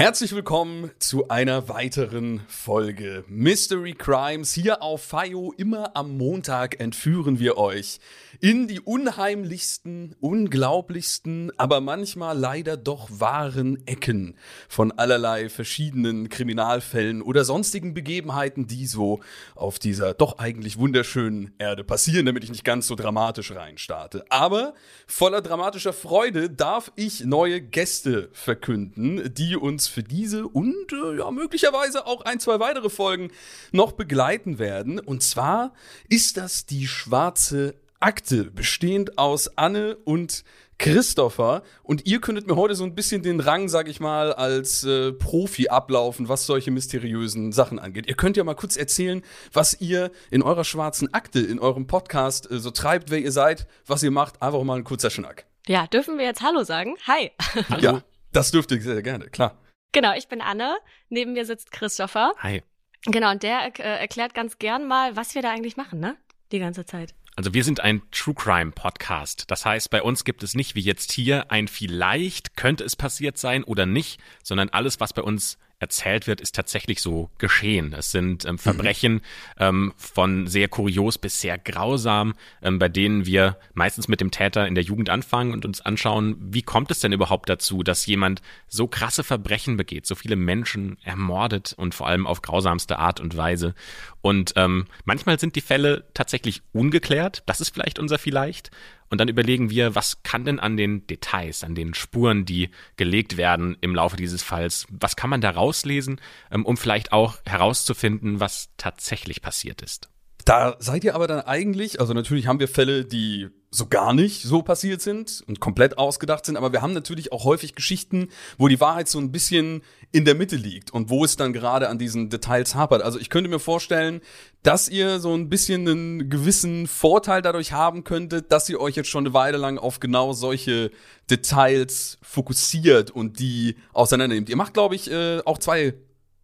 Herzlich 0.00 0.34
willkommen 0.34 0.90
zu 0.98 1.28
einer 1.28 1.68
weiteren 1.68 2.40
Folge 2.48 3.22
Mystery 3.28 3.92
Crimes. 3.92 4.54
Hier 4.54 4.82
auf 4.82 5.02
FIO 5.02 5.52
immer 5.58 5.94
am 5.94 6.16
Montag 6.16 6.80
entführen 6.80 7.38
wir 7.38 7.58
euch 7.58 8.00
in 8.40 8.66
die 8.66 8.80
unheimlichsten, 8.80 10.16
unglaublichsten, 10.18 11.52
aber 11.58 11.82
manchmal 11.82 12.38
leider 12.38 12.78
doch 12.78 13.10
wahren 13.10 13.86
Ecken 13.86 14.38
von 14.70 14.90
allerlei 14.90 15.50
verschiedenen 15.50 16.30
Kriminalfällen 16.30 17.20
oder 17.20 17.44
sonstigen 17.44 17.92
Begebenheiten, 17.92 18.66
die 18.66 18.86
so 18.86 19.20
auf 19.54 19.78
dieser 19.78 20.14
doch 20.14 20.38
eigentlich 20.38 20.78
wunderschönen 20.78 21.52
Erde 21.58 21.84
passieren, 21.84 22.24
damit 22.24 22.42
ich 22.44 22.50
nicht 22.50 22.64
ganz 22.64 22.86
so 22.86 22.94
dramatisch 22.94 23.52
reinstarte. 23.52 24.24
Aber 24.30 24.72
voller 25.06 25.42
dramatischer 25.42 25.92
Freude 25.92 26.48
darf 26.48 26.90
ich 26.96 27.26
neue 27.26 27.60
Gäste 27.60 28.30
verkünden, 28.32 29.34
die 29.34 29.56
uns 29.56 29.89
für 29.90 30.02
diese 30.02 30.46
und 30.46 30.92
äh, 30.92 31.18
ja 31.18 31.30
möglicherweise 31.30 32.06
auch 32.06 32.22
ein, 32.22 32.40
zwei 32.40 32.60
weitere 32.60 32.90
Folgen 32.90 33.30
noch 33.72 33.92
begleiten 33.92 34.58
werden. 34.58 34.98
Und 34.98 35.22
zwar 35.22 35.72
ist 36.08 36.36
das 36.36 36.66
die 36.66 36.86
schwarze 36.86 37.74
Akte, 38.00 38.44
bestehend 38.44 39.18
aus 39.18 39.58
Anne 39.58 39.96
und 40.04 40.44
Christopher. 40.80 41.62
Und 41.82 42.06
ihr 42.06 42.20
könntet 42.22 42.46
mir 42.46 42.56
heute 42.56 42.74
so 42.74 42.84
ein 42.84 42.94
bisschen 42.94 43.22
den 43.22 43.38
Rang, 43.40 43.68
sag 43.68 43.86
ich 43.86 44.00
mal, 44.00 44.32
als 44.32 44.82
äh, 44.82 45.12
Profi 45.12 45.68
ablaufen, 45.68 46.30
was 46.30 46.46
solche 46.46 46.70
mysteriösen 46.70 47.52
Sachen 47.52 47.78
angeht. 47.78 48.08
Ihr 48.08 48.16
könnt 48.16 48.38
ja 48.38 48.44
mal 48.44 48.54
kurz 48.54 48.78
erzählen, 48.78 49.22
was 49.52 49.78
ihr 49.82 50.10
in 50.30 50.42
eurer 50.42 50.64
schwarzen 50.64 51.12
Akte, 51.12 51.40
in 51.40 51.58
eurem 51.58 51.86
Podcast 51.86 52.50
äh, 52.50 52.58
so 52.58 52.70
treibt, 52.70 53.10
wer 53.10 53.18
ihr 53.18 53.32
seid, 53.32 53.66
was 53.86 54.02
ihr 54.02 54.10
macht. 54.10 54.40
Einfach 54.40 54.62
mal 54.62 54.78
ein 54.78 54.84
kurzer 54.84 55.10
Schnack. 55.10 55.44
Ja, 55.66 55.86
dürfen 55.86 56.16
wir 56.16 56.24
jetzt 56.24 56.40
Hallo 56.40 56.64
sagen? 56.64 56.96
Hi. 57.06 57.30
Hallo. 57.68 57.82
Ja, 57.82 58.02
das 58.32 58.50
dürft 58.50 58.70
ihr 58.72 58.80
sehr 58.80 59.02
gerne, 59.02 59.26
klar. 59.28 59.59
Genau, 59.92 60.14
ich 60.14 60.28
bin 60.28 60.40
Anne. 60.40 60.76
Neben 61.08 61.32
mir 61.32 61.44
sitzt 61.44 61.72
Christopher. 61.72 62.32
Hi. 62.38 62.62
Genau, 63.06 63.30
und 63.30 63.42
der 63.42 63.78
äh, 63.78 64.00
erklärt 64.00 64.34
ganz 64.34 64.58
gern 64.58 64.86
mal, 64.86 65.16
was 65.16 65.34
wir 65.34 65.42
da 65.42 65.50
eigentlich 65.50 65.76
machen, 65.76 66.00
ne? 66.00 66.16
Die 66.52 66.58
ganze 66.58 66.84
Zeit. 66.84 67.14
Also 67.36 67.54
wir 67.54 67.64
sind 67.64 67.80
ein 67.80 68.02
True 68.10 68.34
Crime 68.34 68.72
Podcast. 68.72 69.50
Das 69.50 69.64
heißt, 69.64 69.88
bei 69.90 70.02
uns 70.02 70.24
gibt 70.24 70.42
es 70.42 70.54
nicht 70.54 70.74
wie 70.74 70.80
jetzt 70.80 71.12
hier 71.12 71.50
ein 71.50 71.68
vielleicht 71.68 72.56
könnte 72.56 72.84
es 72.84 72.96
passiert 72.96 73.38
sein 73.38 73.64
oder 73.64 73.86
nicht, 73.86 74.20
sondern 74.42 74.68
alles, 74.68 75.00
was 75.00 75.12
bei 75.12 75.22
uns 75.22 75.56
erzählt 75.80 76.26
wird, 76.26 76.40
ist 76.40 76.54
tatsächlich 76.54 77.00
so 77.00 77.30
geschehen. 77.38 77.94
Es 77.94 78.12
sind 78.12 78.44
ähm, 78.44 78.58
Verbrechen 78.58 79.14
mhm. 79.14 79.20
ähm, 79.58 79.92
von 79.96 80.46
sehr 80.46 80.68
kurios 80.68 81.18
bis 81.18 81.40
sehr 81.40 81.58
grausam, 81.58 82.34
ähm, 82.62 82.78
bei 82.78 82.88
denen 82.88 83.26
wir 83.26 83.56
meistens 83.72 84.06
mit 84.06 84.20
dem 84.20 84.30
Täter 84.30 84.68
in 84.68 84.74
der 84.74 84.84
Jugend 84.84 85.08
anfangen 85.08 85.52
und 85.52 85.64
uns 85.64 85.80
anschauen, 85.80 86.36
wie 86.38 86.62
kommt 86.62 86.90
es 86.90 87.00
denn 87.00 87.12
überhaupt 87.12 87.48
dazu, 87.48 87.82
dass 87.82 88.06
jemand 88.06 88.42
so 88.68 88.86
krasse 88.86 89.24
Verbrechen 89.24 89.78
begeht, 89.78 90.06
so 90.06 90.14
viele 90.14 90.36
Menschen 90.36 90.98
ermordet 91.02 91.74
und 91.76 91.94
vor 91.94 92.06
allem 92.06 92.26
auf 92.26 92.42
grausamste 92.42 92.98
Art 92.98 93.18
und 93.18 93.36
Weise. 93.36 93.74
Und 94.20 94.52
ähm, 94.56 94.86
manchmal 95.04 95.40
sind 95.40 95.56
die 95.56 95.62
Fälle 95.62 96.04
tatsächlich 96.12 96.60
ungeklärt, 96.72 97.42
das 97.46 97.60
ist 97.62 97.70
vielleicht 97.70 97.98
unser 97.98 98.18
vielleicht. 98.18 98.70
Und 99.10 99.18
dann 99.18 99.28
überlegen 99.28 99.70
wir, 99.70 99.96
was 99.96 100.22
kann 100.22 100.44
denn 100.44 100.60
an 100.60 100.76
den 100.76 101.06
Details, 101.06 101.64
an 101.64 101.74
den 101.74 101.94
Spuren, 101.94 102.44
die 102.44 102.70
gelegt 102.96 103.36
werden 103.36 103.76
im 103.80 103.94
Laufe 103.94 104.16
dieses 104.16 104.42
Falls, 104.42 104.86
was 104.88 105.16
kann 105.16 105.30
man 105.30 105.40
da 105.40 105.50
rauslesen, 105.50 106.20
ähm, 106.50 106.64
um 106.64 106.76
vielleicht 106.76 107.12
auch 107.12 107.38
herauszufinden, 107.44 108.38
was 108.38 108.70
tatsächlich 108.76 109.42
passiert 109.42 109.82
ist. 109.82 110.08
Da 110.44 110.76
seid 110.78 111.04
ihr 111.04 111.14
aber 111.14 111.26
dann 111.26 111.40
eigentlich, 111.40 112.00
also 112.00 112.14
natürlich 112.14 112.46
haben 112.46 112.60
wir 112.60 112.68
Fälle, 112.68 113.04
die 113.04 113.48
so 113.70 113.86
gar 113.86 114.14
nicht 114.14 114.42
so 114.42 114.62
passiert 114.62 115.00
sind 115.00 115.44
und 115.46 115.60
komplett 115.60 115.96
ausgedacht 115.96 116.44
sind, 116.44 116.56
aber 116.56 116.72
wir 116.72 116.82
haben 116.82 116.92
natürlich 116.92 117.30
auch 117.32 117.44
häufig 117.44 117.74
Geschichten, 117.74 118.28
wo 118.58 118.66
die 118.66 118.80
Wahrheit 118.80 119.08
so 119.08 119.18
ein 119.18 119.30
bisschen 119.30 119.82
in 120.10 120.24
der 120.24 120.34
Mitte 120.34 120.56
liegt 120.56 120.90
und 120.92 121.08
wo 121.08 121.24
es 121.24 121.36
dann 121.36 121.52
gerade 121.52 121.88
an 121.88 121.98
diesen 121.98 122.30
Details 122.30 122.74
hapert. 122.74 123.02
Also 123.02 123.20
ich 123.20 123.30
könnte 123.30 123.48
mir 123.48 123.60
vorstellen, 123.60 124.20
dass 124.64 124.88
ihr 124.88 125.20
so 125.20 125.34
ein 125.34 125.48
bisschen 125.48 125.86
einen 125.86 126.30
gewissen 126.30 126.88
Vorteil 126.88 127.42
dadurch 127.42 127.72
haben 127.72 128.02
könntet, 128.02 128.50
dass 128.50 128.68
ihr 128.68 128.80
euch 128.80 128.96
jetzt 128.96 129.08
schon 129.08 129.24
eine 129.24 129.34
Weile 129.34 129.58
lang 129.58 129.78
auf 129.78 130.00
genau 130.00 130.32
solche 130.32 130.90
Details 131.30 132.18
fokussiert 132.22 133.10
und 133.12 133.38
die 133.38 133.76
auseinandernehmt. 133.92 134.48
Ihr 134.48 134.56
macht, 134.56 134.74
glaube 134.74 134.96
ich, 134.96 135.10
äh, 135.10 135.40
auch 135.44 135.58
zwei 135.58 135.94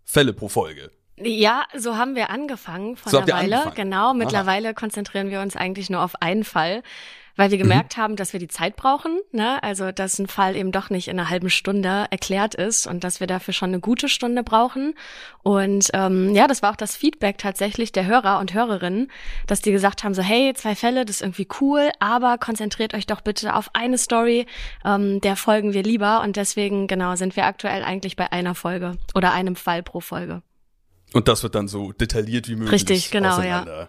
Fälle 0.05 0.33
pro 0.33 0.49
Folge. 0.49 0.93
Ja, 1.19 1.65
so 1.75 1.97
haben 1.97 2.15
wir 2.15 2.31
angefangen 2.31 2.97
von 2.97 3.11
so 3.11 3.19
einer 3.19 3.29
Weile. 3.29 3.57
Angefangen. 3.57 3.75
Genau, 3.75 4.15
mittlerweile 4.15 4.69
Aha. 4.69 4.75
konzentrieren 4.75 5.31
wir 5.31 5.41
uns 5.41 5.57
eigentlich 5.57 5.89
nur 5.89 6.03
auf 6.03 6.21
einen 6.21 6.45
Fall, 6.45 6.83
weil 7.37 7.51
wir 7.51 7.57
mhm. 7.57 7.63
gemerkt 7.63 7.97
mhm. 7.97 8.03
haben, 8.03 8.17
dass 8.17 8.35
wir 8.35 8.41
die 8.41 8.49
Zeit 8.49 8.77
brauchen. 8.77 9.21
Ne? 9.33 9.63
Also, 9.63 9.93
dass 9.93 10.19
ein 10.19 10.27
Fall 10.27 10.57
eben 10.57 10.73
doch 10.73 10.91
nicht 10.91 11.09
in 11.09 11.19
einer 11.19 11.31
halben 11.31 11.49
Stunde 11.49 12.07
erklärt 12.11 12.55
ist 12.55 12.87
und 12.87 13.03
dass 13.03 13.19
wir 13.19 13.27
dafür 13.27 13.55
schon 13.55 13.71
eine 13.71 13.81
gute 13.81 14.11
Stunde 14.11 14.43
brauchen. 14.43 14.95
Und 15.43 15.89
ähm, 15.95 16.35
ja, 16.35 16.47
das 16.47 16.61
war 16.61 16.73
auch 16.73 16.77
das 16.77 16.95
Feedback 16.95 17.39
tatsächlich 17.39 17.93
der 17.93 18.05
Hörer 18.05 18.39
und 18.39 18.53
Hörerinnen, 18.53 19.11
dass 19.47 19.63
die 19.63 19.73
gesagt 19.73 20.05
haben, 20.05 20.13
so 20.13 20.21
hey, 20.21 20.53
zwei 20.53 20.75
Fälle, 20.75 21.07
das 21.07 21.17
ist 21.17 21.23
irgendwie 21.23 21.49
cool, 21.63 21.93
aber 21.99 22.37
konzentriert 22.37 22.93
euch 22.93 23.07
doch 23.07 23.23
bitte 23.23 23.55
auf 23.55 23.71
eine 23.73 23.97
Story, 23.97 24.45
ähm, 24.85 25.23
der 25.23 25.37
folgen 25.37 25.73
wir 25.73 25.83
lieber. 25.83 26.21
Und 26.21 26.37
deswegen, 26.37 26.89
genau, 26.89 27.17
sind 27.17 27.37
wir 27.37 27.47
aktuell 27.47 27.85
eigentlich 27.85 28.17
bei 28.17 28.31
einer 28.33 28.55
Folge 28.55 28.99
oder 29.15 29.33
einem 29.33 29.57
Fall 29.57 29.83
pro 29.83 30.01
Folge. 30.01 30.43
Und 31.13 31.29
das 31.29 31.43
wird 31.43 31.55
dann 31.55 31.69
so 31.69 31.93
detailliert 31.93 32.49
wie 32.49 32.57
möglich. 32.57 32.73
Richtig, 32.73 33.11
genau, 33.11 33.41
ja 33.41 33.89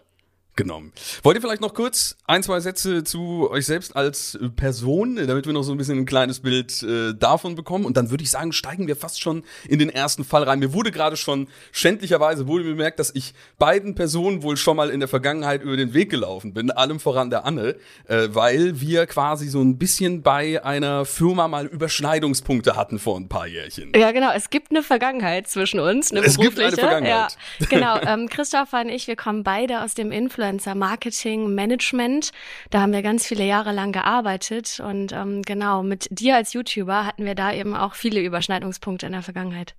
genommen. 0.57 0.91
Wollt 1.23 1.37
ihr 1.37 1.41
vielleicht 1.41 1.61
noch 1.61 1.73
kurz 1.73 2.17
ein, 2.25 2.43
zwei 2.43 2.59
Sätze 2.59 3.03
zu 3.03 3.49
euch 3.49 3.65
selbst 3.65 3.95
als 3.95 4.37
Person, 4.55 5.15
damit 5.15 5.45
wir 5.45 5.53
noch 5.53 5.63
so 5.63 5.71
ein 5.71 5.77
bisschen 5.77 5.99
ein 5.99 6.05
kleines 6.05 6.41
Bild 6.41 6.83
äh, 6.83 7.13
davon 7.13 7.55
bekommen? 7.55 7.85
Und 7.85 7.95
dann 7.95 8.09
würde 8.09 8.23
ich 8.23 8.31
sagen, 8.31 8.51
steigen 8.51 8.87
wir 8.87 8.95
fast 8.95 9.21
schon 9.21 9.43
in 9.69 9.79
den 9.79 9.89
ersten 9.89 10.25
Fall 10.25 10.43
rein. 10.43 10.59
Mir 10.59 10.73
wurde 10.73 10.91
gerade 10.91 11.15
schon 11.15 11.47
schändlicherweise 11.71 12.47
wurde 12.47 12.65
bemerkt, 12.65 12.99
dass 12.99 13.13
ich 13.15 13.33
beiden 13.59 13.95
Personen 13.95 14.43
wohl 14.43 14.57
schon 14.57 14.75
mal 14.75 14.89
in 14.89 14.99
der 14.99 15.07
Vergangenheit 15.07 15.61
über 15.61 15.77
den 15.77 15.93
Weg 15.93 16.09
gelaufen 16.09 16.53
bin, 16.53 16.71
allem 16.71 16.99
voran 16.99 17.29
der 17.29 17.45
Anne, 17.45 17.75
äh, 18.07 18.27
weil 18.29 18.81
wir 18.81 19.05
quasi 19.05 19.47
so 19.47 19.61
ein 19.61 19.77
bisschen 19.77 20.23
bei 20.23 20.65
einer 20.65 21.05
Firma 21.05 21.47
mal 21.47 21.67
Überschneidungspunkte 21.67 22.75
hatten 22.75 22.97
vor 22.97 23.17
ein 23.17 23.29
paar 23.29 23.47
Jährchen. 23.47 23.91
Ja, 23.95 24.11
genau. 24.11 24.31
Es 24.35 24.49
gibt 24.49 24.71
eine 24.71 24.81
Vergangenheit 24.81 25.47
zwischen 25.47 25.79
uns, 25.79 26.11
eine 26.11 26.21
es 26.21 26.37
gibt 26.37 26.59
eine 26.59 26.75
Vergangenheit. 26.75 27.37
Ja, 27.59 27.67
genau. 27.69 27.97
Ähm, 28.01 28.27
Christopher 28.27 28.81
und 28.81 28.89
ich, 28.89 29.07
wir 29.07 29.15
kommen 29.15 29.43
beide 29.43 29.81
aus 29.83 29.93
dem 29.93 30.11
Influencer 30.11 30.46
Influencer 30.47 30.75
Marketing 30.75 31.53
Management. 31.53 32.31
Da 32.69 32.81
haben 32.81 32.93
wir 32.93 33.01
ganz 33.01 33.25
viele 33.27 33.45
Jahre 33.45 33.71
lang 33.71 33.91
gearbeitet 33.91 34.79
und 34.79 35.11
ähm, 35.11 35.41
genau 35.41 35.83
mit 35.83 36.07
dir 36.09 36.35
als 36.35 36.53
YouTuber 36.53 37.05
hatten 37.05 37.25
wir 37.25 37.35
da 37.35 37.53
eben 37.53 37.75
auch 37.75 37.95
viele 37.95 38.21
Überschneidungspunkte 38.21 39.05
in 39.05 39.11
der 39.11 39.21
Vergangenheit. 39.21 39.75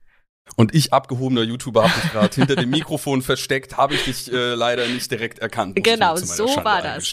Und 0.57 0.75
ich, 0.75 0.93
abgehobener 0.93 1.43
YouTuber, 1.43 1.83
habe 1.83 1.93
mich 2.03 2.13
gerade 2.13 2.35
hinter 2.35 2.57
dem 2.57 2.71
Mikrofon 2.71 3.21
versteckt, 3.21 3.77
habe 3.77 3.95
ich 3.95 4.05
dich 4.05 4.33
äh, 4.33 4.55
leider 4.55 4.87
nicht 4.89 5.11
direkt 5.11 5.39
erkannt. 5.41 5.77
Genau, 5.77 6.17
so 6.17 6.47
war 6.65 6.83
das. 6.83 7.13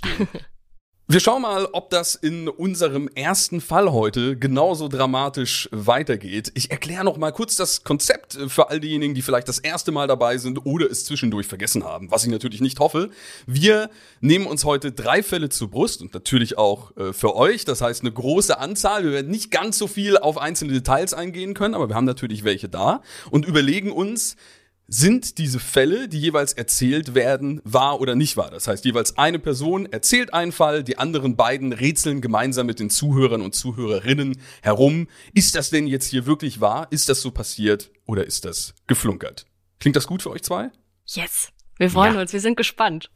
Wir 1.07 1.19
schauen 1.19 1.43
mal, 1.43 1.67
ob 1.71 1.91
das 1.91 2.15
in 2.15 2.47
unserem 2.47 3.07
ersten 3.13 3.61
Fall 3.61 3.91
heute 3.91 4.35
genauso 4.35 4.87
dramatisch 4.87 5.69
weitergeht. 5.71 6.51
Ich 6.55 6.71
erkläre 6.71 7.03
noch 7.03 7.17
mal 7.17 7.29
kurz 7.29 7.55
das 7.55 7.83
Konzept 7.83 8.39
für 8.47 8.71
all 8.71 8.79
diejenigen, 8.79 9.13
die 9.13 9.21
vielleicht 9.21 9.47
das 9.47 9.59
erste 9.59 9.91
Mal 9.91 10.07
dabei 10.07 10.39
sind 10.39 10.65
oder 10.65 10.89
es 10.89 11.05
zwischendurch 11.05 11.45
vergessen 11.45 11.83
haben, 11.83 12.09
was 12.09 12.23
ich 12.23 12.31
natürlich 12.31 12.59
nicht 12.59 12.79
hoffe. 12.79 13.11
Wir 13.45 13.91
nehmen 14.19 14.47
uns 14.47 14.65
heute 14.65 14.93
drei 14.93 15.21
Fälle 15.21 15.49
zur 15.49 15.69
Brust 15.69 16.01
und 16.01 16.15
natürlich 16.15 16.57
auch 16.57 16.97
äh, 16.97 17.13
für 17.13 17.35
euch. 17.35 17.65
Das 17.65 17.81
heißt 17.81 18.01
eine 18.01 18.11
große 18.11 18.57
Anzahl. 18.57 19.03
Wir 19.03 19.11
werden 19.11 19.29
nicht 19.29 19.51
ganz 19.51 19.77
so 19.77 19.85
viel 19.85 20.17
auf 20.17 20.39
einzelne 20.39 20.73
Details 20.73 21.13
eingehen 21.13 21.53
können, 21.53 21.75
aber 21.75 21.87
wir 21.87 21.95
haben 21.95 22.05
natürlich 22.05 22.43
welche 22.43 22.67
da 22.67 23.03
und 23.29 23.45
überlegen 23.45 23.91
uns, 23.91 24.37
sind 24.87 25.37
diese 25.39 25.59
Fälle, 25.59 26.07
die 26.07 26.19
jeweils 26.19 26.53
erzählt 26.53 27.15
werden, 27.15 27.59
wahr 27.63 27.99
oder 28.01 28.15
nicht 28.15 28.37
wahr. 28.37 28.51
Das 28.51 28.67
heißt, 28.67 28.85
jeweils 28.85 29.17
eine 29.17 29.39
Person 29.39 29.85
erzählt 29.87 30.33
einen 30.33 30.51
Fall, 30.51 30.83
die 30.83 30.97
anderen 30.97 31.35
beiden 31.35 31.73
rätseln 31.73 32.21
gemeinsam 32.21 32.67
mit 32.67 32.79
den 32.79 32.89
Zuhörern 32.89 33.41
und 33.41 33.55
Zuhörerinnen 33.55 34.39
herum. 34.61 35.07
Ist 35.33 35.55
das 35.55 35.69
denn 35.71 35.87
jetzt 35.87 36.07
hier 36.07 36.25
wirklich 36.25 36.61
wahr? 36.61 36.87
Ist 36.91 37.09
das 37.09 37.21
so 37.21 37.31
passiert 37.31 37.91
oder 38.05 38.25
ist 38.25 38.45
das 38.45 38.75
geflunkert? 38.87 39.47
Klingt 39.79 39.95
das 39.95 40.07
gut 40.07 40.21
für 40.21 40.29
euch 40.29 40.43
zwei? 40.43 40.69
Yes. 41.07 41.49
Wir 41.77 41.89
freuen 41.89 42.15
Ja. 42.15 42.21
uns, 42.21 42.31
wir 42.33 42.39
sind 42.39 42.55
gespannt. 42.55 43.09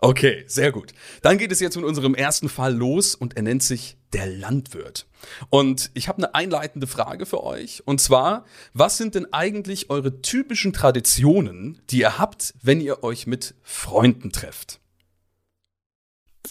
Okay, 0.00 0.44
sehr 0.46 0.70
gut. 0.70 0.92
Dann 1.22 1.38
geht 1.38 1.50
es 1.50 1.58
jetzt 1.58 1.76
mit 1.76 1.84
unserem 1.84 2.14
ersten 2.14 2.48
Fall 2.48 2.72
los 2.72 3.16
und 3.16 3.36
er 3.36 3.42
nennt 3.42 3.64
sich 3.64 3.96
der 4.12 4.26
Landwirt. 4.26 5.06
Und 5.50 5.90
ich 5.94 6.06
habe 6.06 6.18
eine 6.18 6.34
einleitende 6.36 6.86
Frage 6.86 7.26
für 7.26 7.42
euch. 7.42 7.82
Und 7.84 8.00
zwar, 8.00 8.44
was 8.72 8.96
sind 8.96 9.16
denn 9.16 9.32
eigentlich 9.32 9.90
eure 9.90 10.22
typischen 10.22 10.72
Traditionen, 10.72 11.82
die 11.90 11.98
ihr 11.98 12.16
habt, 12.16 12.54
wenn 12.62 12.80
ihr 12.80 13.02
euch 13.02 13.26
mit 13.26 13.56
Freunden 13.62 14.30
trefft? 14.30 14.78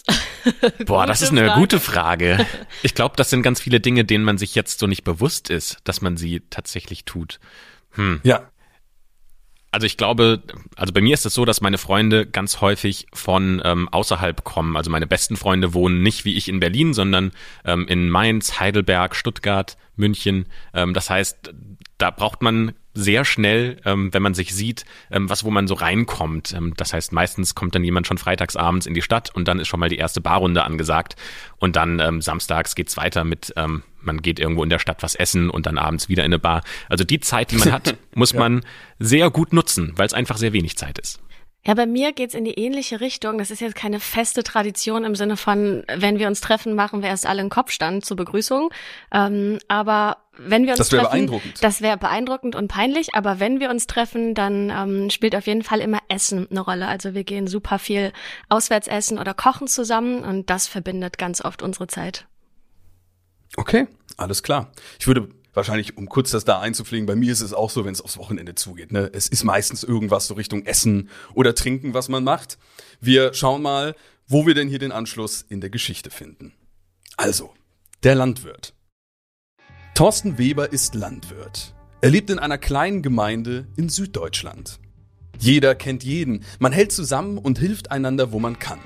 Boah, 0.86 1.06
das 1.06 1.22
ist 1.22 1.30
eine 1.30 1.46
Frage. 1.46 1.60
gute 1.60 1.80
Frage. 1.80 2.46
Ich 2.82 2.94
glaube, 2.94 3.16
das 3.16 3.30
sind 3.30 3.42
ganz 3.42 3.60
viele 3.60 3.80
Dinge, 3.80 4.04
denen 4.04 4.24
man 4.24 4.38
sich 4.38 4.54
jetzt 4.54 4.78
so 4.78 4.86
nicht 4.86 5.04
bewusst 5.04 5.48
ist, 5.48 5.78
dass 5.84 6.02
man 6.02 6.16
sie 6.16 6.42
tatsächlich 6.50 7.04
tut. 7.04 7.40
Ja. 8.22 8.50
Also 9.70 9.86
ich 9.86 9.96
glaube, 9.96 10.42
also 10.78 10.92
bei 10.92 11.00
mir 11.00 11.14
ist 11.14 11.26
es 11.26 11.34
so, 11.34 11.44
dass 11.44 11.60
meine 11.60 11.76
Freunde 11.76 12.24
ganz 12.24 12.60
häufig 12.60 13.06
von 13.12 13.60
ähm, 13.64 13.88
außerhalb 13.88 14.44
kommen. 14.44 14.76
Also 14.76 14.90
meine 14.90 15.06
besten 15.06 15.36
Freunde 15.36 15.74
wohnen 15.74 16.02
nicht 16.02 16.24
wie 16.24 16.36
ich 16.36 16.48
in 16.48 16.60
Berlin, 16.60 16.94
sondern 16.94 17.32
ähm, 17.64 17.86
in 17.88 18.08
Mainz, 18.08 18.60
Heidelberg, 18.60 19.16
Stuttgart, 19.16 19.76
München. 19.96 20.46
Ähm, 20.72 20.94
das 20.94 21.10
heißt, 21.10 21.52
da 21.98 22.10
braucht 22.12 22.42
man 22.42 22.72
sehr 22.94 23.24
schnell, 23.24 23.80
ähm, 23.84 24.12
wenn 24.14 24.22
man 24.22 24.34
sich 24.34 24.54
sieht, 24.54 24.84
ähm, 25.10 25.28
was, 25.28 25.44
wo 25.44 25.50
man 25.50 25.66
so 25.66 25.74
reinkommt. 25.74 26.52
Ähm, 26.52 26.74
das 26.76 26.92
heißt, 26.92 27.12
meistens 27.12 27.54
kommt 27.54 27.74
dann 27.74 27.84
jemand 27.84 28.06
schon 28.06 28.18
freitagsabends 28.18 28.86
in 28.86 28.94
die 28.94 29.02
Stadt 29.02 29.34
und 29.34 29.48
dann 29.48 29.58
ist 29.58 29.68
schon 29.68 29.80
mal 29.80 29.88
die 29.88 29.98
erste 29.98 30.20
Barrunde 30.20 30.64
angesagt. 30.64 31.16
Und 31.58 31.76
dann 31.76 32.00
ähm, 32.00 32.20
samstags 32.20 32.74
geht's 32.74 32.96
weiter 32.96 33.24
mit, 33.24 33.52
ähm, 33.56 33.82
man 34.08 34.22
geht 34.22 34.40
irgendwo 34.40 34.64
in 34.64 34.70
der 34.70 34.80
Stadt 34.80 35.02
was 35.02 35.14
essen 35.14 35.50
und 35.50 35.66
dann 35.66 35.78
abends 35.78 36.08
wieder 36.08 36.24
in 36.24 36.32
eine 36.32 36.40
Bar. 36.40 36.64
Also 36.88 37.04
die 37.04 37.20
Zeit, 37.20 37.52
die 37.52 37.56
man 37.56 37.70
hat, 37.70 37.96
muss 38.14 38.34
man 38.34 38.64
sehr 38.98 39.30
gut 39.30 39.52
nutzen, 39.52 39.92
weil 39.96 40.06
es 40.06 40.14
einfach 40.14 40.36
sehr 40.38 40.52
wenig 40.52 40.76
Zeit 40.76 40.98
ist. 40.98 41.20
Ja, 41.66 41.74
bei 41.74 41.86
mir 41.86 42.12
geht's 42.12 42.34
in 42.34 42.44
die 42.44 42.54
ähnliche 42.54 43.00
Richtung. 43.00 43.36
Das 43.36 43.50
ist 43.50 43.60
jetzt 43.60 43.74
keine 43.74 44.00
feste 44.00 44.42
Tradition 44.42 45.04
im 45.04 45.14
Sinne 45.14 45.36
von, 45.36 45.84
wenn 45.94 46.18
wir 46.18 46.26
uns 46.28 46.40
treffen, 46.40 46.74
machen 46.74 47.02
wir 47.02 47.10
erst 47.10 47.26
alle 47.26 47.40
einen 47.40 47.50
Kopfstand 47.50 48.06
zur 48.06 48.16
Begrüßung. 48.16 48.70
Ähm, 49.12 49.58
aber 49.68 50.16
wenn 50.38 50.64
wir 50.64 50.70
uns 50.70 50.78
Das 50.78 50.92
wäre 50.92 51.02
treffen, 51.02 51.26
beeindruckend. 51.26 51.62
das 51.62 51.82
wäre 51.82 51.98
beeindruckend 51.98 52.54
und 52.56 52.68
peinlich. 52.68 53.14
Aber 53.14 53.38
wenn 53.38 53.60
wir 53.60 53.68
uns 53.68 53.86
treffen, 53.86 54.34
dann 54.34 54.70
ähm, 54.70 55.10
spielt 55.10 55.36
auf 55.36 55.46
jeden 55.46 55.62
Fall 55.62 55.80
immer 55.80 55.98
Essen 56.08 56.46
eine 56.50 56.60
Rolle. 56.60 56.86
Also 56.86 57.12
wir 57.12 57.24
gehen 57.24 57.46
super 57.46 57.78
viel 57.78 58.12
auswärts 58.48 58.86
essen 58.86 59.18
oder 59.18 59.34
kochen 59.34 59.66
zusammen 59.66 60.22
und 60.22 60.48
das 60.48 60.68
verbindet 60.68 61.18
ganz 61.18 61.44
oft 61.44 61.62
unsere 61.62 61.86
Zeit. 61.88 62.26
Okay, 63.56 63.86
alles 64.16 64.42
klar. 64.42 64.72
Ich 64.98 65.06
würde 65.06 65.28
wahrscheinlich, 65.54 65.96
um 65.96 66.08
kurz 66.08 66.30
das 66.30 66.44
da 66.44 66.60
einzupflegen, 66.60 67.06
bei 67.06 67.16
mir 67.16 67.32
ist 67.32 67.40
es 67.40 67.52
auch 67.52 67.70
so, 67.70 67.84
wenn 67.84 67.92
es 67.92 68.00
aufs 68.00 68.18
Wochenende 68.18 68.54
zugeht. 68.54 68.92
Ne? 68.92 69.10
Es 69.12 69.28
ist 69.28 69.44
meistens 69.44 69.82
irgendwas 69.82 70.26
so 70.26 70.34
Richtung 70.34 70.64
Essen 70.66 71.08
oder 71.34 71.54
Trinken, 71.54 71.94
was 71.94 72.08
man 72.08 72.24
macht. 72.24 72.58
Wir 73.00 73.34
schauen 73.34 73.62
mal, 73.62 73.94
wo 74.26 74.46
wir 74.46 74.54
denn 74.54 74.68
hier 74.68 74.78
den 74.78 74.92
Anschluss 74.92 75.44
in 75.48 75.60
der 75.60 75.70
Geschichte 75.70 76.10
finden. 76.10 76.52
Also, 77.16 77.52
der 78.04 78.14
Landwirt. 78.14 78.74
Thorsten 79.94 80.38
Weber 80.38 80.72
ist 80.72 80.94
Landwirt. 80.94 81.74
Er 82.00 82.10
lebt 82.10 82.30
in 82.30 82.38
einer 82.38 82.58
kleinen 82.58 83.02
Gemeinde 83.02 83.66
in 83.76 83.88
Süddeutschland. 83.88 84.78
Jeder 85.40 85.74
kennt 85.74 86.04
jeden, 86.04 86.44
man 86.60 86.72
hält 86.72 86.92
zusammen 86.92 87.38
und 87.38 87.58
hilft 87.58 87.90
einander, 87.90 88.30
wo 88.30 88.38
man 88.38 88.58
kann. 88.60 88.78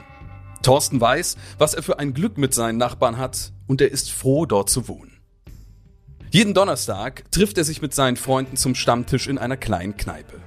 Thorsten 0.62 1.00
weiß, 1.00 1.36
was 1.58 1.74
er 1.74 1.82
für 1.82 1.98
ein 1.98 2.14
Glück 2.14 2.38
mit 2.38 2.54
seinen 2.54 2.78
Nachbarn 2.78 3.18
hat 3.18 3.52
und 3.66 3.80
er 3.80 3.90
ist 3.90 4.10
froh, 4.10 4.46
dort 4.46 4.70
zu 4.70 4.88
wohnen. 4.88 5.18
Jeden 6.30 6.54
Donnerstag 6.54 7.30
trifft 7.30 7.58
er 7.58 7.64
sich 7.64 7.82
mit 7.82 7.94
seinen 7.94 8.16
Freunden 8.16 8.56
zum 8.56 8.74
Stammtisch 8.74 9.28
in 9.28 9.36
einer 9.36 9.58
kleinen 9.58 9.96
Kneipe. 9.96 10.40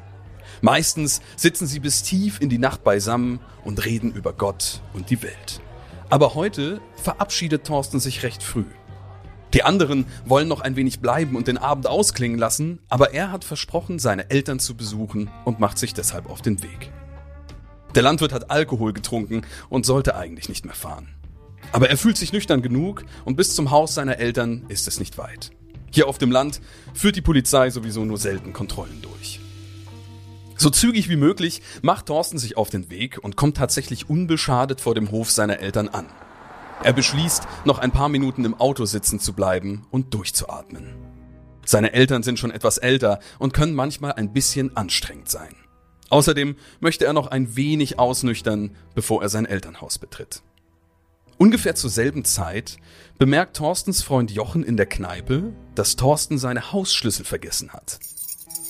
Meistens 0.61 1.21
sitzen 1.35 1.67
sie 1.67 1.79
bis 1.79 2.01
tief 2.01 2.41
in 2.41 2.49
die 2.49 2.57
Nacht 2.57 2.83
beisammen 2.83 3.39
und 3.63 3.85
reden 3.85 4.11
über 4.11 4.33
Gott 4.33 4.81
und 4.93 5.11
die 5.11 5.21
Welt. 5.21 5.61
Aber 6.09 6.33
heute 6.33 6.81
verabschiedet 6.95 7.67
Thorsten 7.67 7.99
sich 7.99 8.23
recht 8.23 8.41
früh. 8.41 8.65
Die 9.53 9.63
anderen 9.63 10.05
wollen 10.25 10.47
noch 10.47 10.61
ein 10.61 10.75
wenig 10.75 11.01
bleiben 11.01 11.35
und 11.35 11.47
den 11.47 11.57
Abend 11.57 11.87
ausklingen 11.87 12.37
lassen, 12.37 12.79
aber 12.89 13.13
er 13.13 13.31
hat 13.31 13.43
versprochen, 13.43 13.99
seine 13.99 14.29
Eltern 14.29 14.59
zu 14.59 14.75
besuchen 14.75 15.29
und 15.45 15.59
macht 15.59 15.77
sich 15.77 15.93
deshalb 15.93 16.29
auf 16.29 16.41
den 16.41 16.61
Weg. 16.63 16.91
Der 17.95 18.03
Landwirt 18.03 18.33
hat 18.33 18.51
Alkohol 18.51 18.91
getrunken 18.91 19.43
und 19.69 19.85
sollte 19.85 20.15
eigentlich 20.15 20.49
nicht 20.49 20.65
mehr 20.65 20.75
fahren. 20.75 21.15
Aber 21.71 21.89
er 21.89 21.97
fühlt 21.97 22.17
sich 22.17 22.33
nüchtern 22.33 22.61
genug 22.61 23.05
und 23.23 23.37
bis 23.37 23.55
zum 23.55 23.71
Haus 23.71 23.95
seiner 23.95 24.17
Eltern 24.17 24.65
ist 24.67 24.87
es 24.87 24.99
nicht 24.99 25.17
weit. 25.17 25.51
Hier 25.91 26.07
auf 26.07 26.17
dem 26.17 26.29
Land 26.29 26.61
führt 26.93 27.15
die 27.15 27.21
Polizei 27.21 27.69
sowieso 27.69 28.03
nur 28.03 28.17
selten 28.17 28.51
Kontrollen 28.51 29.01
durch. 29.01 29.39
So 30.57 30.69
zügig 30.69 31.09
wie 31.09 31.15
möglich 31.15 31.61
macht 31.81 32.07
Thorsten 32.07 32.37
sich 32.37 32.57
auf 32.57 32.69
den 32.69 32.89
Weg 32.89 33.17
und 33.21 33.37
kommt 33.37 33.57
tatsächlich 33.57 34.09
unbeschadet 34.09 34.81
vor 34.81 34.93
dem 34.93 35.11
Hof 35.11 35.31
seiner 35.31 35.59
Eltern 35.59 35.87
an. 35.87 36.05
Er 36.83 36.93
beschließt, 36.93 37.43
noch 37.63 37.79
ein 37.79 37.91
paar 37.91 38.09
Minuten 38.09 38.43
im 38.43 38.59
Auto 38.59 38.85
sitzen 38.85 39.19
zu 39.19 39.33
bleiben 39.33 39.87
und 39.89 40.13
durchzuatmen. 40.13 40.95
Seine 41.65 41.93
Eltern 41.93 42.23
sind 42.23 42.39
schon 42.39 42.51
etwas 42.51 42.77
älter 42.77 43.19
und 43.39 43.53
können 43.53 43.73
manchmal 43.73 44.13
ein 44.13 44.33
bisschen 44.33 44.75
anstrengend 44.75 45.29
sein. 45.29 45.55
Außerdem 46.09 46.55
möchte 46.79 47.05
er 47.05 47.13
noch 47.13 47.27
ein 47.27 47.55
wenig 47.55 47.99
ausnüchtern, 47.99 48.75
bevor 48.93 49.21
er 49.21 49.29
sein 49.29 49.45
Elternhaus 49.45 49.97
betritt. 49.97 50.41
Ungefähr 51.37 51.75
zur 51.75 51.89
selben 51.89 52.23
Zeit 52.23 52.77
bemerkt 53.17 53.57
Thorstens 53.57 54.01
Freund 54.01 54.31
Jochen 54.31 54.63
in 54.63 54.77
der 54.77 54.85
Kneipe, 54.85 55.53
dass 55.73 55.95
Thorsten 55.95 56.37
seine 56.37 56.71
Hausschlüssel 56.71 57.25
vergessen 57.25 57.73
hat. 57.73 57.99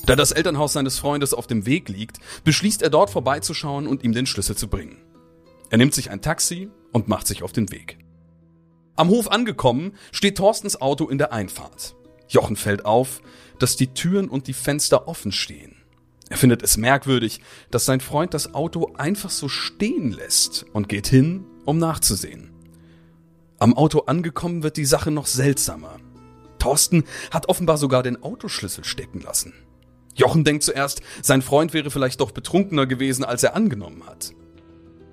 Da 0.06 0.16
das 0.16 0.32
Elternhaus 0.32 0.72
seines 0.72 0.98
Freundes 0.98 1.34
auf 1.34 1.46
dem 1.46 1.66
Weg 1.66 1.88
liegt, 1.88 2.18
beschließt 2.44 2.82
er 2.82 2.90
dort 2.90 3.10
vorbeizuschauen 3.10 3.86
und 3.86 4.02
ihm 4.02 4.12
den 4.12 4.26
Schlüssel 4.26 4.56
zu 4.56 4.68
bringen. 4.68 4.98
Er 5.70 5.78
nimmt 5.78 5.94
sich 5.94 6.10
ein 6.10 6.22
Taxi 6.22 6.70
und 6.92 7.08
macht 7.08 7.26
sich 7.26 7.42
auf 7.42 7.52
den 7.52 7.70
Weg. 7.70 7.98
Am 8.96 9.10
Hof 9.10 9.30
angekommen, 9.30 9.94
steht 10.10 10.38
Thorstens 10.38 10.80
Auto 10.80 11.08
in 11.08 11.18
der 11.18 11.32
Einfahrt. 11.32 11.94
Jochen 12.28 12.56
fällt 12.56 12.84
auf, 12.84 13.20
dass 13.58 13.76
die 13.76 13.88
Türen 13.88 14.28
und 14.28 14.46
die 14.46 14.52
Fenster 14.52 15.06
offen 15.06 15.32
stehen. 15.32 15.75
Er 16.28 16.36
findet 16.36 16.62
es 16.62 16.76
merkwürdig, 16.76 17.40
dass 17.70 17.84
sein 17.84 18.00
Freund 18.00 18.34
das 18.34 18.54
Auto 18.54 18.92
einfach 18.96 19.30
so 19.30 19.48
stehen 19.48 20.10
lässt 20.10 20.66
und 20.72 20.88
geht 20.88 21.06
hin, 21.06 21.44
um 21.64 21.78
nachzusehen. 21.78 22.50
Am 23.58 23.74
Auto 23.74 24.00
angekommen 24.00 24.62
wird 24.62 24.76
die 24.76 24.84
Sache 24.84 25.10
noch 25.10 25.26
seltsamer. 25.26 25.98
Thorsten 26.58 27.04
hat 27.30 27.48
offenbar 27.48 27.78
sogar 27.78 28.02
den 28.02 28.22
Autoschlüssel 28.22 28.84
stecken 28.84 29.20
lassen. 29.20 29.54
Jochen 30.14 30.44
denkt 30.44 30.64
zuerst, 30.64 31.00
sein 31.22 31.42
Freund 31.42 31.74
wäre 31.74 31.90
vielleicht 31.90 32.20
doch 32.20 32.32
betrunkener 32.32 32.86
gewesen, 32.86 33.24
als 33.24 33.42
er 33.42 33.54
angenommen 33.54 34.04
hat. 34.06 34.32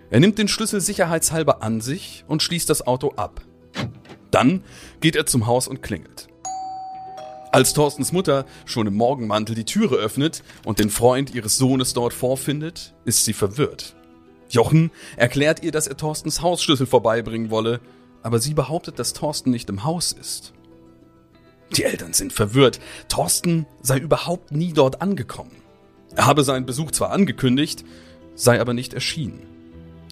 Er 0.10 0.20
nimmt 0.20 0.38
den 0.38 0.48
Schlüssel 0.48 0.82
sicherheitshalber 0.82 1.62
an 1.62 1.82
sich 1.82 2.24
und 2.28 2.42
schließt 2.42 2.70
das 2.70 2.86
Auto 2.88 3.14
ab. 3.16 3.42
Dann 4.32 4.64
geht 5.00 5.16
er 5.16 5.26
zum 5.26 5.46
Haus 5.46 5.68
und 5.68 5.82
klingelt. 5.82 6.28
Als 7.54 7.74
Thorstens 7.74 8.12
Mutter 8.12 8.48
schon 8.66 8.88
im 8.88 8.96
Morgenmantel 8.96 9.54
die 9.54 9.64
Türe 9.64 9.98
öffnet 9.98 10.42
und 10.66 10.80
den 10.80 10.90
Freund 10.90 11.36
ihres 11.36 11.56
Sohnes 11.56 11.94
dort 11.94 12.12
vorfindet, 12.12 12.96
ist 13.06 13.26
sie 13.26 13.34
verwirrt. 13.34 13.96
Jochen 14.50 14.90
erklärt 15.18 15.62
ihr, 15.62 15.72
dass 15.72 15.86
er 15.86 15.96
Thorstens 15.96 16.42
Hausschlüssel 16.42 16.88
vorbeibringen 16.88 17.52
wolle, 17.52 17.80
aber 18.24 18.40
sie 18.40 18.56
behauptet, 18.56 18.98
dass 18.98 19.14
Thorsten 19.14 19.52
nicht 19.52 19.70
im 19.70 19.84
Haus 19.84 20.14
ist. 20.14 20.54
Die 21.78 21.84
Eltern 21.84 22.14
sind 22.14 22.34
verwirrt. 22.34 22.80
Thorsten 23.08 23.68
sei 23.84 24.00
überhaupt 24.00 24.52
nie 24.52 24.74
dort 24.74 25.04
angekommen. 25.04 25.56
Er 26.16 26.26
habe 26.26 26.44
seinen 26.44 26.66
Besuch 26.66 26.90
zwar 26.90 27.12
angekündigt, 27.12 27.86
sei 28.34 28.60
aber 28.60 28.74
nicht 28.74 28.96
erschienen. 28.96 29.46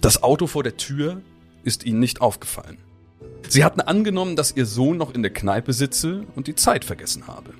Das 0.00 0.22
Auto 0.22 0.46
vor 0.46 0.62
der 0.62 0.76
Tür 0.76 1.20
ist 1.64 1.84
ihnen 1.84 1.98
nicht 1.98 2.20
aufgefallen. 2.20 2.78
Sie 3.48 3.64
hatten 3.64 3.80
angenommen, 3.80 4.36
dass 4.36 4.56
ihr 4.56 4.66
Sohn 4.66 4.96
noch 4.96 5.14
in 5.14 5.22
der 5.22 5.32
Kneipe 5.32 5.72
sitze 5.72 6.24
und 6.34 6.46
die 6.46 6.54
Zeit 6.54 6.84
vergessen 6.84 7.26
habe. 7.26 7.52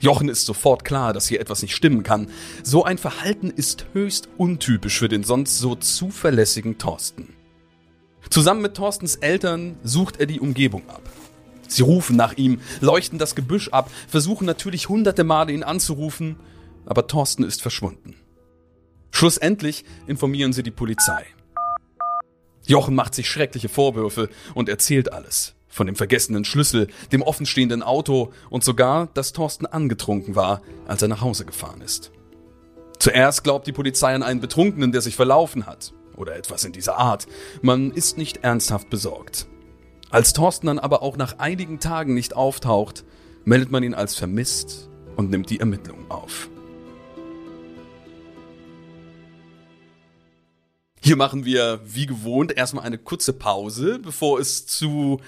Jochen 0.00 0.28
ist 0.28 0.46
sofort 0.46 0.84
klar, 0.84 1.12
dass 1.12 1.26
hier 1.26 1.40
etwas 1.40 1.62
nicht 1.62 1.74
stimmen 1.74 2.02
kann. 2.02 2.28
So 2.62 2.84
ein 2.84 2.98
Verhalten 2.98 3.50
ist 3.50 3.86
höchst 3.92 4.28
untypisch 4.36 4.98
für 4.98 5.08
den 5.08 5.24
sonst 5.24 5.58
so 5.58 5.74
zuverlässigen 5.74 6.78
Thorsten. 6.78 7.34
Zusammen 8.30 8.62
mit 8.62 8.74
Thorstens 8.74 9.16
Eltern 9.16 9.76
sucht 9.82 10.20
er 10.20 10.26
die 10.26 10.40
Umgebung 10.40 10.88
ab. 10.88 11.02
Sie 11.66 11.82
rufen 11.82 12.16
nach 12.16 12.34
ihm, 12.34 12.60
leuchten 12.80 13.18
das 13.18 13.34
Gebüsch 13.34 13.68
ab, 13.70 13.90
versuchen 14.06 14.46
natürlich 14.46 14.88
hunderte 14.88 15.24
Male 15.24 15.52
ihn 15.52 15.62
anzurufen, 15.62 16.36
aber 16.86 17.06
Thorsten 17.06 17.44
ist 17.44 17.60
verschwunden. 17.60 18.14
Schlussendlich 19.10 19.84
informieren 20.06 20.52
sie 20.52 20.62
die 20.62 20.70
Polizei. 20.70 21.26
Jochen 22.68 22.94
macht 22.94 23.14
sich 23.14 23.28
schreckliche 23.28 23.70
Vorwürfe 23.70 24.28
und 24.54 24.68
erzählt 24.68 25.10
alles. 25.10 25.54
Von 25.68 25.86
dem 25.86 25.96
vergessenen 25.96 26.44
Schlüssel, 26.44 26.88
dem 27.12 27.22
offenstehenden 27.22 27.82
Auto 27.82 28.30
und 28.50 28.62
sogar, 28.62 29.08
dass 29.14 29.32
Thorsten 29.32 29.64
angetrunken 29.64 30.36
war, 30.36 30.60
als 30.86 31.00
er 31.00 31.08
nach 31.08 31.22
Hause 31.22 31.46
gefahren 31.46 31.80
ist. 31.80 32.12
Zuerst 32.98 33.42
glaubt 33.42 33.66
die 33.66 33.72
Polizei 33.72 34.14
an 34.14 34.22
einen 34.22 34.40
Betrunkenen, 34.40 34.92
der 34.92 35.00
sich 35.00 35.16
verlaufen 35.16 35.66
hat. 35.66 35.94
Oder 36.14 36.36
etwas 36.36 36.64
in 36.64 36.72
dieser 36.72 36.98
Art. 36.98 37.26
Man 37.62 37.90
ist 37.90 38.18
nicht 38.18 38.38
ernsthaft 38.38 38.90
besorgt. 38.90 39.46
Als 40.10 40.32
Thorsten 40.34 40.66
dann 40.66 40.78
aber 40.78 41.02
auch 41.02 41.16
nach 41.16 41.38
einigen 41.38 41.80
Tagen 41.80 42.12
nicht 42.12 42.36
auftaucht, 42.36 43.04
meldet 43.44 43.70
man 43.70 43.82
ihn 43.82 43.94
als 43.94 44.14
vermisst 44.14 44.90
und 45.16 45.30
nimmt 45.30 45.48
die 45.48 45.60
Ermittlungen 45.60 46.10
auf. 46.10 46.50
Hier 51.08 51.16
machen 51.16 51.46
wir 51.46 51.80
wie 51.86 52.04
gewohnt 52.04 52.54
erstmal 52.54 52.84
eine 52.84 52.98
kurze 52.98 53.32
Pause, 53.32 53.98
bevor 53.98 54.38
es 54.40 54.66
zu 54.66 55.22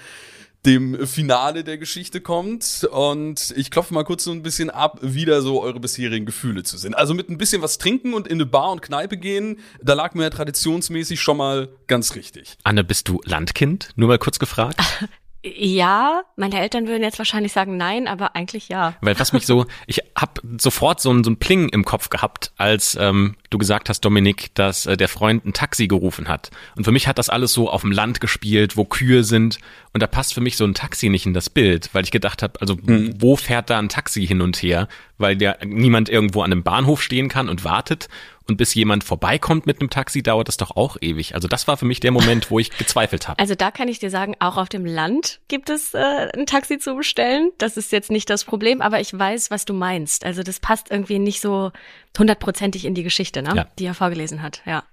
dem 0.63 1.07
Finale 1.07 1.63
der 1.63 1.79
Geschichte 1.79 2.21
kommt. 2.21 2.87
Und 2.91 3.51
ich 3.57 3.71
klopfe 3.71 3.95
mal 3.95 4.03
kurz 4.03 4.25
so 4.25 4.31
ein 4.31 4.43
bisschen 4.43 4.69
ab, 4.69 4.99
wie 5.01 5.25
da 5.25 5.41
so 5.41 5.59
eure 5.59 5.79
bisherigen 5.79 6.27
Gefühle 6.27 6.61
zu 6.61 6.77
sind. 6.77 6.93
Also 6.93 7.15
mit 7.15 7.29
ein 7.29 7.39
bisschen 7.39 7.63
was 7.63 7.79
trinken 7.79 8.13
und 8.13 8.27
in 8.27 8.33
eine 8.33 8.45
Bar 8.45 8.73
und 8.73 8.83
Kneipe 8.83 9.17
gehen, 9.17 9.57
da 9.81 9.95
lag 9.95 10.13
mir 10.13 10.21
ja 10.21 10.29
traditionsmäßig 10.29 11.19
schon 11.19 11.37
mal 11.37 11.69
ganz 11.87 12.13
richtig. 12.13 12.57
Anne, 12.61 12.83
bist 12.83 13.07
du 13.07 13.19
Landkind? 13.25 13.89
Nur 13.95 14.07
mal 14.07 14.19
kurz 14.19 14.37
gefragt. 14.37 14.79
Ja, 15.43 16.21
meine 16.35 16.59
Eltern 16.59 16.87
würden 16.87 17.01
jetzt 17.01 17.17
wahrscheinlich 17.17 17.51
sagen 17.51 17.75
nein, 17.75 18.07
aber 18.07 18.35
eigentlich 18.35 18.69
ja. 18.69 18.93
Weil 19.01 19.19
was 19.19 19.33
mich 19.33 19.47
so, 19.47 19.65
ich 19.87 20.01
habe 20.15 20.39
sofort 20.59 21.01
so 21.01 21.11
ein, 21.11 21.23
so 21.23 21.31
ein 21.31 21.37
Pling 21.37 21.69
im 21.69 21.83
Kopf 21.83 22.09
gehabt, 22.09 22.51
als 22.57 22.95
ähm, 22.99 23.35
du 23.49 23.57
gesagt 23.57 23.89
hast, 23.89 24.01
Dominik, 24.01 24.53
dass 24.53 24.85
äh, 24.85 24.95
der 24.97 25.09
Freund 25.09 25.43
ein 25.45 25.53
Taxi 25.53 25.87
gerufen 25.87 26.27
hat. 26.27 26.51
Und 26.75 26.83
für 26.83 26.91
mich 26.91 27.07
hat 27.07 27.17
das 27.17 27.29
alles 27.29 27.53
so 27.53 27.71
auf 27.71 27.81
dem 27.81 27.91
Land 27.91 28.21
gespielt, 28.21 28.77
wo 28.77 28.85
Kühe 28.85 29.23
sind. 29.23 29.57
Und 29.93 30.03
da 30.03 30.07
passt 30.07 30.35
für 30.35 30.41
mich 30.41 30.57
so 30.57 30.63
ein 30.63 30.75
Taxi 30.75 31.09
nicht 31.09 31.25
in 31.25 31.33
das 31.33 31.49
Bild, 31.49 31.89
weil 31.93 32.03
ich 32.03 32.11
gedacht 32.11 32.43
habe, 32.43 32.61
also 32.61 32.77
hm. 32.77 33.15
wo 33.19 33.35
fährt 33.35 33.71
da 33.71 33.79
ein 33.79 33.89
Taxi 33.89 34.27
hin 34.27 34.41
und 34.41 34.61
her? 34.61 34.87
Weil 35.17 35.35
der 35.35 35.57
niemand 35.65 36.07
irgendwo 36.07 36.43
an 36.43 36.51
einem 36.51 36.63
Bahnhof 36.63 37.01
stehen 37.01 37.29
kann 37.29 37.49
und 37.49 37.63
wartet 37.63 38.09
und 38.47 38.57
bis 38.57 38.73
jemand 38.73 39.03
vorbeikommt 39.03 39.65
mit 39.65 39.79
einem 39.79 39.89
Taxi, 39.89 40.23
dauert 40.23 40.47
das 40.47 40.57
doch 40.57 40.71
auch 40.75 40.97
ewig. 41.01 41.35
Also 41.35 41.47
das 41.47 41.67
war 41.67 41.77
für 41.77 41.85
mich 41.85 41.99
der 41.99 42.11
Moment, 42.11 42.51
wo 42.51 42.59
ich 42.59 42.71
gezweifelt 42.77 43.27
habe. 43.27 43.39
Also 43.39 43.55
da 43.55 43.71
kann 43.71 43.87
ich 43.87 43.99
dir 43.99 44.09
sagen, 44.09 44.35
auch 44.39 44.57
auf 44.57 44.69
dem 44.69 44.85
Land 44.85 45.39
gibt 45.47 45.69
es 45.69 45.93
äh, 45.93 46.29
ein 46.35 46.45
Taxi 46.45 46.77
zu 46.77 46.95
bestellen. 46.95 47.51
Das 47.57 47.77
ist 47.77 47.91
jetzt 47.91 48.11
nicht 48.11 48.29
das 48.29 48.43
Problem, 48.43 48.81
aber 48.81 48.99
ich 48.99 49.17
weiß, 49.17 49.51
was 49.51 49.65
du 49.65 49.73
meinst. 49.73 50.25
Also 50.25 50.43
das 50.43 50.59
passt 50.59 50.91
irgendwie 50.91 51.19
nicht 51.19 51.41
so 51.41 51.71
hundertprozentig 52.17 52.85
in 52.85 52.93
die 52.93 53.03
Geschichte, 53.03 53.41
ne? 53.41 53.53
Ja. 53.55 53.67
die 53.79 53.85
er 53.85 53.93
vorgelesen 53.93 54.41
hat. 54.41 54.61
Ja. 54.65 54.83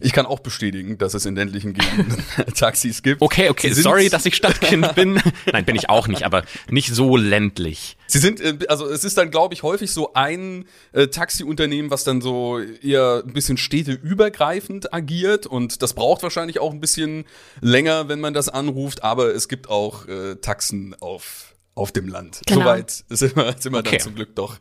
Ich 0.00 0.12
kann 0.12 0.26
auch 0.26 0.40
bestätigen, 0.40 0.98
dass 0.98 1.14
es 1.14 1.26
in 1.26 1.34
ländlichen 1.34 1.74
Gegenden 1.74 2.24
Taxis 2.54 3.02
gibt. 3.02 3.20
Okay, 3.20 3.48
okay, 3.48 3.72
sorry, 3.72 4.08
dass 4.08 4.26
ich 4.26 4.36
Stadtkind 4.36 4.94
bin. 4.94 5.20
Nein, 5.52 5.64
bin 5.64 5.76
ich 5.76 5.88
auch 5.88 6.08
nicht, 6.08 6.24
aber 6.24 6.44
nicht 6.70 6.94
so 6.94 7.16
ländlich. 7.16 7.96
Sie 8.06 8.18
sind, 8.18 8.40
äh, 8.40 8.58
also 8.68 8.86
es 8.86 9.04
ist 9.04 9.18
dann, 9.18 9.30
glaube 9.30 9.54
ich, 9.54 9.62
häufig 9.62 9.92
so 9.92 10.12
ein 10.14 10.66
äh, 10.92 11.08
Taxiunternehmen, 11.08 11.90
was 11.90 12.04
dann 12.04 12.20
so 12.20 12.60
eher 12.60 13.22
ein 13.26 13.32
bisschen 13.32 13.56
städteübergreifend 13.56 14.92
agiert 14.94 15.46
und 15.46 15.82
das 15.82 15.94
braucht 15.94 16.22
wahrscheinlich 16.22 16.60
auch 16.60 16.72
ein 16.72 16.80
bisschen 16.80 17.24
länger, 17.60 18.08
wenn 18.08 18.20
man 18.20 18.34
das 18.34 18.48
anruft, 18.48 19.02
aber 19.02 19.34
es 19.34 19.48
gibt 19.48 19.68
auch 19.68 20.06
äh, 20.06 20.36
Taxen 20.36 20.94
auf, 21.00 21.54
auf 21.74 21.92
dem 21.92 22.08
Land. 22.08 22.40
Genau. 22.46 22.60
Soweit 22.60 23.04
sind 23.08 23.36
wir, 23.36 23.54
sind 23.58 23.72
wir 23.72 23.80
okay. 23.80 23.90
dann 23.92 24.00
zum 24.00 24.14
Glück 24.14 24.34
doch. 24.36 24.58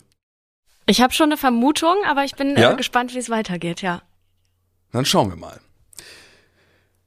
Ich 0.89 1.01
habe 1.01 1.13
schon 1.13 1.25
eine 1.25 1.37
Vermutung, 1.37 1.95
aber 2.07 2.23
ich 2.23 2.35
bin 2.35 2.57
ja? 2.57 2.71
äh, 2.71 2.75
gespannt, 2.75 3.13
wie 3.13 3.19
es 3.19 3.29
weitergeht, 3.29 3.81
ja. 3.81 4.01
Dann 4.97 5.05
schauen 5.05 5.29
wir 5.29 5.37
mal. 5.37 5.59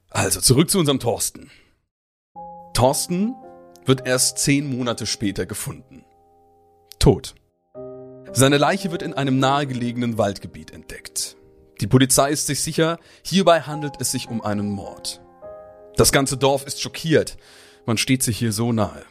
Also 0.09 0.39
zurück 0.39 0.69
zu 0.69 0.79
unserem 0.79 1.01
Thorsten. 1.01 1.51
Thorsten 2.73 3.35
wird 3.83 4.07
erst 4.07 4.37
zehn 4.37 4.77
Monate 4.77 5.05
später 5.05 5.45
gefunden. 5.45 6.05
Tot. 6.99 7.35
Seine 8.31 8.57
Leiche 8.57 8.91
wird 8.91 9.01
in 9.01 9.13
einem 9.13 9.39
nahegelegenen 9.39 10.17
Waldgebiet 10.17 10.71
entdeckt. 10.71 11.35
Die 11.81 11.87
Polizei 11.87 12.31
ist 12.31 12.47
sich 12.47 12.61
sicher, 12.61 12.97
hierbei 13.23 13.59
handelt 13.59 13.95
es 13.99 14.11
sich 14.11 14.29
um 14.29 14.41
einen 14.41 14.69
Mord. 14.69 15.21
Das 15.97 16.13
ganze 16.13 16.37
Dorf 16.37 16.65
ist 16.65 16.79
schockiert. 16.79 17.35
Man 17.85 17.97
steht 17.97 18.23
sich 18.23 18.37
hier 18.37 18.53
so 18.53 18.71
nahe. 18.71 19.03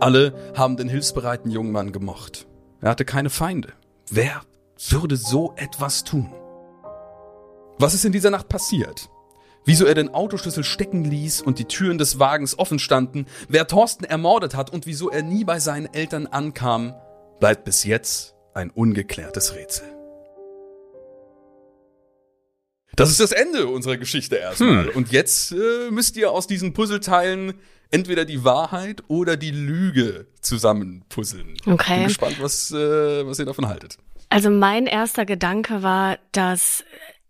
Alle 0.00 0.32
haben 0.56 0.78
den 0.78 0.88
hilfsbereiten 0.88 1.50
jungen 1.50 1.72
Mann 1.72 1.92
gemocht. 1.92 2.46
Er 2.80 2.88
hatte 2.88 3.04
keine 3.04 3.28
Feinde. 3.28 3.74
Wer 4.08 4.40
würde 4.88 5.18
so 5.18 5.52
etwas 5.58 6.04
tun? 6.04 6.32
Was 7.78 7.94
ist 7.94 8.04
in 8.04 8.12
dieser 8.12 8.30
Nacht 8.30 8.48
passiert? 8.48 9.10
Wieso 9.64 9.86
er 9.86 9.94
den 9.94 10.12
Autoschlüssel 10.12 10.62
stecken 10.62 11.04
ließ 11.04 11.40
und 11.40 11.58
die 11.58 11.64
Türen 11.64 11.98
des 11.98 12.18
Wagens 12.18 12.58
offen 12.58 12.78
standen, 12.78 13.26
wer 13.48 13.66
Thorsten 13.66 14.04
ermordet 14.04 14.54
hat 14.54 14.70
und 14.70 14.86
wieso 14.86 15.10
er 15.10 15.22
nie 15.22 15.44
bei 15.44 15.58
seinen 15.58 15.92
Eltern 15.92 16.26
ankam, 16.26 16.94
bleibt 17.40 17.64
bis 17.64 17.84
jetzt 17.84 18.34
ein 18.52 18.70
ungeklärtes 18.70 19.54
Rätsel. 19.54 19.86
Das 22.94 23.10
ist 23.10 23.18
das 23.18 23.32
Ende 23.32 23.66
unserer 23.66 23.96
Geschichte 23.96 24.36
erstmal. 24.36 24.86
Hm. 24.86 24.96
Und 24.96 25.10
jetzt 25.10 25.50
äh, 25.50 25.90
müsst 25.90 26.16
ihr 26.16 26.30
aus 26.30 26.46
diesen 26.46 26.74
Puzzleteilen 26.74 27.54
entweder 27.90 28.24
die 28.24 28.44
Wahrheit 28.44 29.02
oder 29.08 29.36
die 29.36 29.50
Lüge 29.50 30.28
zusammenpuzzeln. 30.40 31.56
Okay. 31.66 31.92
Ich 31.92 31.98
bin 31.98 32.06
gespannt, 32.06 32.36
was, 32.40 32.70
äh, 32.70 33.26
was 33.26 33.38
ihr 33.40 33.46
davon 33.46 33.66
haltet. 33.66 33.98
Also 34.28 34.50
mein 34.50 34.86
erster 34.86 35.24
Gedanke 35.24 35.82
war, 35.82 36.18
dass 36.32 36.84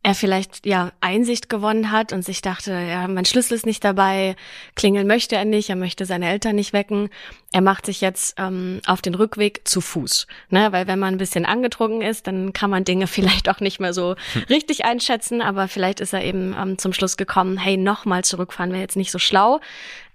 er 0.05 0.15
vielleicht 0.15 0.67
ja 0.67 0.93
Einsicht 1.01 1.49
gewonnen 1.49 1.91
hat 1.91 2.13
und 2.13 2.23
sich 2.23 2.43
dachte, 2.43 2.73
ja, 2.73 3.09
mein 3.09 3.25
Schlüssel 3.25 3.55
ist 3.55 3.65
nicht 3.65 3.83
dabei, 3.83 4.37
klingeln 4.77 5.07
möchte 5.07 5.35
er 5.35 5.47
nicht, 5.47 5.71
er 5.71 5.77
möchte 5.77 6.05
seine 6.05 6.29
Eltern 6.29 6.57
nicht 6.57 6.75
wecken. 6.75 7.09
Er 7.53 7.63
macht 7.63 7.87
sich 7.87 8.03
jetzt 8.03 8.35
ähm, 8.39 8.83
auf 8.87 9.01
den 9.01 9.15
Rückweg 9.15 9.67
zu 9.67 9.81
Fuß, 9.81 10.27
ne? 10.51 10.73
Weil 10.73 10.87
wenn 10.89 10.99
man 10.99 11.15
ein 11.15 11.19
bisschen 11.19 11.47
angetrunken 11.47 12.03
ist, 12.03 12.27
dann 12.27 12.53
kann 12.53 12.69
man 12.69 12.85
Dinge 12.85 13.07
vielleicht 13.15 13.49
auch 13.49 13.61
nicht 13.61 13.81
mehr 13.81 13.95
so 13.95 14.15
hm. 14.35 14.43
richtig 14.51 14.85
einschätzen. 14.85 15.41
Aber 15.41 15.69
vielleicht 15.69 16.01
ist 16.01 16.13
er 16.13 16.23
eben 16.23 16.55
ähm, 16.61 16.77
zum 16.77 16.93
Schluss 16.93 17.17
gekommen, 17.17 17.57
hey, 17.57 17.79
nochmal 17.79 18.25
zurückfahren 18.25 18.73
wäre 18.73 18.83
jetzt 18.83 18.97
nicht 18.97 19.11
so 19.11 19.19
schlau. 19.19 19.61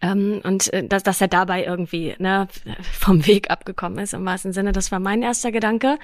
Ähm, 0.01 0.41
und 0.43 0.71
äh, 0.73 0.87
dass, 0.87 1.03
dass 1.03 1.21
er 1.21 1.27
dabei 1.27 1.65
irgendwie 1.65 2.15
ne, 2.19 2.47
vom 2.93 3.25
Weg 3.25 3.49
abgekommen 3.49 3.99
ist 3.99 4.13
im 4.13 4.25
wahrsten 4.25 4.53
Sinne. 4.53 4.71
Das 4.71 4.91
war 4.91 4.99
mein 4.99 5.21
erster 5.21 5.51
Gedanke 5.51 5.97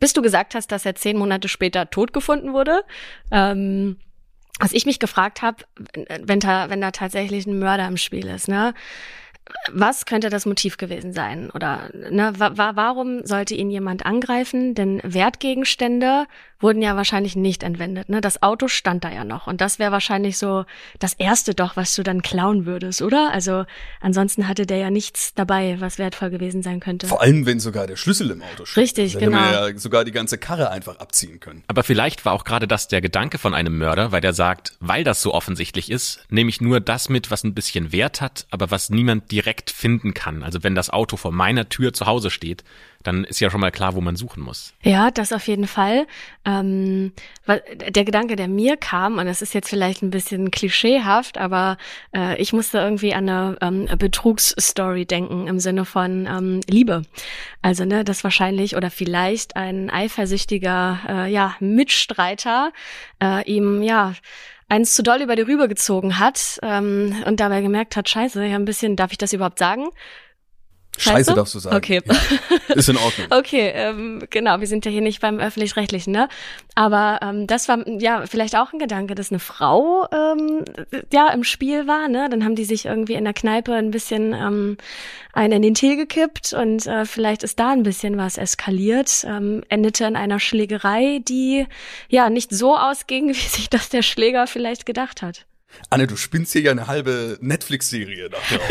bis 0.00 0.14
du 0.14 0.22
gesagt 0.22 0.54
hast, 0.56 0.72
dass 0.72 0.86
er 0.86 0.96
zehn 0.96 1.16
Monate 1.16 1.46
später 1.46 1.90
tot 1.90 2.12
gefunden 2.12 2.52
wurde. 2.52 2.82
Ähm, 3.30 3.98
was 4.58 4.72
ich 4.72 4.86
mich 4.86 4.98
gefragt 4.98 5.42
habe, 5.42 5.58
wenn 6.22 6.40
da, 6.40 6.68
wenn 6.68 6.80
da 6.80 6.90
tatsächlich 6.90 7.46
ein 7.46 7.58
Mörder 7.58 7.86
im 7.86 7.96
Spiel 7.96 8.26
ist, 8.26 8.48
ne? 8.48 8.74
was 9.72 10.06
könnte 10.06 10.28
das 10.30 10.46
Motiv 10.46 10.76
gewesen 10.76 11.12
sein? 11.12 11.50
Oder 11.50 11.90
ne, 11.92 12.32
wa 12.36 12.72
warum 12.74 13.24
sollte 13.24 13.54
ihn 13.54 13.70
jemand 13.70 14.06
angreifen? 14.06 14.74
Denn 14.74 15.00
Wertgegenstände 15.02 16.26
wurden 16.60 16.82
ja 16.82 16.96
wahrscheinlich 16.96 17.36
nicht 17.36 17.62
entwendet. 17.62 18.08
Ne? 18.08 18.20
Das 18.20 18.42
Auto 18.42 18.68
stand 18.68 19.04
da 19.04 19.10
ja 19.10 19.24
noch. 19.24 19.46
Und 19.46 19.60
das 19.60 19.78
wäre 19.78 19.92
wahrscheinlich 19.92 20.38
so 20.38 20.64
das 20.98 21.14
Erste 21.14 21.54
doch, 21.54 21.76
was 21.76 21.94
du 21.94 22.02
dann 22.02 22.22
klauen 22.22 22.66
würdest, 22.66 23.02
oder? 23.02 23.30
Also 23.32 23.64
ansonsten 24.00 24.46
hatte 24.46 24.66
der 24.66 24.76
ja 24.76 24.90
nichts 24.90 25.34
dabei, 25.34 25.76
was 25.80 25.98
wertvoll 25.98 26.30
gewesen 26.30 26.62
sein 26.62 26.80
könnte. 26.80 27.06
Vor 27.06 27.22
allem, 27.22 27.46
wenn 27.46 27.60
sogar 27.60 27.86
der 27.86 27.96
Schlüssel 27.96 28.30
im 28.30 28.42
Auto 28.42 28.66
steht. 28.66 28.82
Richtig, 28.82 29.14
also, 29.14 29.26
genau. 29.26 29.38
Hätte 29.38 29.60
man 29.60 29.72
ja 29.72 29.78
sogar 29.78 30.04
die 30.04 30.12
ganze 30.12 30.38
Karre 30.38 30.70
einfach 30.70 30.98
abziehen 30.98 31.40
können. 31.40 31.64
Aber 31.66 31.82
vielleicht 31.82 32.24
war 32.24 32.32
auch 32.34 32.44
gerade 32.44 32.68
das 32.68 32.88
der 32.88 33.00
Gedanke 33.00 33.38
von 33.38 33.54
einem 33.54 33.78
Mörder, 33.78 34.12
weil 34.12 34.20
der 34.20 34.32
sagt, 34.32 34.74
weil 34.80 35.04
das 35.04 35.22
so 35.22 35.32
offensichtlich 35.34 35.90
ist, 35.90 36.20
nehme 36.28 36.50
ich 36.50 36.60
nur 36.60 36.80
das 36.80 37.08
mit, 37.08 37.30
was 37.30 37.44
ein 37.44 37.54
bisschen 37.54 37.92
Wert 37.92 38.20
hat, 38.20 38.46
aber 38.50 38.70
was 38.70 38.90
niemand 38.90 39.30
direkt 39.30 39.70
finden 39.70 40.14
kann. 40.14 40.42
Also 40.42 40.62
wenn 40.62 40.74
das 40.74 40.90
Auto 40.90 41.16
vor 41.16 41.32
meiner 41.32 41.68
Tür 41.68 41.92
zu 41.92 42.06
Hause 42.06 42.30
steht, 42.30 42.64
dann 43.02 43.24
ist 43.24 43.40
ja 43.40 43.50
schon 43.50 43.60
mal 43.60 43.70
klar, 43.70 43.94
wo 43.94 44.00
man 44.00 44.16
suchen 44.16 44.42
muss. 44.42 44.74
Ja, 44.82 45.10
das 45.10 45.32
auf 45.32 45.46
jeden 45.46 45.66
Fall. 45.66 46.06
Ähm, 46.44 47.12
der 47.46 48.04
Gedanke, 48.04 48.36
der 48.36 48.48
mir 48.48 48.76
kam, 48.76 49.18
und 49.18 49.26
das 49.26 49.40
ist 49.40 49.54
jetzt 49.54 49.70
vielleicht 49.70 50.02
ein 50.02 50.10
bisschen 50.10 50.50
klischeehaft, 50.50 51.38
aber 51.38 51.78
äh, 52.14 52.40
ich 52.40 52.52
musste 52.52 52.78
irgendwie 52.78 53.14
an 53.14 53.28
eine 53.28 53.56
ähm, 53.60 53.88
Betrugsstory 53.98 55.06
denken 55.06 55.46
im 55.46 55.58
Sinne 55.58 55.84
von 55.84 56.26
ähm, 56.26 56.60
Liebe. 56.68 57.02
Also, 57.62 57.84
ne, 57.84 58.04
dass 58.04 58.22
wahrscheinlich 58.22 58.76
oder 58.76 58.90
vielleicht 58.90 59.56
ein 59.56 59.90
eifersüchtiger 59.90 61.00
äh, 61.08 61.32
ja, 61.32 61.56
Mitstreiter 61.60 62.72
äh, 63.22 63.42
ihm 63.50 63.82
ja 63.82 64.14
eins 64.68 64.94
zu 64.94 65.02
doll 65.02 65.20
über 65.20 65.36
die 65.36 65.42
Rübe 65.42 65.68
gezogen 65.68 66.18
hat 66.18 66.58
ähm, 66.62 67.22
und 67.26 67.40
dabei 67.40 67.60
gemerkt 67.60 67.96
hat, 67.96 68.08
scheiße, 68.08 68.44
ja 68.44 68.54
ein 68.54 68.64
bisschen, 68.64 68.96
darf 68.96 69.10
ich 69.12 69.18
das 69.18 69.32
überhaupt 69.32 69.58
sagen? 69.58 69.88
Scheiße, 71.00 71.34
darfst 71.34 71.54
du 71.54 71.58
sagen. 71.58 71.76
Okay. 71.76 72.00
Ja. 72.04 72.74
Ist 72.74 72.88
in 72.88 72.96
Ordnung. 72.96 73.26
okay, 73.30 73.72
ähm, 73.74 74.22
genau, 74.30 74.60
wir 74.60 74.66
sind 74.66 74.84
ja 74.84 74.90
hier 74.90 75.00
nicht 75.00 75.20
beim 75.20 75.38
öffentlich-rechtlichen, 75.38 76.12
ne? 76.12 76.28
Aber 76.74 77.20
ähm, 77.22 77.46
das 77.46 77.68
war 77.68 77.86
ja 77.88 78.26
vielleicht 78.26 78.56
auch 78.56 78.72
ein 78.72 78.78
Gedanke, 78.78 79.14
dass 79.14 79.30
eine 79.30 79.38
Frau 79.38 80.06
ähm, 80.12 80.64
ja 81.12 81.28
im 81.30 81.44
Spiel 81.44 81.86
war, 81.86 82.08
ne? 82.08 82.28
Dann 82.30 82.44
haben 82.44 82.54
die 82.54 82.64
sich 82.64 82.86
irgendwie 82.86 83.14
in 83.14 83.24
der 83.24 83.34
Kneipe 83.34 83.72
ein 83.74 83.90
bisschen 83.90 84.32
ähm, 84.32 84.76
einen 85.32 85.52
in 85.52 85.62
den 85.62 85.74
Tee 85.74 85.96
gekippt 85.96 86.52
und 86.52 86.86
äh, 86.86 87.04
vielleicht 87.04 87.42
ist 87.42 87.58
da 87.58 87.70
ein 87.70 87.82
bisschen 87.82 88.16
was 88.16 88.38
eskaliert, 88.38 89.24
ähm, 89.26 89.62
endete 89.68 90.04
in 90.04 90.16
einer 90.16 90.40
Schlägerei, 90.40 91.20
die 91.26 91.66
ja 92.08 92.30
nicht 92.30 92.52
so 92.52 92.76
ausging, 92.76 93.28
wie 93.34 93.34
sich 93.34 93.70
das 93.70 93.88
der 93.88 94.02
Schläger 94.02 94.46
vielleicht 94.46 94.86
gedacht 94.86 95.22
hat. 95.22 95.46
Anne, 95.88 96.06
du 96.06 96.16
spinnst 96.16 96.52
hier 96.52 96.62
ja 96.62 96.70
eine 96.70 96.86
halbe 96.86 97.38
Netflix-Serie 97.40 98.30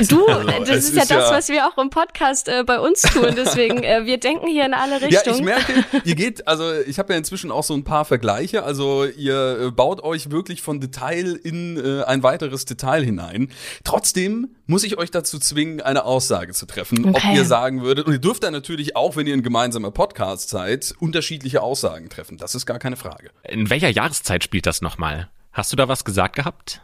Du, 0.09 0.25
also, 0.27 0.47
das 0.47 0.69
ist, 0.69 0.89
ist 0.89 0.95
ja 0.95 1.05
das, 1.05 1.31
was 1.31 1.49
wir 1.49 1.67
auch 1.67 1.77
im 1.77 1.89
Podcast 1.89 2.47
äh, 2.47 2.63
bei 2.65 2.79
uns 2.79 3.01
tun. 3.01 3.33
Deswegen, 3.35 3.83
äh, 3.83 4.05
wir 4.05 4.19
denken 4.19 4.47
hier 4.47 4.65
in 4.65 4.73
alle 4.73 5.01
Richtungen. 5.01 5.47
Ja, 5.47 5.57
ich 5.57 5.67
merke, 5.67 5.85
ihr 6.05 6.15
geht, 6.15 6.47
also 6.47 6.73
ich 6.73 6.99
habe 6.99 7.13
ja 7.13 7.17
inzwischen 7.17 7.51
auch 7.51 7.63
so 7.63 7.73
ein 7.73 7.83
paar 7.83 8.05
Vergleiche. 8.05 8.63
Also 8.63 9.05
ihr 9.05 9.59
äh, 9.59 9.71
baut 9.71 10.01
euch 10.03 10.31
wirklich 10.31 10.61
von 10.61 10.79
Detail 10.79 11.39
in 11.43 11.77
äh, 11.77 12.03
ein 12.03 12.23
weiteres 12.23 12.65
Detail 12.65 13.03
hinein. 13.03 13.49
Trotzdem 13.83 14.55
muss 14.67 14.83
ich 14.83 14.97
euch 14.97 15.11
dazu 15.11 15.39
zwingen, 15.39 15.81
eine 15.81 16.05
Aussage 16.05 16.53
zu 16.53 16.65
treffen, 16.65 17.09
okay. 17.09 17.29
ob 17.29 17.35
ihr 17.35 17.45
sagen 17.45 17.81
würdet, 17.81 18.05
und 18.05 18.13
ihr 18.13 18.19
dürft 18.19 18.43
dann 18.43 18.53
natürlich 18.53 18.95
auch, 18.95 19.15
wenn 19.15 19.25
ihr 19.25 19.33
ein 19.33 19.43
gemeinsamer 19.43 19.91
Podcast 19.91 20.49
seid, 20.49 20.93
unterschiedliche 20.99 21.61
Aussagen 21.61 22.09
treffen. 22.09 22.37
Das 22.37 22.55
ist 22.55 22.65
gar 22.65 22.79
keine 22.79 22.95
Frage. 22.95 23.31
In 23.47 23.69
welcher 23.69 23.89
Jahreszeit 23.89 24.43
spielt 24.43 24.65
das 24.65 24.81
nochmal? 24.81 25.29
Hast 25.51 25.71
du 25.71 25.75
da 25.75 25.87
was 25.87 26.05
gesagt 26.05 26.35
gehabt? 26.35 26.81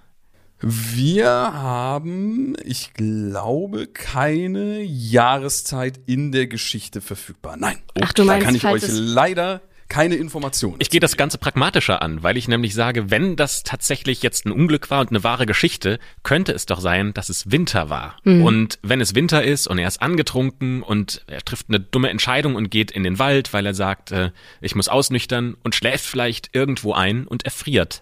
Wir 0.67 1.29
haben, 1.29 2.55
ich 2.63 2.95
glaube, 2.95 3.85
keine 3.85 4.81
Jahreszeit 4.81 5.99
in 6.07 6.31
der 6.31 6.47
Geschichte 6.47 7.01
verfügbar. 7.01 7.55
Nein. 7.55 7.77
Ach, 8.01 8.11
du 8.13 8.25
meinst, 8.25 8.41
da 8.41 8.45
kann 8.45 8.55
ich 8.55 8.65
euch 8.65 8.83
leider 8.89 9.61
keine 9.89 10.15
Informationen. 10.15 10.77
Ich 10.79 10.89
gehe 10.89 10.99
das 10.99 11.17
Ganze 11.17 11.37
pragmatischer 11.37 12.01
an, 12.01 12.23
weil 12.23 12.35
ich 12.35 12.47
nämlich 12.47 12.73
sage, 12.73 13.11
wenn 13.11 13.35
das 13.35 13.61
tatsächlich 13.61 14.23
jetzt 14.23 14.47
ein 14.47 14.51
Unglück 14.51 14.89
war 14.89 15.01
und 15.01 15.11
eine 15.11 15.23
wahre 15.23 15.45
Geschichte, 15.45 15.99
könnte 16.23 16.51
es 16.53 16.65
doch 16.65 16.79
sein, 16.79 17.13
dass 17.13 17.29
es 17.29 17.51
Winter 17.51 17.91
war. 17.91 18.17
Mhm. 18.23 18.43
Und 18.43 18.79
wenn 18.81 19.01
es 19.01 19.13
Winter 19.13 19.43
ist 19.43 19.67
und 19.67 19.77
er 19.77 19.87
ist 19.87 20.01
angetrunken 20.01 20.81
und 20.81 21.23
er 21.27 21.41
trifft 21.41 21.67
eine 21.69 21.79
dumme 21.79 22.09
Entscheidung 22.09 22.55
und 22.55 22.71
geht 22.71 22.89
in 22.89 23.03
den 23.03 23.19
Wald, 23.19 23.53
weil 23.53 23.67
er 23.67 23.75
sagt, 23.75 24.11
äh, 24.11 24.31
ich 24.61 24.73
muss 24.73 24.87
ausnüchtern 24.87 25.55
und 25.63 25.75
schläft 25.75 26.05
vielleicht 26.05 26.55
irgendwo 26.55 26.93
ein 26.93 27.27
und 27.27 27.45
erfriert. 27.45 28.01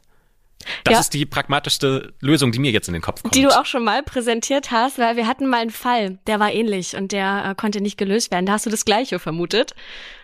Das 0.83 0.93
ja. 0.93 0.99
ist 0.99 1.13
die 1.13 1.25
pragmatischste 1.25 2.13
Lösung, 2.19 2.51
die 2.51 2.59
mir 2.59 2.71
jetzt 2.71 2.87
in 2.87 2.93
den 2.93 3.01
Kopf 3.01 3.21
kommt. 3.21 3.35
Die 3.35 3.41
du 3.41 3.49
auch 3.49 3.65
schon 3.65 3.83
mal 3.83 4.03
präsentiert 4.03 4.71
hast, 4.71 4.97
weil 4.97 5.15
wir 5.15 5.27
hatten 5.27 5.47
mal 5.47 5.61
einen 5.61 5.69
Fall, 5.69 6.19
der 6.27 6.39
war 6.39 6.51
ähnlich 6.51 6.95
und 6.95 7.11
der 7.11 7.45
äh, 7.45 7.55
konnte 7.55 7.81
nicht 7.81 7.97
gelöst 7.97 8.31
werden. 8.31 8.45
Da 8.45 8.53
hast 8.53 8.65
du 8.65 8.69
das 8.69 8.85
Gleiche 8.85 9.19
vermutet. 9.19 9.73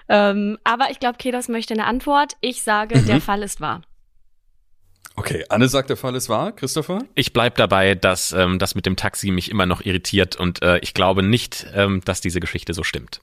Ähm, 0.07 0.57
aber 0.63 0.89
ich 0.89 0.99
glaube, 0.99 1.17
Kedos 1.17 1.47
möchte 1.47 1.73
eine 1.73 1.85
Antwort. 1.85 2.33
Ich 2.41 2.63
sage, 2.63 2.97
mhm. 2.97 3.05
der 3.05 3.21
Fall 3.21 3.43
ist 3.43 3.61
wahr. 3.61 3.81
Okay, 5.15 5.43
Anne 5.49 5.67
sagt, 5.67 5.89
der 5.89 5.97
Fall 5.97 6.15
ist 6.15 6.29
wahr. 6.29 6.53
Christopher? 6.53 7.03
Ich 7.13 7.33
bleib 7.33 7.55
dabei, 7.55 7.93
dass 7.93 8.31
ähm, 8.31 8.57
das 8.57 8.73
mit 8.73 8.85
dem 8.85 8.95
Taxi 8.95 9.31
mich 9.31 9.51
immer 9.51 9.65
noch 9.65 9.81
irritiert 9.81 10.37
und 10.37 10.61
äh, 10.61 10.79
ich 10.79 10.93
glaube 10.93 11.23
nicht, 11.23 11.67
ähm, 11.73 12.01
dass 12.05 12.21
diese 12.21 12.39
Geschichte 12.39 12.73
so 12.73 12.83
stimmt. 12.83 13.21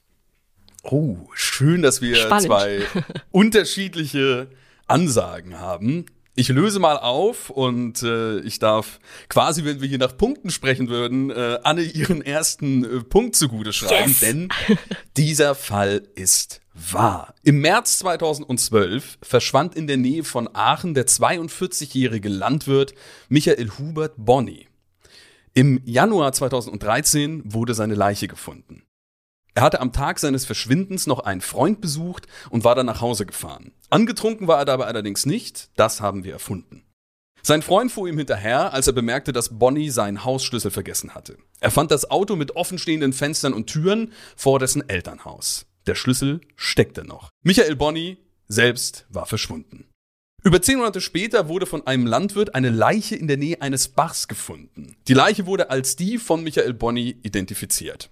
Oh, 0.83 1.17
schön, 1.33 1.81
dass 1.81 2.01
wir 2.01 2.15
Spannend. 2.15 2.45
zwei 2.45 2.81
unterschiedliche 3.31 4.47
Ansagen 4.85 5.59
haben. 5.59 6.05
Ich 6.39 6.49
löse 6.49 6.77
mal 6.77 6.97
auf 6.97 7.49
und 7.49 8.03
äh, 8.03 8.41
ich 8.41 8.59
darf 8.59 8.99
quasi, 9.27 9.65
wenn 9.65 9.81
wir 9.81 9.87
hier 9.87 9.97
nach 9.97 10.15
Punkten 10.15 10.51
sprechen 10.51 10.87
würden, 10.87 11.31
äh, 11.31 11.57
Anne 11.63 11.81
ihren 11.81 12.21
ersten 12.21 12.83
äh, 12.83 13.03
Punkt 13.03 13.35
zugute 13.35 13.73
schreiben, 13.73 14.09
yes. 14.09 14.19
denn 14.19 14.49
dieser 15.17 15.55
Fall 15.55 16.03
ist 16.13 16.61
wahr. 16.75 17.33
Im 17.41 17.61
März 17.61 17.97
2012 17.97 19.17
verschwand 19.23 19.75
in 19.75 19.87
der 19.87 19.97
Nähe 19.97 20.23
von 20.23 20.47
Aachen 20.53 20.93
der 20.93 21.07
42-jährige 21.07 22.29
Landwirt 22.29 22.93
Michael 23.29 23.71
Hubert 23.79 24.13
Bonny. 24.17 24.67
Im 25.55 25.81
Januar 25.85 26.33
2013 26.33 27.51
wurde 27.51 27.73
seine 27.73 27.95
Leiche 27.95 28.27
gefunden. 28.27 28.83
Er 29.57 29.63
hatte 29.63 29.81
am 29.81 29.91
Tag 29.91 30.19
seines 30.19 30.45
Verschwindens 30.45 31.07
noch 31.07 31.17
einen 31.17 31.41
Freund 31.41 31.81
besucht 31.81 32.27
und 32.51 32.63
war 32.63 32.75
dann 32.75 32.85
nach 32.85 33.01
Hause 33.01 33.25
gefahren. 33.25 33.71
Angetrunken 33.89 34.47
war 34.47 34.59
er 34.59 34.65
dabei 34.65 34.85
allerdings 34.85 35.25
nicht, 35.25 35.71
das 35.75 35.99
haben 35.99 36.23
wir 36.23 36.33
erfunden. 36.33 36.83
Sein 37.41 37.63
Freund 37.63 37.91
fuhr 37.91 38.07
ihm 38.07 38.19
hinterher, 38.19 38.71
als 38.71 38.85
er 38.85 38.93
bemerkte, 38.93 39.33
dass 39.33 39.57
Bonnie 39.57 39.89
seinen 39.89 40.23
Hausschlüssel 40.23 40.69
vergessen 40.69 41.15
hatte. 41.15 41.39
Er 41.59 41.71
fand 41.71 41.89
das 41.89 42.11
Auto 42.11 42.35
mit 42.35 42.55
offenstehenden 42.55 43.13
Fenstern 43.13 43.55
und 43.55 43.65
Türen 43.65 44.13
vor 44.35 44.59
dessen 44.59 44.87
Elternhaus. 44.87 45.65
Der 45.87 45.95
Schlüssel 45.95 46.41
steckte 46.55 47.03
noch. 47.03 47.29
Michael 47.41 47.75
Bonnie 47.75 48.17
selbst 48.47 49.07
war 49.09 49.25
verschwunden. 49.25 49.89
Über 50.43 50.61
zehn 50.61 50.77
Monate 50.77 51.01
später 51.01 51.47
wurde 51.47 51.65
von 51.65 51.87
einem 51.87 52.05
Landwirt 52.05 52.53
eine 52.53 52.69
Leiche 52.69 53.15
in 53.15 53.27
der 53.27 53.37
Nähe 53.37 53.59
eines 53.59 53.87
Bachs 53.87 54.27
gefunden. 54.27 54.97
Die 55.07 55.15
Leiche 55.15 55.47
wurde 55.47 55.71
als 55.71 55.95
die 55.95 56.19
von 56.19 56.43
Michael 56.43 56.75
Bonnie 56.75 57.17
identifiziert. 57.23 58.11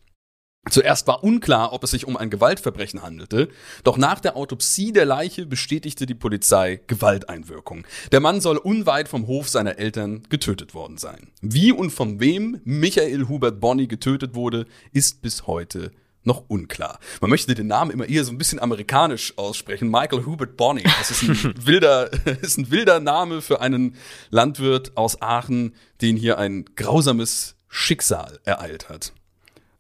Zuerst 0.70 1.06
war 1.08 1.24
unklar, 1.24 1.74
ob 1.74 1.84
es 1.84 1.92
sich 1.92 2.08
um 2.08 2.18
ein 2.18 2.32
Gewaltverbrechen 2.32 3.04
handelte, 3.04 3.50
doch 3.84 3.98
nach 3.98 4.20
der 4.20 4.36
Autopsie 4.36 4.92
der 4.92 5.06
Leiche 5.06 5.46
bestätigte 5.46 6.08
die 6.08 6.16
Polizei 6.16 6.82
Gewalteinwirkung. 6.88 7.86
Der 8.12 8.20
Mann 8.20 8.42
soll 8.42 8.58
unweit 8.58 9.08
vom 9.08 9.28
Hof 9.28 9.48
seiner 9.48 9.78
Eltern 9.78 10.24
getötet 10.30 10.74
worden 10.74 10.98
sein. 10.98 11.28
Wie 11.42 11.72
und 11.72 11.92
von 11.92 12.20
wem 12.20 12.62
Michael 12.64 13.28
Hubert 13.28 13.60
Bonny 13.60 13.86
getötet 13.86 14.34
wurde, 14.34 14.66
ist 14.92 15.22
bis 15.22 15.46
heute 15.46 15.92
noch 16.24 16.46
unklar. 16.48 17.00
Man 17.22 17.30
möchte 17.30 17.54
den 17.54 17.68
Namen 17.68 17.92
immer 17.92 18.10
eher 18.10 18.24
so 18.24 18.32
ein 18.32 18.38
bisschen 18.40 18.60
amerikanisch 18.60 19.38
aussprechen. 19.38 19.90
Michael 19.90 20.26
Hubert 20.26 20.58
Bonny. 20.58 20.82
Das 20.82 21.12
ist 21.12 21.24
ein 21.24 21.54
wilder, 21.66 22.12
ist 22.42 22.58
ein 22.58 22.72
wilder 22.72 23.00
Name 23.00 23.42
für 23.42 23.62
einen 23.62 23.96
Landwirt 24.32 24.98
aus 24.98 25.22
Aachen, 25.22 25.76
den 26.02 26.18
hier 26.18 26.40
ein 26.40 26.66
grausames 26.76 27.56
Schicksal 27.70 28.40
ereilt 28.44 28.90
hat. 28.90 29.14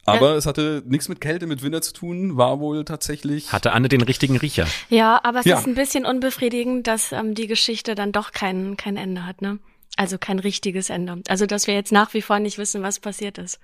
Aber 0.05 0.31
ja. 0.31 0.35
es 0.35 0.45
hatte 0.45 0.83
nichts 0.85 1.09
mit 1.09 1.19
Kälte, 1.19 1.47
mit 1.47 1.63
Winter 1.63 1.81
zu 1.81 1.93
tun, 1.93 2.37
war 2.37 2.59
wohl 2.59 2.85
tatsächlich. 2.85 3.51
Hatte 3.51 3.73
Anne 3.73 3.89
den 3.89 4.01
richtigen 4.01 4.37
Riecher. 4.37 4.67
Ja, 4.89 5.19
aber 5.23 5.39
es 5.39 5.45
ja. 5.45 5.57
ist 5.57 5.67
ein 5.67 5.75
bisschen 5.75 6.05
unbefriedigend, 6.05 6.87
dass 6.87 7.11
ähm, 7.11 7.33
die 7.33 7.47
Geschichte 7.47 7.95
dann 7.95 8.11
doch 8.11 8.31
kein, 8.31 8.77
kein 8.77 8.97
Ende 8.97 9.25
hat, 9.25 9.41
ne? 9.41 9.59
Also 9.97 10.17
kein 10.17 10.39
richtiges 10.39 10.89
Ende. 10.89 11.21
Also, 11.27 11.45
dass 11.45 11.67
wir 11.67 11.73
jetzt 11.73 11.91
nach 11.91 12.13
wie 12.13 12.21
vor 12.21 12.39
nicht 12.39 12.57
wissen, 12.57 12.83
was 12.83 12.99
passiert 12.99 13.37
ist. 13.37 13.59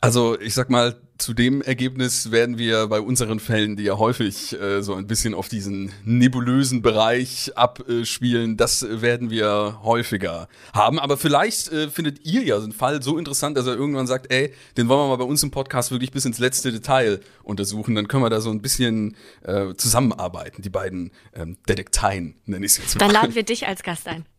Also 0.00 0.38
ich 0.40 0.54
sag 0.54 0.70
mal, 0.70 0.96
zu 1.18 1.32
dem 1.32 1.62
Ergebnis 1.62 2.32
werden 2.32 2.58
wir 2.58 2.88
bei 2.88 3.00
unseren 3.00 3.38
Fällen, 3.38 3.76
die 3.76 3.84
ja 3.84 3.98
häufig 3.98 4.52
äh, 4.60 4.82
so 4.82 4.94
ein 4.94 5.06
bisschen 5.06 5.32
auf 5.32 5.48
diesen 5.48 5.92
nebulösen 6.04 6.82
Bereich 6.82 7.52
abspielen, 7.56 8.56
das 8.56 8.84
werden 8.88 9.30
wir 9.30 9.80
häufiger 9.82 10.48
haben. 10.72 10.98
Aber 10.98 11.16
vielleicht 11.16 11.70
äh, 11.72 11.88
findet 11.88 12.24
ihr 12.26 12.42
ja 12.42 12.58
so 12.58 12.64
einen 12.64 12.72
Fall 12.72 13.02
so 13.02 13.16
interessant, 13.16 13.56
dass 13.56 13.66
er 13.66 13.74
irgendwann 13.74 14.06
sagt, 14.06 14.32
ey, 14.32 14.52
den 14.76 14.88
wollen 14.88 15.00
wir 15.00 15.08
mal 15.08 15.16
bei 15.16 15.24
uns 15.24 15.42
im 15.42 15.50
Podcast 15.50 15.92
wirklich 15.92 16.10
bis 16.10 16.24
ins 16.24 16.38
letzte 16.38 16.72
Detail 16.72 17.20
untersuchen. 17.44 17.94
Dann 17.94 18.08
können 18.08 18.24
wir 18.24 18.30
da 18.30 18.40
so 18.40 18.50
ein 18.50 18.60
bisschen 18.60 19.16
äh, 19.42 19.74
zusammenarbeiten, 19.74 20.62
die 20.62 20.70
beiden 20.70 21.12
ähm, 21.34 21.56
Detekteien, 21.68 22.34
nenne 22.44 22.66
ich 22.66 22.72
es 22.72 22.78
jetzt 22.78 22.94
mal. 22.96 23.06
Dann 23.06 23.14
laden 23.14 23.34
wir 23.34 23.44
dich 23.44 23.66
als 23.66 23.82
Gast 23.82 24.08
ein. 24.08 24.24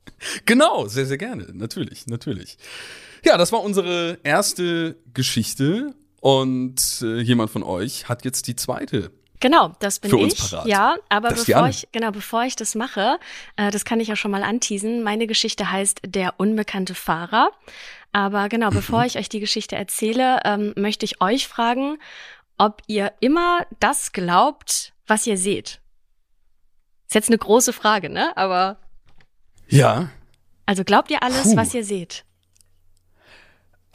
Genau, 0.45 0.87
sehr, 0.87 1.05
sehr 1.05 1.17
gerne. 1.17 1.47
Natürlich, 1.53 2.07
natürlich. 2.07 2.57
Ja, 3.25 3.37
das 3.37 3.51
war 3.51 3.63
unsere 3.63 4.19
erste 4.23 4.95
Geschichte 5.13 5.95
und 6.21 7.01
äh, 7.01 7.19
jemand 7.21 7.49
von 7.49 7.63
euch 7.63 8.07
hat 8.07 8.23
jetzt 8.23 8.47
die 8.47 8.55
zweite 8.55 9.11
Genau, 9.39 9.73
das 9.79 9.99
bin 9.99 10.15
ich. 10.17 10.37
Parat. 10.37 10.65
Ja, 10.65 10.95
aber 11.09 11.29
bevor 11.29 11.67
ich 11.67 11.87
genau, 11.91 12.11
bevor 12.11 12.43
ich 12.43 12.55
das 12.55 12.73
mache, 12.73 13.19
äh, 13.57 13.69
das 13.69 13.83
kann 13.83 13.99
ich 13.99 14.07
ja 14.07 14.15
schon 14.15 14.31
mal 14.31 14.43
anteasen. 14.43 15.03
Meine 15.03 15.27
Geschichte 15.27 15.71
heißt 15.71 16.01
Der 16.05 16.35
unbekannte 16.37 16.95
Fahrer. 16.95 17.51
Aber 18.11 18.47
genau, 18.47 18.69
bevor 18.69 19.03
ich 19.05 19.17
euch 19.17 19.27
die 19.27 19.41
Geschichte 19.41 19.75
erzähle, 19.75 20.39
ähm, 20.45 20.73
möchte 20.77 21.03
ich 21.03 21.21
euch 21.21 21.47
fragen, 21.47 21.97
ob 22.57 22.81
ihr 22.87 23.11
immer 23.19 23.65
das 23.79 24.13
glaubt, 24.13 24.93
was 25.05 25.27
ihr 25.27 25.37
seht. 25.37 25.81
Ist 27.07 27.13
jetzt 27.13 27.29
eine 27.29 27.37
große 27.37 27.73
Frage, 27.73 28.09
ne? 28.09 28.35
Aber 28.37 28.77
ja. 29.67 30.09
Also 30.65 30.83
glaubt 30.83 31.11
ihr 31.11 31.21
alles, 31.21 31.51
Puh. 31.51 31.57
was 31.57 31.73
ihr 31.73 31.83
seht? 31.83 32.23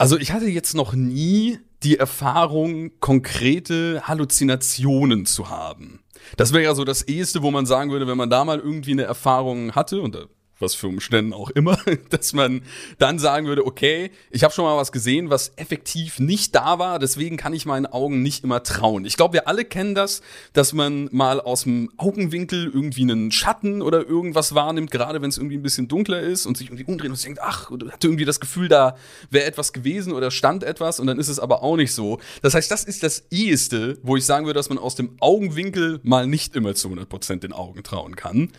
Also 0.01 0.17
ich 0.17 0.31
hatte 0.31 0.47
jetzt 0.47 0.73
noch 0.73 0.93
nie 0.93 1.59
die 1.83 1.99
Erfahrung, 1.99 2.89
konkrete 3.01 4.01
Halluzinationen 4.07 5.27
zu 5.27 5.51
haben. 5.51 5.99
Das 6.37 6.53
wäre 6.53 6.63
ja 6.63 6.73
so 6.73 6.85
das 6.85 7.07
Eheste, 7.07 7.43
wo 7.43 7.51
man 7.51 7.67
sagen 7.67 7.91
würde, 7.91 8.07
wenn 8.07 8.17
man 8.17 8.31
da 8.31 8.43
mal 8.43 8.57
irgendwie 8.57 8.93
eine 8.93 9.03
Erfahrung 9.03 9.73
hatte, 9.73 10.01
und 10.01 10.15
da 10.15 10.25
was 10.61 10.75
für 10.75 10.87
Umständen 10.87 11.33
auch 11.33 11.49
immer, 11.49 11.77
dass 12.09 12.33
man 12.33 12.61
dann 12.97 13.19
sagen 13.19 13.47
würde, 13.47 13.65
okay, 13.65 14.11
ich 14.29 14.43
habe 14.43 14.53
schon 14.53 14.65
mal 14.65 14.77
was 14.77 14.91
gesehen, 14.91 15.29
was 15.29 15.53
effektiv 15.55 16.19
nicht 16.19 16.55
da 16.55 16.79
war, 16.79 16.99
deswegen 16.99 17.37
kann 17.37 17.53
ich 17.53 17.65
meinen 17.65 17.85
Augen 17.85 18.21
nicht 18.21 18.43
immer 18.43 18.63
trauen. 18.63 19.05
Ich 19.05 19.17
glaube, 19.17 19.33
wir 19.33 19.47
alle 19.47 19.65
kennen 19.65 19.95
das, 19.95 20.21
dass 20.53 20.73
man 20.73 21.09
mal 21.11 21.41
aus 21.41 21.63
dem 21.63 21.91
Augenwinkel 21.97 22.71
irgendwie 22.73 23.03
einen 23.03 23.31
Schatten 23.31 23.81
oder 23.81 24.07
irgendwas 24.07 24.55
wahrnimmt, 24.55 24.91
gerade 24.91 25.21
wenn 25.21 25.29
es 25.29 25.37
irgendwie 25.37 25.57
ein 25.57 25.63
bisschen 25.63 25.87
dunkler 25.87 26.21
ist 26.21 26.45
und 26.45 26.57
sich 26.57 26.67
irgendwie 26.67 26.85
umdreht 26.85 27.09
und 27.09 27.15
sich 27.15 27.25
denkt, 27.25 27.41
ach, 27.41 27.69
hatte 27.69 28.07
irgendwie 28.07 28.25
das 28.25 28.39
Gefühl, 28.39 28.67
da 28.67 28.95
wäre 29.29 29.45
etwas 29.45 29.73
gewesen 29.73 30.13
oder 30.13 30.31
stand 30.31 30.63
etwas 30.63 30.99
und 30.99 31.07
dann 31.07 31.19
ist 31.19 31.27
es 31.27 31.39
aber 31.39 31.63
auch 31.63 31.75
nicht 31.75 31.93
so. 31.93 32.19
Das 32.41 32.53
heißt, 32.53 32.69
das 32.71 32.83
ist 32.83 33.03
das 33.03 33.23
eheste, 33.31 33.97
wo 34.03 34.15
ich 34.17 34.25
sagen 34.25 34.45
würde, 34.45 34.57
dass 34.57 34.69
man 34.69 34.77
aus 34.77 34.95
dem 34.95 35.15
Augenwinkel 35.19 35.99
mal 36.03 36.27
nicht 36.27 36.55
immer 36.55 36.75
zu 36.75 36.89
100% 36.89 37.39
den 37.39 37.53
Augen 37.53 37.83
trauen 37.83 38.15
kann. 38.15 38.51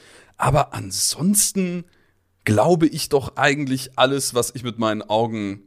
Aber 0.43 0.75
ansonsten 0.75 1.85
glaube 2.45 2.89
ich 2.89 3.09
doch 3.09 3.37
eigentlich 3.37 3.97
alles, 3.97 4.35
was 4.35 4.53
ich 4.57 4.65
mit 4.65 4.77
meinen 4.77 5.01
Augen 5.01 5.63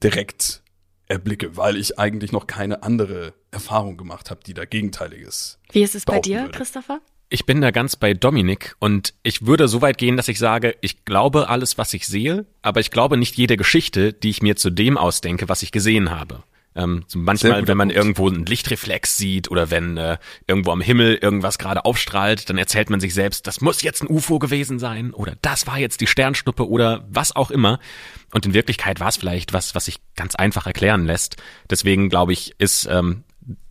direkt 0.00 0.62
erblicke, 1.08 1.56
weil 1.56 1.76
ich 1.76 1.98
eigentlich 1.98 2.30
noch 2.30 2.46
keine 2.46 2.84
andere 2.84 3.34
Erfahrung 3.50 3.96
gemacht 3.96 4.30
habe, 4.30 4.44
die 4.46 4.54
da 4.54 4.64
Gegenteiliges. 4.64 5.58
Wie 5.72 5.82
ist 5.82 5.96
es 5.96 6.04
bei 6.04 6.20
dir, 6.20 6.42
würde. 6.42 6.52
Christopher? 6.52 7.00
Ich 7.30 7.46
bin 7.46 7.60
da 7.60 7.72
ganz 7.72 7.96
bei 7.96 8.14
Dominik 8.14 8.76
und 8.78 9.12
ich 9.24 9.44
würde 9.44 9.66
so 9.66 9.82
weit 9.82 9.98
gehen, 9.98 10.16
dass 10.16 10.28
ich 10.28 10.38
sage, 10.38 10.76
ich 10.82 11.04
glaube 11.04 11.48
alles, 11.48 11.76
was 11.76 11.92
ich 11.92 12.06
sehe, 12.06 12.46
aber 12.62 12.78
ich 12.78 12.92
glaube 12.92 13.16
nicht 13.16 13.34
jede 13.34 13.56
Geschichte, 13.56 14.12
die 14.12 14.30
ich 14.30 14.40
mir 14.40 14.54
zu 14.54 14.70
dem 14.70 14.96
ausdenke, 14.96 15.48
was 15.48 15.64
ich 15.64 15.72
gesehen 15.72 16.12
habe. 16.12 16.44
Ähm, 16.76 17.04
so 17.06 17.18
manchmal, 17.18 17.66
wenn 17.66 17.76
man 17.76 17.88
Punkt. 17.88 17.96
irgendwo 17.96 18.28
einen 18.28 18.44
Lichtreflex 18.44 19.16
sieht 19.16 19.50
oder 19.50 19.70
wenn 19.70 19.96
äh, 19.96 20.18
irgendwo 20.46 20.72
am 20.72 20.80
Himmel 20.80 21.16
irgendwas 21.16 21.58
gerade 21.58 21.84
aufstrahlt, 21.84 22.48
dann 22.50 22.58
erzählt 22.58 22.90
man 22.90 23.00
sich 23.00 23.14
selbst, 23.14 23.46
das 23.46 23.60
muss 23.60 23.82
jetzt 23.82 24.02
ein 24.02 24.08
UFO 24.08 24.38
gewesen 24.38 24.78
sein 24.78 25.12
oder 25.12 25.36
das 25.40 25.66
war 25.66 25.78
jetzt 25.78 26.00
die 26.00 26.06
Sternschnuppe 26.06 26.68
oder 26.68 27.06
was 27.08 27.34
auch 27.34 27.50
immer. 27.50 27.80
Und 28.32 28.44
in 28.44 28.54
Wirklichkeit 28.54 29.00
war 29.00 29.08
es 29.08 29.16
vielleicht 29.16 29.52
was, 29.54 29.74
was 29.74 29.86
sich 29.86 29.98
ganz 30.14 30.34
einfach 30.34 30.66
erklären 30.66 31.06
lässt. 31.06 31.36
Deswegen 31.70 32.10
glaube 32.10 32.34
ich, 32.34 32.54
ist 32.58 32.86
ähm, 32.90 33.24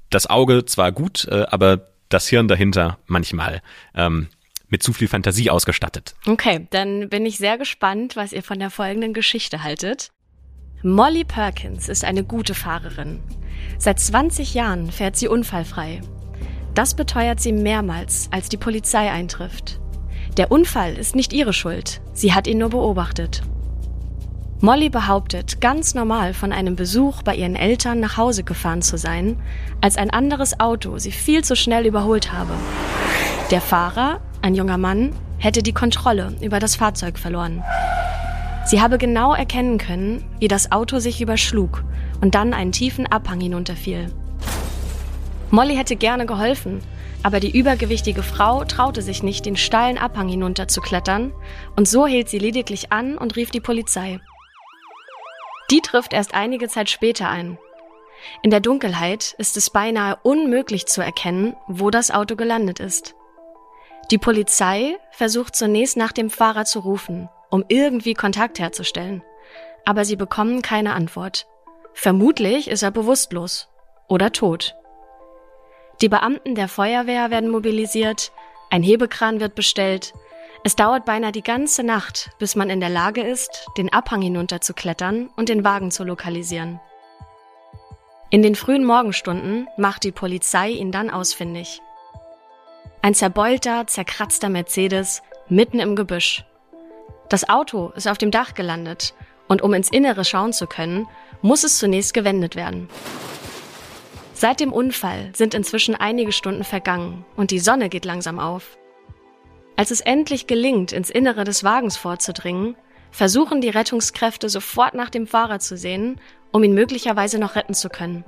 das 0.09 0.27
Auge 0.27 0.65
zwar 0.65 0.91
gut, 0.91 1.27
äh, 1.29 1.45
aber 1.47 1.87
das 2.09 2.27
Hirn 2.27 2.47
dahinter 2.47 2.97
manchmal 3.05 3.61
ähm, 3.93 4.29
mit 4.67 4.81
zu 4.81 4.93
viel 4.93 5.07
Fantasie 5.07 5.49
ausgestattet. 5.49 6.15
Okay, 6.25 6.67
dann 6.71 7.09
bin 7.09 7.25
ich 7.25 7.37
sehr 7.37 7.57
gespannt, 7.57 8.15
was 8.15 8.33
ihr 8.33 8.43
von 8.43 8.59
der 8.59 8.69
folgenden 8.69 9.13
Geschichte 9.13 9.63
haltet. 9.63 10.11
Molly 10.85 11.23
Perkins 11.23 11.89
ist 11.89 12.05
eine 12.05 12.23
gute 12.23 12.53
Fahrerin. 12.53 13.19
Seit 13.79 13.99
20 13.99 14.53
Jahren 14.53 14.91
fährt 14.91 15.15
sie 15.15 15.27
unfallfrei. 15.27 16.01
Das 16.75 16.93
beteuert 16.93 17.39
sie 17.39 17.53
mehrmals, 17.53 18.27
als 18.29 18.49
die 18.49 18.57
Polizei 18.57 19.09
eintrifft. 19.09 19.79
Der 20.37 20.51
Unfall 20.51 20.93
ist 20.93 21.15
nicht 21.15 21.33
ihre 21.33 21.53
Schuld, 21.53 22.01
sie 22.13 22.33
hat 22.33 22.45
ihn 22.45 22.59
nur 22.59 22.69
beobachtet. 22.69 23.41
Molly 24.61 24.89
behauptet, 24.89 25.59
ganz 25.59 25.95
normal 25.95 26.35
von 26.35 26.51
einem 26.51 26.75
Besuch 26.75 27.23
bei 27.23 27.35
ihren 27.35 27.55
Eltern 27.55 27.99
nach 27.99 28.17
Hause 28.17 28.43
gefahren 28.43 28.83
zu 28.83 28.95
sein, 28.95 29.41
als 29.81 29.97
ein 29.97 30.11
anderes 30.11 30.59
Auto 30.59 30.99
sie 30.99 31.11
viel 31.11 31.43
zu 31.43 31.55
schnell 31.55 31.87
überholt 31.87 32.31
habe. 32.31 32.53
Der 33.49 33.61
Fahrer, 33.61 34.21
ein 34.43 34.53
junger 34.53 34.77
Mann, 34.77 35.13
hätte 35.39 35.63
die 35.63 35.73
Kontrolle 35.73 36.35
über 36.41 36.59
das 36.59 36.75
Fahrzeug 36.75 37.17
verloren. 37.17 37.63
Sie 38.65 38.81
habe 38.81 38.97
genau 38.97 39.35
erkennen 39.35 39.77
können, 39.77 40.25
wie 40.39 40.47
das 40.47 40.71
Auto 40.71 40.97
sich 40.97 41.21
überschlug 41.21 41.83
und 42.21 42.33
dann 42.33 42.53
einen 42.53 42.71
tiefen 42.71 43.05
Abhang 43.05 43.39
hinunterfiel. 43.39 44.11
Molly 45.51 45.75
hätte 45.75 45.95
gerne 45.95 46.25
geholfen, 46.25 46.81
aber 47.21 47.39
die 47.39 47.55
übergewichtige 47.55 48.23
Frau 48.23 48.65
traute 48.65 49.03
sich 49.03 49.21
nicht, 49.21 49.45
den 49.45 49.55
steilen 49.55 49.99
Abhang 49.99 50.27
hinunterzuklettern, 50.27 51.31
und 51.75 51.87
so 51.87 52.07
hielt 52.07 52.27
sie 52.27 52.39
lediglich 52.39 52.91
an 52.91 53.17
und 53.19 53.35
rief 53.35 53.51
die 53.51 53.61
Polizei. 53.61 54.19
Die 55.69 55.81
trifft 55.81 56.13
erst 56.13 56.33
einige 56.33 56.67
Zeit 56.67 56.89
später 56.89 57.29
ein. 57.29 57.59
In 58.41 58.49
der 58.49 58.61
Dunkelheit 58.61 59.35
ist 59.37 59.57
es 59.57 59.69
beinahe 59.69 60.17
unmöglich 60.23 60.87
zu 60.87 61.01
erkennen, 61.01 61.55
wo 61.67 61.91
das 61.91 62.09
Auto 62.09 62.35
gelandet 62.35 62.79
ist. 62.79 63.15
Die 64.09 64.17
Polizei 64.17 64.97
versucht 65.11 65.55
zunächst 65.55 65.97
nach 65.97 66.11
dem 66.11 66.29
Fahrer 66.29 66.65
zu 66.65 66.79
rufen, 66.79 67.29
um 67.55 67.65
irgendwie 67.67 68.13
Kontakt 68.13 68.59
herzustellen. 68.59 69.23
Aber 69.85 70.05
sie 70.05 70.15
bekommen 70.15 70.61
keine 70.61 70.93
Antwort. 70.93 71.47
Vermutlich 71.93 72.69
ist 72.69 72.83
er 72.83 72.91
bewusstlos 72.91 73.69
oder 74.07 74.31
tot. 74.31 74.75
Die 76.01 76.09
Beamten 76.09 76.53
der 76.55 76.67
Feuerwehr 76.67 77.31
werden 77.31 77.49
mobilisiert, 77.49 78.31
ein 78.69 78.83
Hebekran 78.83 79.39
wird 79.39 79.55
bestellt 79.55 80.13
es 80.65 80.75
dauert 80.75 81.05
beinahe 81.05 81.31
die 81.31 81.43
ganze 81.43 81.83
Nacht, 81.83 82.31
bis 82.39 82.55
man 82.55 82.71
in 82.71 82.79
der 82.79 82.89
Lage 82.89 83.21
ist, 83.21 83.67
den 83.77 83.93
Abhang 83.93 84.23
hinunter 84.23 84.61
zu 84.61 84.73
klettern 84.73 85.29
und 85.35 85.47
den 85.47 85.63
Wagen 85.63 85.91
zu 85.91 86.03
lokalisieren. 86.03 86.79
In 88.31 88.41
den 88.41 88.55
frühen 88.55 88.83
Morgenstunden 88.83 89.67
macht 89.77 90.03
die 90.03 90.11
Polizei 90.11 90.71
ihn 90.71 90.91
dann 90.91 91.11
ausfindig. 91.11 91.81
Ein 93.03 93.13
zerbeulter, 93.13 93.85
zerkratzter 93.85 94.49
Mercedes 94.49 95.21
mitten 95.49 95.77
im 95.77 95.95
Gebüsch. 95.95 96.43
Das 97.29 97.49
Auto 97.49 97.91
ist 97.95 98.07
auf 98.07 98.17
dem 98.17 98.31
Dach 98.31 98.53
gelandet 98.53 99.13
und 99.47 99.61
um 99.61 99.73
ins 99.73 99.89
Innere 99.89 100.25
schauen 100.25 100.53
zu 100.53 100.67
können, 100.67 101.07
muss 101.41 101.63
es 101.63 101.77
zunächst 101.77 102.13
gewendet 102.13 102.55
werden. 102.55 102.89
Seit 104.33 104.59
dem 104.59 104.73
Unfall 104.73 105.31
sind 105.33 105.53
inzwischen 105.53 105.95
einige 105.95 106.31
Stunden 106.31 106.63
vergangen 106.63 107.25
und 107.35 107.51
die 107.51 107.59
Sonne 107.59 107.89
geht 107.89 108.05
langsam 108.05 108.39
auf. 108.39 108.77
Als 109.77 109.91
es 109.91 110.01
endlich 110.01 110.47
gelingt, 110.47 110.91
ins 110.91 111.09
Innere 111.09 111.43
des 111.43 111.63
Wagens 111.63 111.97
vorzudringen, 111.97 112.75
versuchen 113.11 113.61
die 113.61 113.69
Rettungskräfte 113.69 114.49
sofort 114.49 114.93
nach 114.93 115.09
dem 115.09 115.25
Fahrer 115.25 115.59
zu 115.59 115.77
sehen, 115.77 116.19
um 116.51 116.63
ihn 116.63 116.73
möglicherweise 116.73 117.39
noch 117.39 117.55
retten 117.55 117.73
zu 117.73 117.89
können. 117.89 118.25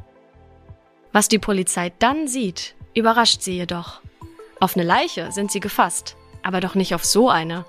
Was 1.11 1.27
die 1.27 1.39
Polizei 1.39 1.91
dann 1.99 2.27
sieht, 2.27 2.75
überrascht 2.93 3.41
sie 3.41 3.57
jedoch. 3.57 4.01
Auf 4.59 4.75
eine 4.75 4.85
Leiche 4.85 5.31
sind 5.31 5.51
sie 5.51 5.59
gefasst, 5.59 6.15
aber 6.41 6.61
doch 6.61 6.75
nicht 6.75 6.95
auf 6.95 7.05
so 7.05 7.29
eine. 7.29 7.65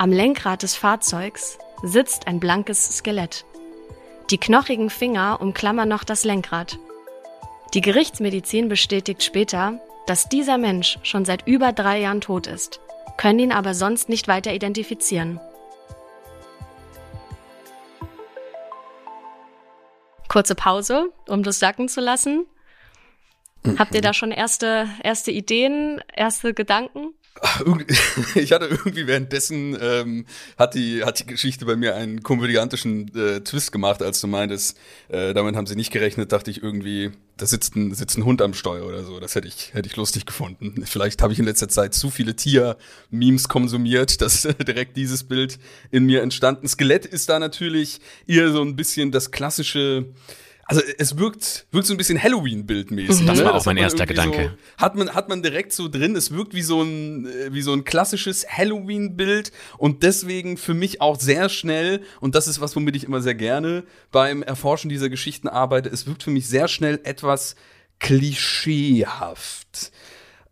Am 0.00 0.12
Lenkrad 0.12 0.62
des 0.62 0.76
Fahrzeugs 0.76 1.58
sitzt 1.82 2.28
ein 2.28 2.38
blankes 2.38 2.98
Skelett. 2.98 3.44
Die 4.30 4.38
knochigen 4.38 4.90
Finger 4.90 5.40
umklammern 5.40 5.88
noch 5.88 6.04
das 6.04 6.22
Lenkrad. 6.22 6.78
Die 7.74 7.80
Gerichtsmedizin 7.80 8.68
bestätigt 8.68 9.24
später, 9.24 9.80
dass 10.06 10.28
dieser 10.28 10.56
Mensch 10.56 11.00
schon 11.02 11.24
seit 11.24 11.48
über 11.48 11.72
drei 11.72 11.98
Jahren 11.98 12.20
tot 12.20 12.46
ist, 12.46 12.78
können 13.16 13.40
ihn 13.40 13.52
aber 13.52 13.74
sonst 13.74 14.08
nicht 14.08 14.28
weiter 14.28 14.54
identifizieren. 14.54 15.40
Kurze 20.28 20.54
Pause, 20.54 21.10
um 21.26 21.42
das 21.42 21.58
sacken 21.58 21.88
zu 21.88 22.00
lassen. 22.00 22.46
Habt 23.76 23.96
ihr 23.96 24.00
da 24.00 24.14
schon 24.14 24.30
erste, 24.30 24.88
erste 25.02 25.32
Ideen, 25.32 26.00
erste 26.14 26.54
Gedanken? 26.54 27.14
ich 28.34 28.52
hatte 28.52 28.66
irgendwie 28.66 29.06
währenddessen 29.06 29.76
ähm, 29.80 30.26
hat 30.56 30.74
die 30.74 31.04
hat 31.04 31.20
die 31.20 31.26
Geschichte 31.26 31.64
bei 31.64 31.76
mir 31.76 31.94
einen 31.94 32.22
komödiantischen 32.22 33.14
äh, 33.16 33.40
Twist 33.40 33.72
gemacht, 33.72 34.02
als 34.02 34.20
du 34.20 34.26
meintest, 34.26 34.78
äh, 35.08 35.34
damit 35.34 35.56
haben 35.56 35.66
sie 35.66 35.76
nicht 35.76 35.92
gerechnet, 35.92 36.32
dachte 36.32 36.50
ich 36.50 36.62
irgendwie, 36.62 37.12
da 37.36 37.46
sitzt 37.46 37.76
ein, 37.76 37.94
sitzt 37.94 38.18
ein 38.18 38.24
Hund 38.24 38.42
am 38.42 38.54
Steuer 38.54 38.86
oder 38.86 39.04
so. 39.04 39.20
Das 39.20 39.34
hätte 39.34 39.48
ich 39.48 39.72
hätte 39.74 39.88
ich 39.88 39.96
lustig 39.96 40.26
gefunden. 40.26 40.84
Vielleicht 40.84 41.22
habe 41.22 41.32
ich 41.32 41.38
in 41.38 41.44
letzter 41.44 41.68
Zeit 41.68 41.94
zu 41.94 42.10
viele 42.10 42.34
Tier-Memes 42.34 43.48
konsumiert, 43.48 44.20
dass 44.20 44.42
direkt 44.66 44.96
dieses 44.96 45.24
Bild 45.24 45.58
in 45.90 46.04
mir 46.04 46.22
entstanden. 46.22 46.68
Skelett 46.68 47.06
ist 47.06 47.28
da 47.28 47.38
natürlich 47.38 48.00
eher 48.26 48.52
so 48.52 48.62
ein 48.62 48.76
bisschen 48.76 49.12
das 49.12 49.30
klassische 49.30 50.06
also 50.70 50.82
es 50.98 51.16
wirkt, 51.16 51.66
wirkt 51.72 51.86
so 51.86 51.94
ein 51.94 51.96
bisschen 51.96 52.22
Halloween-Bildmäßig. 52.22 53.24
Das 53.26 53.38
ne? 53.38 53.44
war 53.44 53.52
auch 53.52 53.56
das 53.56 53.64
mein 53.64 53.78
erster 53.78 54.04
Gedanke. 54.04 54.52
So, 54.76 54.82
hat 54.84 54.96
man, 54.96 55.14
hat 55.14 55.30
man 55.30 55.42
direkt 55.42 55.72
so 55.72 55.88
drin, 55.88 56.14
es 56.14 56.30
wirkt 56.30 56.52
wie 56.52 56.60
so 56.60 56.82
ein, 56.82 57.26
äh, 57.26 57.54
wie 57.54 57.62
so 57.62 57.72
ein 57.72 57.84
klassisches 57.84 58.46
Halloween-Bild 58.46 59.50
und 59.78 60.02
deswegen 60.02 60.58
für 60.58 60.74
mich 60.74 61.00
auch 61.00 61.18
sehr 61.18 61.48
schnell, 61.48 62.02
und 62.20 62.34
das 62.34 62.46
ist 62.46 62.60
was, 62.60 62.76
womit 62.76 62.96
ich 62.96 63.04
immer 63.04 63.22
sehr 63.22 63.34
gerne 63.34 63.84
beim 64.12 64.42
Erforschen 64.42 64.90
dieser 64.90 65.08
Geschichten 65.08 65.48
arbeite, 65.48 65.88
es 65.88 66.06
wirkt 66.06 66.22
für 66.22 66.30
mich 66.30 66.46
sehr 66.46 66.68
schnell 66.68 67.00
etwas 67.02 67.56
klischeehaft. 67.98 69.90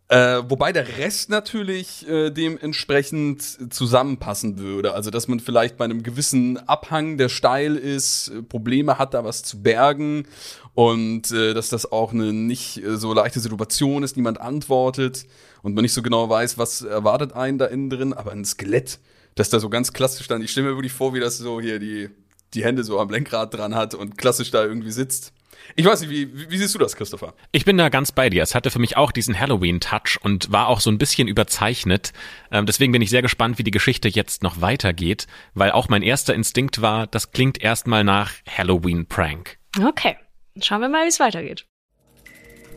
Äh, 0.09 0.43
wobei 0.47 0.71
der 0.71 0.97
Rest 0.99 1.29
natürlich 1.29 2.07
äh, 2.07 2.29
dementsprechend 2.29 3.73
zusammenpassen 3.73 4.57
würde. 4.57 4.93
Also, 4.93 5.11
dass 5.11 5.27
man 5.27 5.41
vielleicht 5.41 5.75
bei 5.75 5.83
einem 5.83 6.01
gewissen 6.01 6.57
Abhang, 6.57 7.17
der 7.17 7.27
steil 7.27 7.75
ist, 7.75 8.29
äh, 8.29 8.41
Probleme 8.41 8.97
hat, 8.99 9.13
da 9.13 9.25
was 9.25 9.43
zu 9.43 9.61
bergen. 9.61 10.25
Und 10.73 11.31
äh, 11.31 11.53
dass 11.53 11.67
das 11.67 11.91
auch 11.91 12.13
eine 12.13 12.31
nicht 12.31 12.81
äh, 12.81 12.95
so 12.95 13.13
leichte 13.13 13.41
Situation 13.41 14.03
ist, 14.03 14.15
niemand 14.15 14.39
antwortet 14.39 15.25
und 15.61 15.73
man 15.73 15.81
nicht 15.81 15.93
so 15.93 16.01
genau 16.01 16.29
weiß, 16.29 16.57
was 16.57 16.83
erwartet 16.83 17.33
einen 17.33 17.57
da 17.57 17.65
innen 17.65 17.89
drin. 17.89 18.13
Aber 18.13 18.31
ein 18.31 18.45
Skelett, 18.45 18.99
das 19.35 19.49
da 19.49 19.59
so 19.59 19.69
ganz 19.69 19.91
klassisch 19.91 20.27
dann, 20.27 20.41
ich 20.41 20.51
stelle 20.51 20.69
mir 20.69 20.75
wirklich 20.75 20.93
vor, 20.93 21.13
wie 21.15 21.19
das 21.19 21.37
so 21.37 21.59
hier 21.59 21.79
die, 21.79 22.09
die 22.53 22.63
Hände 22.63 22.85
so 22.85 22.97
am 22.97 23.09
Lenkrad 23.09 23.53
dran 23.53 23.75
hat 23.75 23.93
und 23.93 24.17
klassisch 24.17 24.51
da 24.51 24.63
irgendwie 24.63 24.91
sitzt. 24.91 25.33
Ich 25.75 25.85
weiß 25.85 26.01
nicht, 26.01 26.09
wie, 26.09 26.49
wie 26.49 26.57
siehst 26.57 26.73
du 26.73 26.79
das, 26.79 26.95
Christopher? 26.95 27.33
Ich 27.51 27.65
bin 27.65 27.77
da 27.77 27.89
ganz 27.89 28.11
bei 28.11 28.29
dir. 28.29 28.43
Es 28.43 28.55
hatte 28.55 28.71
für 28.71 28.79
mich 28.79 28.97
auch 28.97 29.11
diesen 29.11 29.39
Halloween-Touch 29.39 30.19
und 30.21 30.51
war 30.51 30.67
auch 30.67 30.79
so 30.79 30.89
ein 30.89 30.97
bisschen 30.97 31.27
überzeichnet. 31.27 32.13
Ähm, 32.51 32.65
deswegen 32.65 32.91
bin 32.91 33.01
ich 33.01 33.09
sehr 33.09 33.21
gespannt, 33.21 33.57
wie 33.57 33.63
die 33.63 33.71
Geschichte 33.71 34.07
jetzt 34.07 34.43
noch 34.43 34.61
weitergeht, 34.61 35.27
weil 35.53 35.71
auch 35.71 35.89
mein 35.89 36.01
erster 36.01 36.33
Instinkt 36.33 36.81
war, 36.81 37.07
das 37.07 37.31
klingt 37.31 37.61
erstmal 37.61 38.03
nach 38.03 38.33
Halloween-Prank. 38.47 39.57
Okay, 39.85 40.15
schauen 40.61 40.81
wir 40.81 40.89
mal, 40.89 41.05
wie 41.05 41.09
es 41.09 41.19
weitergeht. 41.19 41.65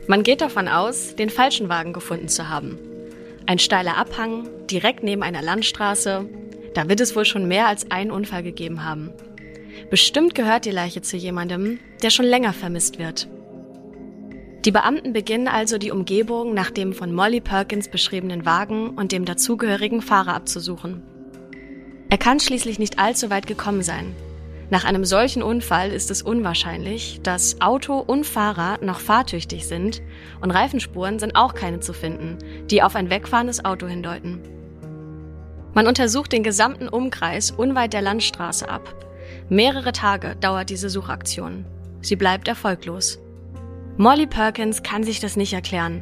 Man 0.07 0.23
geht 0.23 0.41
davon 0.41 0.67
aus, 0.67 1.15
den 1.15 1.29
falschen 1.29 1.69
Wagen 1.69 1.93
gefunden 1.93 2.27
zu 2.27 2.49
haben. 2.49 2.77
Ein 3.45 3.59
steiler 3.59 3.97
Abhang, 3.97 4.49
direkt 4.67 5.03
neben 5.03 5.23
einer 5.23 5.41
Landstraße. 5.41 6.27
Da 6.73 6.89
wird 6.89 7.01
es 7.01 7.15
wohl 7.15 7.25
schon 7.25 7.47
mehr 7.47 7.67
als 7.67 7.91
einen 7.91 8.11
Unfall 8.11 8.43
gegeben 8.43 8.83
haben. 8.83 9.11
Bestimmt 9.91 10.35
gehört 10.35 10.63
die 10.63 10.71
Leiche 10.71 11.01
zu 11.01 11.17
jemandem, 11.17 11.77
der 12.01 12.11
schon 12.11 12.25
länger 12.25 12.53
vermisst 12.53 12.97
wird. 12.97 13.27
Die 14.63 14.71
Beamten 14.71 15.11
beginnen 15.11 15.49
also 15.49 15.77
die 15.77 15.91
Umgebung 15.91 16.53
nach 16.53 16.71
dem 16.71 16.93
von 16.93 17.13
Molly 17.13 17.41
Perkins 17.41 17.89
beschriebenen 17.89 18.45
Wagen 18.45 18.91
und 18.91 19.11
dem 19.11 19.25
dazugehörigen 19.25 20.01
Fahrer 20.01 20.33
abzusuchen. 20.33 21.03
Er 22.09 22.17
kann 22.17 22.39
schließlich 22.39 22.79
nicht 22.79 22.99
allzu 22.99 23.29
weit 23.29 23.47
gekommen 23.47 23.81
sein. 23.83 24.15
Nach 24.69 24.85
einem 24.85 25.03
solchen 25.03 25.43
Unfall 25.43 25.91
ist 25.91 26.09
es 26.09 26.21
unwahrscheinlich, 26.21 27.19
dass 27.21 27.59
Auto 27.59 27.99
und 27.99 28.25
Fahrer 28.25 28.79
noch 28.81 29.01
fahrtüchtig 29.01 29.67
sind 29.67 30.01
und 30.39 30.51
Reifenspuren 30.51 31.19
sind 31.19 31.35
auch 31.35 31.53
keine 31.53 31.81
zu 31.81 31.91
finden, 31.91 32.37
die 32.69 32.81
auf 32.81 32.95
ein 32.95 33.09
wegfahrendes 33.09 33.65
Auto 33.65 33.87
hindeuten. 33.87 34.39
Man 35.73 35.85
untersucht 35.85 36.31
den 36.31 36.43
gesamten 36.43 36.87
Umkreis 36.87 37.51
unweit 37.51 37.91
der 37.91 38.01
Landstraße 38.01 38.69
ab. 38.69 39.10
Mehrere 39.51 39.91
Tage 39.91 40.35
dauert 40.37 40.69
diese 40.71 40.89
Suchaktion. 40.89 41.65
Sie 42.01 42.15
bleibt 42.15 42.47
erfolglos. 42.47 43.19
Molly 43.97 44.25
Perkins 44.25 44.81
kann 44.81 45.03
sich 45.03 45.19
das 45.19 45.35
nicht 45.35 45.53
erklären. 45.53 46.01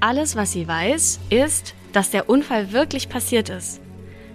Alles, 0.00 0.36
was 0.36 0.52
sie 0.52 0.66
weiß, 0.66 1.18
ist, 1.28 1.74
dass 1.92 2.10
der 2.10 2.30
Unfall 2.30 2.72
wirklich 2.72 3.08
passiert 3.08 3.48
ist. 3.48 3.80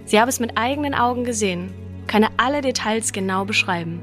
Sie 0.04 0.20
habe 0.20 0.28
es 0.28 0.38
mit 0.38 0.58
eigenen 0.58 0.94
Augen 0.94 1.24
gesehen 1.24 1.72
könne 2.12 2.28
alle 2.36 2.60
Details 2.60 3.12
genau 3.12 3.46
beschreiben. 3.46 4.02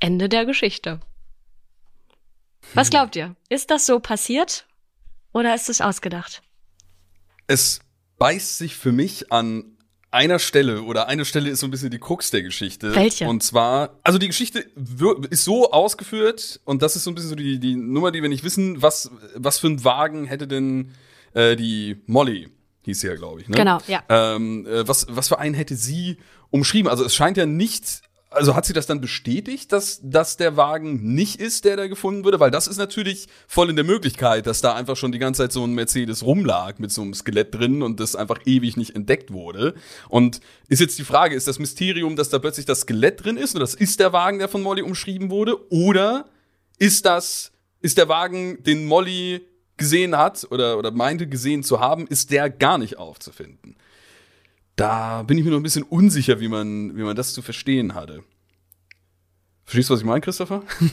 Ende 0.00 0.28
der 0.28 0.44
Geschichte. 0.44 1.00
Was 2.74 2.90
glaubt 2.90 3.16
ihr? 3.16 3.34
Ist 3.48 3.70
das 3.70 3.86
so 3.86 4.00
passiert 4.00 4.66
oder 5.32 5.54
ist 5.54 5.70
es 5.70 5.80
ausgedacht? 5.80 6.42
Es 7.46 7.80
beißt 8.18 8.58
sich 8.58 8.76
für 8.76 8.92
mich 8.92 9.32
an 9.32 9.71
einer 10.12 10.38
Stelle 10.38 10.82
oder 10.82 11.08
eine 11.08 11.24
Stelle 11.24 11.50
ist 11.50 11.60
so 11.60 11.66
ein 11.66 11.70
bisschen 11.70 11.90
die 11.90 11.98
Krux 11.98 12.30
der 12.30 12.42
Geschichte. 12.42 12.94
Welche? 12.94 13.26
Und 13.26 13.42
zwar, 13.42 13.98
also 14.02 14.18
die 14.18 14.28
Geschichte 14.28 14.64
ist 15.30 15.44
so 15.44 15.72
ausgeführt 15.72 16.60
und 16.64 16.82
das 16.82 16.96
ist 16.96 17.04
so 17.04 17.10
ein 17.10 17.14
bisschen 17.14 17.30
so 17.30 17.36
die, 17.36 17.58
die 17.58 17.74
Nummer, 17.74 18.12
die 18.12 18.22
wir 18.22 18.28
nicht 18.28 18.44
wissen, 18.44 18.82
was, 18.82 19.10
was 19.34 19.58
für 19.58 19.68
ein 19.68 19.84
Wagen 19.84 20.26
hätte 20.26 20.46
denn 20.46 20.92
äh, 21.34 21.56
die 21.56 21.96
Molly 22.06 22.48
hieß 22.82 23.00
sie 23.00 23.06
ja, 23.06 23.14
glaube 23.14 23.40
ich. 23.40 23.48
Ne? 23.48 23.56
Genau, 23.56 23.78
ja. 23.86 24.02
Ähm, 24.08 24.66
äh, 24.66 24.86
was, 24.86 25.06
was 25.08 25.28
für 25.28 25.38
einen 25.38 25.54
hätte 25.54 25.76
sie 25.76 26.18
umschrieben? 26.50 26.90
Also 26.90 27.04
es 27.04 27.14
scheint 27.14 27.36
ja 27.36 27.46
nicht, 27.46 28.02
also 28.34 28.54
hat 28.54 28.66
sie 28.66 28.72
das 28.72 28.86
dann 28.86 29.00
bestätigt, 29.00 29.72
dass, 29.72 30.00
dass 30.02 30.36
der 30.36 30.56
Wagen 30.56 31.14
nicht 31.14 31.40
ist, 31.40 31.64
der 31.64 31.76
da 31.76 31.86
gefunden 31.86 32.24
wurde? 32.24 32.40
Weil 32.40 32.50
das 32.50 32.66
ist 32.66 32.78
natürlich 32.78 33.28
voll 33.46 33.70
in 33.70 33.76
der 33.76 33.84
Möglichkeit, 33.84 34.46
dass 34.46 34.60
da 34.60 34.74
einfach 34.74 34.96
schon 34.96 35.12
die 35.12 35.18
ganze 35.18 35.42
Zeit 35.42 35.52
so 35.52 35.64
ein 35.64 35.72
Mercedes 35.74 36.22
rumlag 36.24 36.78
mit 36.78 36.90
so 36.92 37.02
einem 37.02 37.14
Skelett 37.14 37.54
drin 37.54 37.82
und 37.82 38.00
das 38.00 38.16
einfach 38.16 38.40
ewig 38.44 38.76
nicht 38.76 38.94
entdeckt 38.96 39.32
wurde. 39.32 39.74
Und 40.08 40.40
ist 40.68 40.80
jetzt 40.80 40.98
die 40.98 41.04
Frage, 41.04 41.34
ist 41.34 41.48
das 41.48 41.58
Mysterium, 41.58 42.16
dass 42.16 42.28
da 42.28 42.38
plötzlich 42.38 42.66
das 42.66 42.80
Skelett 42.80 43.24
drin 43.24 43.36
ist 43.36 43.54
und 43.54 43.60
das 43.60 43.74
ist 43.74 44.00
der 44.00 44.12
Wagen, 44.12 44.38
der 44.38 44.48
von 44.48 44.62
Molly 44.62 44.82
umschrieben 44.82 45.30
wurde? 45.30 45.56
Oder 45.70 46.28
ist 46.78 47.06
das, 47.06 47.52
ist 47.80 47.98
der 47.98 48.08
Wagen, 48.08 48.62
den 48.62 48.86
Molly 48.86 49.42
gesehen 49.76 50.16
hat 50.16 50.46
oder, 50.50 50.78
oder 50.78 50.90
meinte 50.90 51.26
gesehen 51.26 51.62
zu 51.62 51.80
haben, 51.80 52.06
ist 52.06 52.30
der 52.30 52.50
gar 52.50 52.78
nicht 52.78 52.98
aufzufinden. 52.98 53.76
Da 54.76 55.22
bin 55.22 55.38
ich 55.38 55.44
mir 55.44 55.50
noch 55.50 55.58
ein 55.58 55.62
bisschen 55.62 55.82
unsicher, 55.82 56.40
wie 56.40 56.48
man, 56.48 56.96
wie 56.96 57.02
man 57.02 57.16
das 57.16 57.32
zu 57.34 57.42
verstehen 57.42 57.94
hatte. 57.94 58.24
Verstehst 59.64 59.90
du, 59.90 59.94
was 59.94 60.00
ich 60.00 60.06
meine, 60.06 60.20
Christopher? 60.20 60.62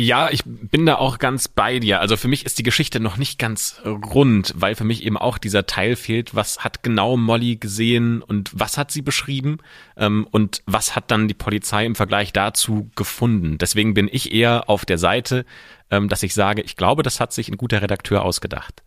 Ja, 0.00 0.30
ich 0.30 0.44
bin 0.46 0.86
da 0.86 0.94
auch 0.94 1.18
ganz 1.18 1.46
bei 1.46 1.78
dir. 1.78 2.00
Also 2.00 2.16
für 2.16 2.28
mich 2.28 2.46
ist 2.46 2.58
die 2.58 2.62
Geschichte 2.62 3.00
noch 3.00 3.18
nicht 3.18 3.38
ganz 3.38 3.82
rund, 3.84 4.54
weil 4.56 4.74
für 4.74 4.84
mich 4.84 5.04
eben 5.04 5.18
auch 5.18 5.36
dieser 5.36 5.66
Teil 5.66 5.94
fehlt. 5.94 6.34
Was 6.34 6.64
hat 6.64 6.82
genau 6.82 7.18
Molly 7.18 7.56
gesehen 7.56 8.22
und 8.22 8.50
was 8.54 8.78
hat 8.78 8.90
sie 8.90 9.02
beschrieben? 9.02 9.58
Ähm, 9.98 10.26
und 10.30 10.62
was 10.64 10.96
hat 10.96 11.10
dann 11.10 11.28
die 11.28 11.34
Polizei 11.34 11.84
im 11.84 11.96
Vergleich 11.96 12.32
dazu 12.32 12.90
gefunden? 12.96 13.58
Deswegen 13.58 13.92
bin 13.92 14.08
ich 14.10 14.32
eher 14.32 14.70
auf 14.70 14.86
der 14.86 14.96
Seite, 14.96 15.44
ähm, 15.90 16.08
dass 16.08 16.22
ich 16.22 16.32
sage, 16.32 16.62
ich 16.62 16.76
glaube, 16.76 17.02
das 17.02 17.20
hat 17.20 17.34
sich 17.34 17.50
ein 17.50 17.58
guter 17.58 17.82
Redakteur 17.82 18.22
ausgedacht. 18.24 18.82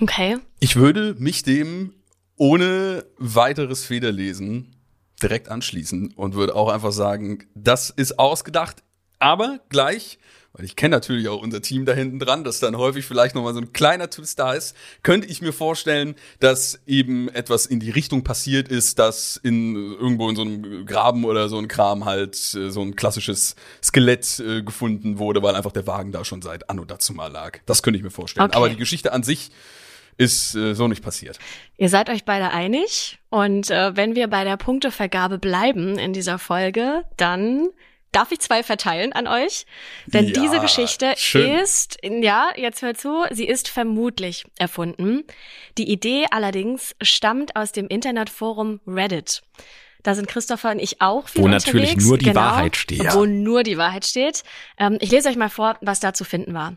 Okay. 0.00 0.38
Ich 0.60 0.76
würde 0.76 1.16
mich 1.18 1.42
dem 1.42 1.94
ohne 2.36 3.04
weiteres 3.18 3.84
Federlesen 3.84 4.76
direkt 5.22 5.48
anschließen 5.48 6.12
und 6.14 6.34
würde 6.34 6.54
auch 6.54 6.68
einfach 6.68 6.92
sagen, 6.92 7.46
das 7.54 7.90
ist 7.90 8.18
ausgedacht, 8.18 8.82
aber 9.18 9.60
gleich 9.68 10.18
weil 10.54 10.64
ich 10.64 10.76
kenne 10.76 10.94
natürlich 10.94 11.26
auch 11.28 11.42
unser 11.42 11.60
Team 11.60 11.84
da 11.84 11.92
hinten 11.92 12.20
dran, 12.20 12.44
dass 12.44 12.60
dann 12.60 12.78
häufig 12.78 13.04
vielleicht 13.04 13.34
nochmal 13.34 13.54
so 13.54 13.60
ein 13.60 13.72
kleiner 13.72 14.08
Twist 14.08 14.38
da 14.38 14.52
ist, 14.52 14.76
könnte 15.02 15.26
ich 15.26 15.42
mir 15.42 15.52
vorstellen, 15.52 16.14
dass 16.38 16.80
eben 16.86 17.28
etwas 17.28 17.66
in 17.66 17.80
die 17.80 17.90
Richtung 17.90 18.22
passiert 18.22 18.68
ist, 18.68 19.00
dass 19.00 19.36
in 19.36 19.74
irgendwo 19.74 20.30
in 20.30 20.36
so 20.36 20.42
einem 20.42 20.86
Graben 20.86 21.24
oder 21.24 21.48
so 21.48 21.58
ein 21.58 21.66
Kram 21.66 22.04
halt 22.04 22.36
äh, 22.54 22.70
so 22.70 22.82
ein 22.82 22.94
klassisches 22.94 23.56
Skelett 23.82 24.38
äh, 24.38 24.62
gefunden 24.62 25.18
wurde, 25.18 25.42
weil 25.42 25.56
einfach 25.56 25.72
der 25.72 25.88
Wagen 25.88 26.12
da 26.12 26.24
schon 26.24 26.40
seit 26.40 26.70
anno 26.70 26.84
dazu 26.84 27.14
mal 27.14 27.32
lag. 27.32 27.58
Das 27.66 27.82
könnte 27.82 27.98
ich 27.98 28.04
mir 28.04 28.12
vorstellen. 28.12 28.46
Okay. 28.46 28.56
Aber 28.56 28.68
die 28.68 28.76
Geschichte 28.76 29.12
an 29.12 29.24
sich 29.24 29.50
ist 30.16 30.54
äh, 30.54 30.74
so 30.74 30.88
nicht 30.88 31.02
passiert. 31.02 31.38
Ihr 31.76 31.88
seid 31.88 32.10
euch 32.10 32.24
beide 32.24 32.50
einig 32.50 33.18
und 33.30 33.70
äh, 33.70 33.96
wenn 33.96 34.14
wir 34.14 34.28
bei 34.28 34.44
der 34.44 34.56
Punktevergabe 34.56 35.38
bleiben 35.38 35.98
in 35.98 36.12
dieser 36.12 36.38
Folge, 36.38 37.04
dann 37.16 37.68
darf 38.14 38.30
ich 38.32 38.40
zwei 38.40 38.62
verteilen 38.62 39.12
an 39.12 39.26
euch? 39.26 39.66
Denn 40.06 40.28
ja, 40.28 40.40
diese 40.40 40.60
Geschichte 40.60 41.14
schön. 41.16 41.58
ist, 41.58 41.98
ja, 42.02 42.50
jetzt 42.56 42.82
hört 42.82 42.98
zu, 42.98 43.24
sie 43.30 43.46
ist 43.46 43.68
vermutlich 43.68 44.44
erfunden. 44.56 45.24
Die 45.78 45.90
Idee 45.90 46.26
allerdings 46.30 46.94
stammt 47.02 47.56
aus 47.56 47.72
dem 47.72 47.88
Internetforum 47.88 48.80
Reddit. 48.86 49.42
Da 50.04 50.14
sind 50.14 50.28
Christopher 50.28 50.72
und 50.72 50.80
ich 50.80 51.00
auch 51.00 51.28
viel 51.28 51.42
Wo 51.42 51.46
unterwegs. 51.46 51.66
natürlich 51.66 51.96
nur 51.96 52.18
die 52.18 52.26
genau, 52.26 52.40
Wahrheit 52.40 52.76
steht. 52.76 53.14
Wo 53.14 53.24
nur 53.24 53.62
die 53.62 53.78
Wahrheit 53.78 54.04
steht. 54.04 54.44
Ähm, 54.78 54.98
ich 55.00 55.10
lese 55.10 55.30
euch 55.30 55.36
mal 55.36 55.48
vor, 55.48 55.78
was 55.80 55.98
da 55.98 56.12
zu 56.12 56.24
finden 56.24 56.52
war. 56.52 56.76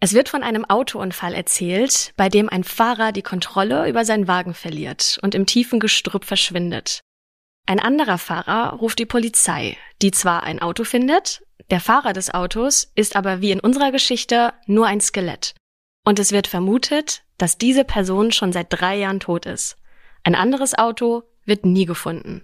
Es 0.00 0.14
wird 0.14 0.28
von 0.28 0.44
einem 0.44 0.64
Autounfall 0.64 1.34
erzählt, 1.34 2.12
bei 2.16 2.28
dem 2.28 2.48
ein 2.48 2.62
Fahrer 2.62 3.10
die 3.10 3.22
Kontrolle 3.22 3.88
über 3.88 4.04
seinen 4.04 4.28
Wagen 4.28 4.54
verliert 4.54 5.18
und 5.22 5.34
im 5.34 5.44
tiefen 5.44 5.80
Gestrüpp 5.80 6.24
verschwindet. 6.24 7.00
Ein 7.66 7.80
anderer 7.80 8.18
Fahrer 8.18 8.74
ruft 8.74 9.00
die 9.00 9.06
Polizei, 9.06 9.76
die 10.00 10.12
zwar 10.12 10.44
ein 10.44 10.62
Auto 10.62 10.84
findet, 10.84 11.42
der 11.70 11.80
Fahrer 11.80 12.12
des 12.12 12.32
Autos 12.32 12.92
ist 12.94 13.16
aber 13.16 13.40
wie 13.40 13.50
in 13.50 13.60
unserer 13.60 13.90
Geschichte 13.90 14.54
nur 14.66 14.86
ein 14.86 15.00
Skelett. 15.00 15.54
Und 16.06 16.18
es 16.18 16.32
wird 16.32 16.46
vermutet, 16.46 17.24
dass 17.36 17.58
diese 17.58 17.84
Person 17.84 18.32
schon 18.32 18.52
seit 18.52 18.68
drei 18.70 18.96
Jahren 18.96 19.20
tot 19.20 19.46
ist. 19.46 19.76
Ein 20.22 20.34
anderes 20.34 20.78
Auto 20.78 21.24
wird 21.44 21.66
nie 21.66 21.84
gefunden. 21.84 22.42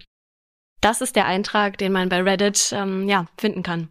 Das 0.81 1.01
ist 1.01 1.15
der 1.15 1.25
Eintrag, 1.25 1.77
den 1.77 1.93
man 1.93 2.09
bei 2.09 2.21
Reddit 2.21 2.71
ähm, 2.73 3.07
ja, 3.07 3.25
finden 3.37 3.63
kann 3.63 3.89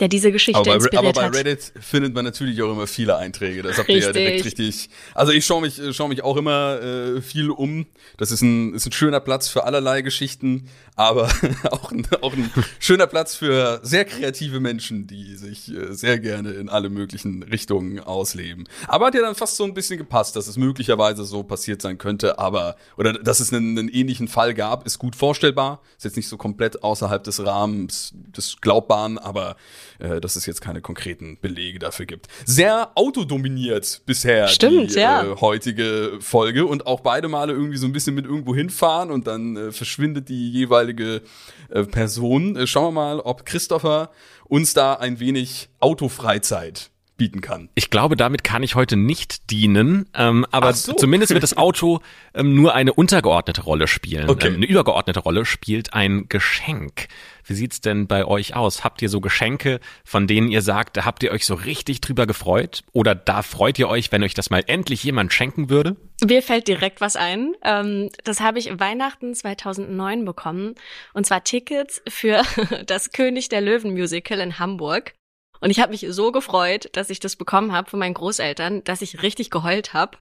der 0.00 0.08
diese 0.08 0.32
Geschichte 0.32 0.58
aber 0.58 0.70
bei, 0.70 0.74
inspiriert 0.76 1.04
aber 1.04 1.12
bei 1.12 1.26
hat. 1.26 1.34
Reddit 1.34 1.72
findet 1.80 2.14
man 2.14 2.24
natürlich 2.24 2.60
auch 2.62 2.72
immer 2.72 2.86
viele 2.86 3.16
Einträge. 3.16 3.62
Das 3.62 3.78
habt 3.78 3.88
ihr 3.88 3.98
ja 3.98 4.12
direkt 4.12 4.44
richtig. 4.44 4.88
Also 5.14 5.32
ich 5.32 5.44
schaue 5.44 5.62
mich, 5.62 5.80
schau 5.92 6.08
mich 6.08 6.22
auch 6.24 6.36
immer 6.36 6.80
äh, 6.80 7.20
viel 7.20 7.50
um. 7.50 7.86
Das 8.16 8.30
ist 8.30 8.42
ein, 8.42 8.74
ist 8.74 8.86
ein 8.86 8.92
schöner 8.92 9.20
Platz 9.20 9.48
für 9.48 9.64
allerlei 9.64 10.02
Geschichten, 10.02 10.68
aber 10.96 11.28
auch, 11.70 11.92
ein, 11.92 12.06
auch 12.22 12.32
ein 12.32 12.50
schöner 12.78 13.06
Platz 13.06 13.34
für 13.34 13.80
sehr 13.82 14.04
kreative 14.04 14.60
Menschen, 14.60 15.06
die 15.06 15.36
sich 15.36 15.70
äh, 15.70 15.92
sehr 15.92 16.18
gerne 16.18 16.52
in 16.52 16.68
alle 16.68 16.88
möglichen 16.88 17.42
Richtungen 17.42 18.00
ausleben. 18.00 18.68
Aber 18.88 19.06
hat 19.06 19.14
ja 19.14 19.20
dann 19.22 19.34
fast 19.34 19.56
so 19.56 19.64
ein 19.64 19.74
bisschen 19.74 19.98
gepasst, 19.98 20.36
dass 20.36 20.46
es 20.46 20.56
möglicherweise 20.56 21.24
so 21.24 21.42
passiert 21.42 21.82
sein 21.82 21.98
könnte, 21.98 22.38
aber 22.38 22.76
oder 22.96 23.12
dass 23.12 23.40
es 23.40 23.52
einen, 23.52 23.78
einen 23.78 23.88
ähnlichen 23.88 24.28
Fall 24.28 24.54
gab, 24.54 24.86
ist 24.86 24.98
gut 24.98 25.16
vorstellbar. 25.16 25.80
Ist 25.96 26.04
jetzt 26.04 26.16
nicht 26.16 26.28
so 26.28 26.36
komplett 26.36 26.82
außerhalb 26.82 27.22
des 27.22 27.44
Rahmens 27.44 28.12
des 28.14 28.56
Glaubbaren, 28.60 29.18
aber 29.18 29.56
äh, 30.00 30.20
dass 30.20 30.36
es 30.36 30.46
jetzt 30.46 30.60
keine 30.60 30.80
konkreten 30.80 31.38
Belege 31.40 31.78
dafür 31.78 32.06
gibt. 32.06 32.28
Sehr 32.44 32.90
autodominiert 32.94 34.02
bisher 34.06 34.48
Stimmt, 34.48 34.94
die 34.94 35.00
ja. 35.00 35.24
äh, 35.24 35.36
heutige 35.40 36.18
Folge 36.20 36.66
und 36.66 36.86
auch 36.86 37.00
beide 37.00 37.28
Male 37.28 37.52
irgendwie 37.52 37.78
so 37.78 37.86
ein 37.86 37.92
bisschen 37.92 38.14
mit 38.14 38.24
irgendwo 38.24 38.54
hinfahren 38.54 39.10
und 39.10 39.26
dann 39.26 39.56
äh, 39.56 39.72
verschwindet 39.72 40.28
die 40.28 40.50
jeweilige 40.50 41.22
äh, 41.70 41.84
Person. 41.84 42.56
Äh, 42.56 42.66
schauen 42.66 42.94
wir 42.94 43.00
mal, 43.00 43.20
ob 43.20 43.44
Christopher 43.44 44.10
uns 44.44 44.74
da 44.74 44.94
ein 44.94 45.20
wenig 45.20 45.68
Autofreizeit 45.78 46.90
bieten 47.20 47.42
kann. 47.42 47.68
Ich 47.74 47.90
glaube, 47.90 48.16
damit 48.16 48.44
kann 48.44 48.62
ich 48.62 48.76
heute 48.76 48.96
nicht 48.96 49.50
dienen, 49.50 50.08
ähm, 50.14 50.46
aber 50.52 50.72
so. 50.72 50.94
zumindest 50.94 51.34
wird 51.34 51.42
das 51.42 51.54
Auto 51.54 52.00
ähm, 52.32 52.54
nur 52.54 52.74
eine 52.74 52.94
untergeordnete 52.94 53.60
Rolle 53.60 53.88
spielen. 53.88 54.30
Okay. 54.30 54.48
Ähm, 54.48 54.54
eine 54.54 54.64
übergeordnete 54.64 55.20
Rolle 55.20 55.44
spielt 55.44 55.92
ein 55.92 56.30
Geschenk. 56.30 57.08
Wie 57.44 57.52
sieht's 57.52 57.82
denn 57.82 58.06
bei 58.06 58.24
euch 58.24 58.56
aus? 58.56 58.84
Habt 58.84 59.02
ihr 59.02 59.10
so 59.10 59.20
Geschenke, 59.20 59.80
von 60.02 60.26
denen 60.26 60.48
ihr 60.48 60.62
sagt, 60.62 60.96
da 60.96 61.04
habt 61.04 61.22
ihr 61.22 61.30
euch 61.30 61.44
so 61.44 61.52
richtig 61.52 62.00
drüber 62.00 62.26
gefreut? 62.26 62.84
Oder 62.92 63.14
da 63.14 63.42
freut 63.42 63.78
ihr 63.78 63.90
euch, 63.90 64.10
wenn 64.12 64.22
euch 64.22 64.32
das 64.32 64.48
mal 64.48 64.64
endlich 64.66 65.04
jemand 65.04 65.34
schenken 65.34 65.68
würde? 65.68 65.96
Mir 66.26 66.42
fällt 66.42 66.68
direkt 66.68 67.02
was 67.02 67.16
ein. 67.16 67.52
Ähm, 67.62 68.08
das 68.24 68.40
habe 68.40 68.58
ich 68.58 68.80
Weihnachten 68.80 69.34
2009 69.34 70.24
bekommen. 70.24 70.74
Und 71.12 71.26
zwar 71.26 71.44
Tickets 71.44 72.00
für 72.08 72.40
das 72.86 73.10
König 73.12 73.50
der 73.50 73.60
Löwen 73.60 73.92
Musical 73.92 74.40
in 74.40 74.58
Hamburg. 74.58 75.12
Und 75.60 75.70
ich 75.70 75.80
habe 75.80 75.92
mich 75.92 76.06
so 76.08 76.32
gefreut, 76.32 76.88
dass 76.92 77.10
ich 77.10 77.20
das 77.20 77.36
bekommen 77.36 77.72
habe 77.72 77.90
von 77.90 77.98
meinen 77.98 78.14
Großeltern, 78.14 78.82
dass 78.84 79.02
ich 79.02 79.22
richtig 79.22 79.50
geheult 79.50 79.92
habe. 79.92 80.18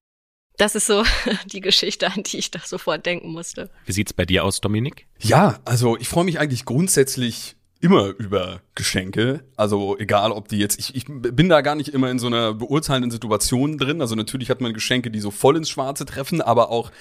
Das 0.58 0.76
ist 0.76 0.88
so 0.88 1.04
die 1.46 1.62
Geschichte, 1.62 2.12
an 2.12 2.24
die 2.24 2.38
ich 2.38 2.52
da 2.52 2.60
sofort 2.60 3.06
denken 3.06 3.32
musste. 3.32 3.70
Wie 3.86 3.94
sieht's 3.94 4.14
bei 4.14 4.26
dir 4.26 4.44
aus, 4.44 4.60
Dominik? 4.60 5.08
Ja, 5.20 5.60
also 5.66 5.98
ich 5.98 6.10
freue 6.10 6.26
mich 6.26 6.40
eigentlich 6.40 6.66
grundsätzlich 6.66 7.56
immer 7.82 8.14
über 8.18 8.60
Geschenke. 8.76 9.42
Also 9.56 9.98
egal, 9.98 10.32
ob 10.32 10.50
die 10.50 10.58
jetzt, 10.58 10.80
ich, 10.80 10.96
ich 10.96 11.06
bin 11.06 11.48
da 11.48 11.62
gar 11.62 11.76
nicht 11.76 11.90
immer 11.90 12.10
in 12.12 12.20
so 12.20 12.28
einer 12.28 12.54
beurteilenden 12.54 13.12
Situation 13.12 13.78
drin. 13.78 14.02
Also 14.02 14.16
natürlich 14.16 14.50
hat 14.50 14.60
man 14.60 14.74
Geschenke, 14.74 15.12
die 15.12 15.20
so 15.20 15.32
voll 15.32 15.56
ins 15.56 15.70
Schwarze 15.70 16.06
treffen, 16.06 16.42
aber 16.42 16.72
auch 16.72 16.92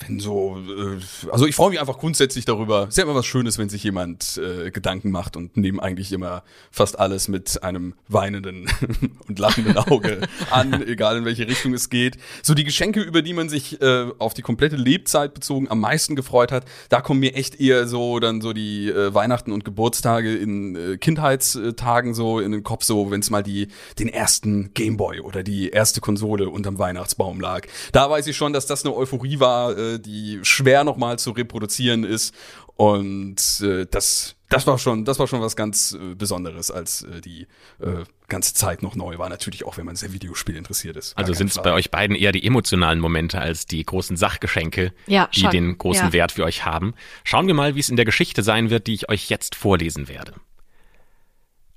wenn 0.00 0.20
so, 0.20 0.58
äh, 0.58 1.30
also 1.30 1.46
ich 1.46 1.54
freue 1.54 1.70
mich 1.70 1.80
einfach 1.80 1.98
grundsätzlich 1.98 2.44
darüber. 2.44 2.88
Ist 2.88 2.98
ja 2.98 3.04
immer 3.04 3.14
was 3.14 3.24
Schönes, 3.24 3.56
wenn 3.56 3.70
sich 3.70 3.82
jemand 3.82 4.38
äh, 4.38 4.70
Gedanken 4.70 5.10
macht 5.10 5.36
und 5.36 5.56
nehmen 5.56 5.80
eigentlich 5.80 6.12
immer 6.12 6.42
fast 6.70 6.98
alles 6.98 7.28
mit 7.28 7.62
einem 7.62 7.94
weinenden 8.08 8.68
und 9.28 9.38
lachenden 9.38 9.78
Auge 9.78 10.20
an, 10.50 10.82
egal 10.86 11.16
in 11.16 11.24
welche 11.24 11.48
Richtung 11.48 11.72
es 11.72 11.88
geht. 11.88 12.18
So 12.42 12.52
die 12.52 12.64
Geschenke, 12.64 13.00
über 13.00 13.22
die 13.22 13.32
man 13.32 13.48
sich 13.48 13.80
äh, 13.80 14.06
auf 14.18 14.34
die 14.34 14.42
komplette 14.42 14.76
Lebzeit 14.76 15.32
bezogen 15.32 15.70
am 15.70 15.80
meisten 15.80 16.14
gefreut 16.14 16.52
hat, 16.52 16.66
da 16.90 17.00
kommen 17.00 17.20
mir 17.20 17.34
echt 17.34 17.58
eher 17.58 17.86
so 17.86 18.20
dann 18.20 18.42
so 18.42 18.52
die 18.52 18.90
äh, 18.90 19.14
Weihnachten 19.14 19.52
und 19.52 19.64
Geburtstage 19.64 20.25
in 20.34 20.76
äh, 20.76 20.96
Kindheitstagen 20.96 22.14
so 22.14 22.40
in 22.40 22.52
den 22.52 22.62
Kopf, 22.62 22.84
so 22.84 23.10
wenn 23.10 23.20
es 23.20 23.30
mal 23.30 23.42
die 23.42 23.68
den 23.98 24.08
ersten 24.08 24.72
Gameboy 24.74 25.20
oder 25.20 25.42
die 25.42 25.70
erste 25.70 26.00
Konsole 26.00 26.48
unterm 26.48 26.78
Weihnachtsbaum 26.78 27.40
lag. 27.40 27.66
Da 27.92 28.10
weiß 28.10 28.26
ich 28.26 28.36
schon, 28.36 28.52
dass 28.52 28.66
das 28.66 28.84
eine 28.84 28.94
Euphorie 28.94 29.40
war, 29.40 29.76
äh, 29.76 29.98
die 29.98 30.40
schwer 30.42 30.84
nochmal 30.84 31.18
zu 31.18 31.30
reproduzieren 31.30 32.04
ist. 32.04 32.34
Und 32.76 33.60
äh, 33.62 33.86
das 33.90 34.36
das 34.48 34.66
war 34.66 34.78
schon, 34.78 35.04
das 35.04 35.18
war 35.18 35.26
schon 35.26 35.40
was 35.40 35.56
ganz 35.56 35.92
äh, 35.92 36.14
Besonderes, 36.14 36.70
als 36.70 37.02
äh, 37.02 37.20
die 37.20 37.48
äh, 37.80 38.04
ganze 38.28 38.54
Zeit 38.54 38.82
noch 38.82 38.94
neu 38.94 39.18
war. 39.18 39.28
Natürlich 39.28 39.64
auch, 39.64 39.76
wenn 39.76 39.86
man 39.86 39.96
sehr 39.96 40.12
Videospiel 40.12 40.56
interessiert 40.56 40.96
ist. 40.96 41.18
Also 41.18 41.32
sind 41.32 41.50
es 41.50 41.60
bei 41.60 41.72
euch 41.72 41.90
beiden 41.90 42.14
eher 42.14 42.32
die 42.32 42.46
emotionalen 42.46 43.00
Momente 43.00 43.40
als 43.40 43.66
die 43.66 43.84
großen 43.84 44.16
Sachgeschenke, 44.16 44.92
ja, 45.06 45.28
die 45.34 45.40
schon. 45.40 45.50
den 45.50 45.78
großen 45.78 46.06
Ja. 46.06 46.12
Wert 46.12 46.32
für 46.32 46.44
euch 46.44 46.64
haben. 46.64 46.94
Schauen 47.24 47.48
wir 47.48 47.54
mal, 47.54 47.74
wie 47.74 47.80
es 47.80 47.88
in 47.88 47.96
der 47.96 48.04
Geschichte 48.04 48.42
sein 48.44 48.70
wird, 48.70 48.86
die 48.86 48.94
ich 48.94 49.08
euch 49.08 49.28
jetzt 49.30 49.56
vorlesen 49.56 50.08
werde. 50.08 50.34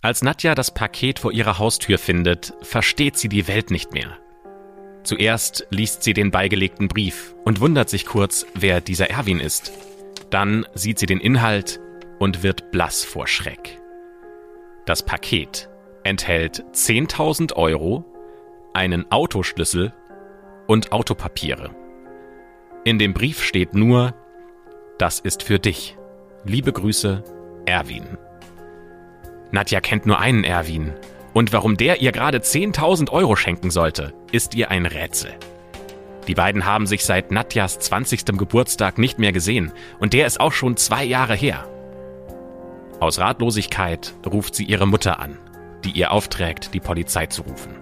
Als 0.01 0.21
Nadja 0.21 0.53
das 0.53 0.73
Paket 0.73 1.19
vor 1.19 1.31
ihrer 1.31 1.57
Haustür 1.57 1.97
findet, 1.97 2.53
versteht 2.61 3.17
sie 3.17 3.29
die 3.29 3.47
Welt 3.47 3.71
nicht 3.71 3.93
mehr. 3.93 4.17
Zuerst 5.03 5.65
liest 5.71 6.03
sie 6.03 6.13
den 6.13 6.29
beigelegten 6.29 6.87
Brief 6.87 7.33
und 7.45 7.61
wundert 7.61 7.89
sich 7.89 8.05
kurz, 8.05 8.45
wer 8.53 8.79
dieser 8.79 9.09
Erwin 9.09 9.39
ist. 9.39 9.71
Dann 10.29 10.65
sieht 10.73 10.99
sie 10.99 11.05
den 11.05 11.19
Inhalt 11.19 11.79
und 12.19 12.43
wird 12.43 12.71
blass 12.71 13.03
vor 13.03 13.27
Schreck. 13.27 13.79
Das 14.85 15.03
Paket 15.03 15.69
enthält 16.03 16.63
10.000 16.73 17.53
Euro, 17.55 18.05
einen 18.73 19.11
Autoschlüssel 19.11 19.93
und 20.67 20.91
Autopapiere. 20.91 21.71
In 22.85 22.99
dem 22.99 23.13
Brief 23.13 23.43
steht 23.43 23.73
nur, 23.73 24.13
das 24.97 25.19
ist 25.19 25.43
für 25.43 25.59
dich. 25.59 25.97
Liebe 26.45 26.71
Grüße, 26.71 27.23
Erwin. 27.65 28.17
Nadja 29.51 29.81
kennt 29.81 30.05
nur 30.05 30.19
einen 30.19 30.43
Erwin. 30.43 30.93
Und 31.33 31.53
warum 31.53 31.77
der 31.77 32.01
ihr 32.01 32.11
gerade 32.11 32.39
10.000 32.39 33.11
Euro 33.11 33.35
schenken 33.35 33.71
sollte, 33.71 34.13
ist 34.31 34.55
ihr 34.55 34.71
ein 34.71 34.85
Rätsel. 34.85 35.31
Die 36.29 36.35
beiden 36.35 36.63
haben 36.63 36.85
sich 36.85 37.05
seit 37.05 37.31
Nadjas 37.31 37.79
20. 37.79 38.37
Geburtstag 38.37 38.99
nicht 38.99 39.17
mehr 39.17 39.31
gesehen 39.31 39.71
und 39.97 40.13
der 40.13 40.27
ist 40.27 40.39
auch 40.39 40.51
schon 40.51 40.77
zwei 40.77 41.03
Jahre 41.03 41.33
her. 41.33 41.67
Aus 42.99 43.17
Ratlosigkeit 43.17 44.13
ruft 44.27 44.53
sie 44.53 44.65
ihre 44.65 44.85
Mutter 44.85 45.19
an, 45.19 45.39
die 45.83 45.89
ihr 45.89 46.11
aufträgt, 46.11 46.75
die 46.75 46.79
Polizei 46.79 47.25
zu 47.25 47.41
rufen. 47.41 47.73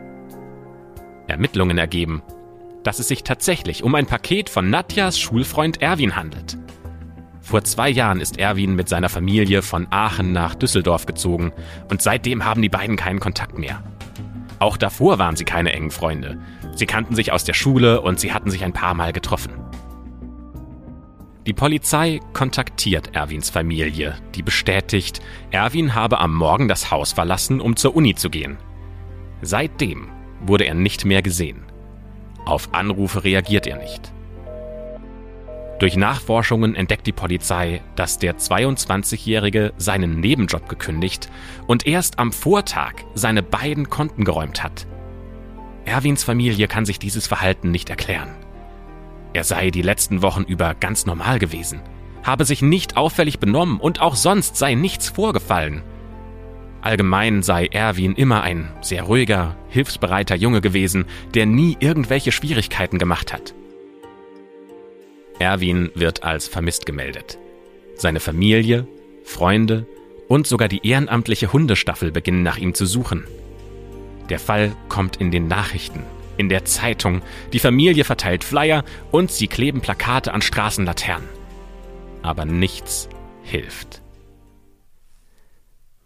Ermittlungen 1.28 1.78
ergeben, 1.78 2.24
dass 2.84 3.00
es 3.00 3.10
sich 3.10 3.26
tatsächlich 3.26 3.84
um 3.84 3.94
ein 3.96 4.06
Paket 4.06 4.50
von 4.50 4.70
Nadjas 4.70 5.20
Schulfreund 5.20 5.82
Erwin 5.82 6.16
handelt. 6.16 6.58
Vor 7.42 7.66
zwei 7.66 7.90
Jahren 7.90 8.22
ist 8.22 8.40
Erwin 8.40 8.78
mit 8.78 8.88
seiner 8.88 9.10
Familie 9.10 9.62
von 9.62 9.88
Aachen 9.90 10.32
nach 10.32 10.56
Düsseldorf 10.56 11.06
gezogen 11.06 11.52
und 11.90 12.02
seitdem 12.02 12.46
haben 12.46 12.62
die 12.62 12.70
beiden 12.70 12.96
keinen 12.96 13.20
Kontakt 13.20 13.58
mehr. 13.58 13.84
Auch 14.60 14.78
davor 14.78 15.20
waren 15.20 15.36
sie 15.36 15.44
keine 15.44 15.74
engen 15.74 15.92
Freunde. 15.92 16.40
Sie 16.78 16.86
kannten 16.86 17.16
sich 17.16 17.34
aus 17.34 17.44
der 17.44 17.56
Schule 17.56 18.02
und 18.02 18.20
sie 18.20 18.32
hatten 18.34 18.52
sich 18.52 18.64
ein 18.64 18.72
paar 18.72 18.94
Mal 18.94 19.12
getroffen. 19.12 19.52
Die 21.48 21.54
Polizei 21.54 22.20
kontaktiert 22.34 23.16
Erwins 23.16 23.50
Familie, 23.50 24.16
die 24.36 24.44
bestätigt, 24.44 25.20
Erwin 25.50 25.96
habe 25.96 26.20
am 26.20 26.36
Morgen 26.36 26.68
das 26.68 26.92
Haus 26.92 27.14
verlassen, 27.14 27.62
um 27.62 27.76
zur 27.76 27.96
Uni 27.96 28.14
zu 28.14 28.30
gehen. 28.30 28.58
Seitdem 29.42 30.10
wurde 30.42 30.66
er 30.66 30.76
nicht 30.76 31.04
mehr 31.04 31.24
gesehen. 31.24 31.64
Auf 32.46 32.74
Anrufe 32.76 33.24
reagiert 33.24 33.66
er 33.66 33.78
nicht. 33.78 34.14
Durch 35.80 35.96
Nachforschungen 35.96 36.76
entdeckt 36.76 37.08
die 37.08 37.12
Polizei, 37.12 37.82
dass 37.96 38.20
der 38.20 38.38
22-Jährige 38.38 39.74
seinen 39.78 40.20
Nebenjob 40.20 40.70
gekündigt 40.70 41.30
und 41.66 41.88
erst 41.88 42.20
am 42.20 42.32
Vortag 42.32 42.94
seine 43.16 43.42
beiden 43.42 43.90
Konten 43.90 44.26
geräumt 44.26 44.64
hat. 44.64 44.86
Erwins 45.88 46.26
Familie 46.26 46.68
kann 46.68 46.86
sich 46.86 47.00
dieses 47.00 47.28
Verhalten 47.28 47.72
nicht 47.72 47.90
erklären. 47.90 48.36
Er 49.32 49.46
sei 49.46 49.72
die 49.72 49.82
letzten 49.82 50.22
Wochen 50.22 50.44
über 50.44 50.76
ganz 50.76 51.06
normal 51.06 51.40
gewesen, 51.40 51.80
habe 52.24 52.44
sich 52.44 52.62
nicht 52.62 52.98
auffällig 52.98 53.40
benommen 53.40 53.80
und 53.80 54.02
auch 54.02 54.16
sonst 54.16 54.58
sei 54.58 54.76
nichts 54.76 55.10
vorgefallen. 55.10 55.84
Allgemein 56.82 57.42
sei 57.42 57.68
Erwin 57.68 58.16
immer 58.16 58.44
ein 58.44 58.70
sehr 58.82 59.04
ruhiger, 59.04 59.56
hilfsbereiter 59.70 60.36
Junge 60.36 60.60
gewesen, 60.60 61.06
der 61.34 61.46
nie 61.46 61.78
irgendwelche 61.80 62.34
Schwierigkeiten 62.34 62.98
gemacht 62.98 63.32
hat. 63.32 63.54
Erwin 65.40 65.90
wird 65.96 66.24
als 66.24 66.50
vermisst 66.50 66.86
gemeldet. 66.86 67.40
Seine 67.96 68.20
Familie, 68.20 68.88
Freunde 69.24 69.88
und 70.28 70.48
sogar 70.48 70.68
die 70.68 70.86
ehrenamtliche 70.86 71.54
Hundestaffel 71.54 72.12
beginnen 72.12 72.44
nach 72.44 72.58
ihm 72.58 72.74
zu 72.74 72.86
suchen. 72.86 73.24
Der 74.30 74.40
Fall 74.40 74.76
kommt 74.90 75.18
in 75.18 75.32
den 75.32 75.48
Nachrichten, 75.48 76.04
in 76.38 76.50
der 76.50 76.66
Zeitung, 76.66 77.22
die 77.54 77.60
Familie 77.60 78.04
verteilt 78.04 78.44
Flyer 78.44 78.84
und 79.12 79.32
sie 79.32 79.48
kleben 79.48 79.82
Plakate 79.82 80.34
an 80.34 80.42
Straßenlaternen. 80.42 81.28
Aber 82.22 82.46
nichts 82.46 83.08
hilft. 83.44 84.02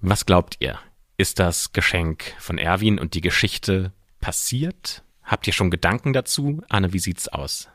Was 0.01 0.25
glaubt 0.25 0.57
ihr? 0.59 0.79
Ist 1.17 1.39
das 1.39 1.73
Geschenk 1.73 2.33
von 2.39 2.57
Erwin 2.57 2.99
und 2.99 3.13
die 3.13 3.21
Geschichte 3.21 3.91
passiert? 4.19 5.03
Habt 5.23 5.47
ihr 5.47 5.53
schon 5.53 5.69
Gedanken 5.69 6.13
dazu? 6.13 6.61
Anne, 6.69 6.93
wie 6.93 6.99
sieht's 6.99 7.27
aus? 7.27 7.69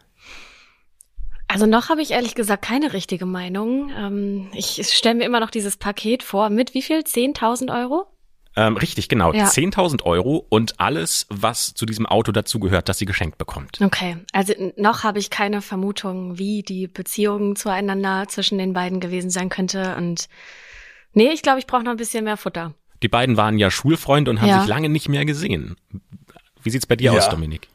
Also 1.48 1.66
noch 1.66 1.88
habe 1.88 2.02
ich 2.02 2.10
ehrlich 2.10 2.34
gesagt 2.34 2.64
keine 2.64 2.92
richtige 2.92 3.24
Meinung. 3.24 3.90
Ähm, 3.96 4.50
ich 4.52 4.80
stelle 4.92 5.14
mir 5.14 5.24
immer 5.24 5.40
noch 5.40 5.50
dieses 5.50 5.76
Paket 5.76 6.22
vor. 6.22 6.50
Mit 6.50 6.74
wie 6.74 6.82
viel? 6.82 6.98
10.000 6.98 7.72
Euro? 7.72 8.06
Ähm, 8.58 8.76
richtig, 8.78 9.08
genau. 9.08 9.32
Ja. 9.34 9.44
10.000 9.48 10.02
Euro 10.04 10.46
und 10.48 10.80
alles, 10.80 11.26
was 11.28 11.74
zu 11.74 11.84
diesem 11.84 12.06
Auto 12.06 12.32
dazugehört, 12.32 12.88
das 12.88 12.98
sie 12.98 13.04
geschenkt 13.04 13.36
bekommt. 13.36 13.78
Okay, 13.82 14.16
also 14.32 14.54
noch 14.76 15.04
habe 15.04 15.18
ich 15.18 15.28
keine 15.28 15.60
Vermutung, 15.60 16.38
wie 16.38 16.62
die 16.62 16.86
Beziehung 16.86 17.54
zueinander 17.56 18.24
zwischen 18.28 18.56
den 18.56 18.72
beiden 18.72 18.98
gewesen 19.00 19.28
sein 19.28 19.50
könnte. 19.50 19.94
Und 19.96 20.28
nee, 21.12 21.28
ich 21.32 21.42
glaube, 21.42 21.58
ich 21.58 21.66
brauche 21.66 21.82
noch 21.82 21.90
ein 21.90 21.98
bisschen 21.98 22.24
mehr 22.24 22.38
Futter. 22.38 22.72
Die 23.02 23.08
beiden 23.08 23.36
waren 23.36 23.58
ja 23.58 23.70
Schulfreunde 23.70 24.30
und 24.30 24.40
haben 24.40 24.48
Ja. 24.48 24.60
sich 24.60 24.68
lange 24.68 24.88
nicht 24.88 25.08
mehr 25.10 25.26
gesehen. 25.26 25.76
Wie 26.62 26.70
sieht's 26.70 26.86
bei 26.86 26.96
dir 26.96 27.12
Ja. 27.12 27.18
aus, 27.18 27.28
Dominik? 27.28 27.68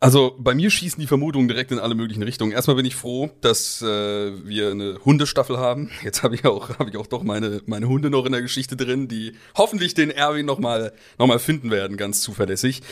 Also 0.00 0.36
bei 0.38 0.54
mir 0.54 0.70
schießen 0.70 1.00
die 1.00 1.08
Vermutungen 1.08 1.48
direkt 1.48 1.72
in 1.72 1.80
alle 1.80 1.96
möglichen 1.96 2.22
Richtungen. 2.22 2.52
Erstmal 2.52 2.76
bin 2.76 2.86
ich 2.86 2.94
froh, 2.94 3.30
dass 3.40 3.82
äh, 3.82 4.46
wir 4.46 4.70
eine 4.70 4.98
Hundestaffel 5.04 5.58
haben. 5.58 5.90
Jetzt 6.04 6.22
habe 6.22 6.36
ich 6.36 6.44
auch 6.44 6.68
habe 6.78 6.90
ich 6.90 6.96
auch 6.96 7.08
doch 7.08 7.24
meine 7.24 7.62
meine 7.66 7.88
Hunde 7.88 8.08
noch 8.08 8.24
in 8.24 8.32
der 8.32 8.42
Geschichte 8.42 8.76
drin, 8.76 9.08
die 9.08 9.32
hoffentlich 9.56 9.94
den 9.94 10.10
Erwin 10.10 10.46
noch 10.46 10.60
mal 10.60 10.92
noch 11.18 11.26
mal 11.26 11.40
finden 11.40 11.72
werden, 11.72 11.96
ganz 11.96 12.20
zuverlässig. 12.20 12.82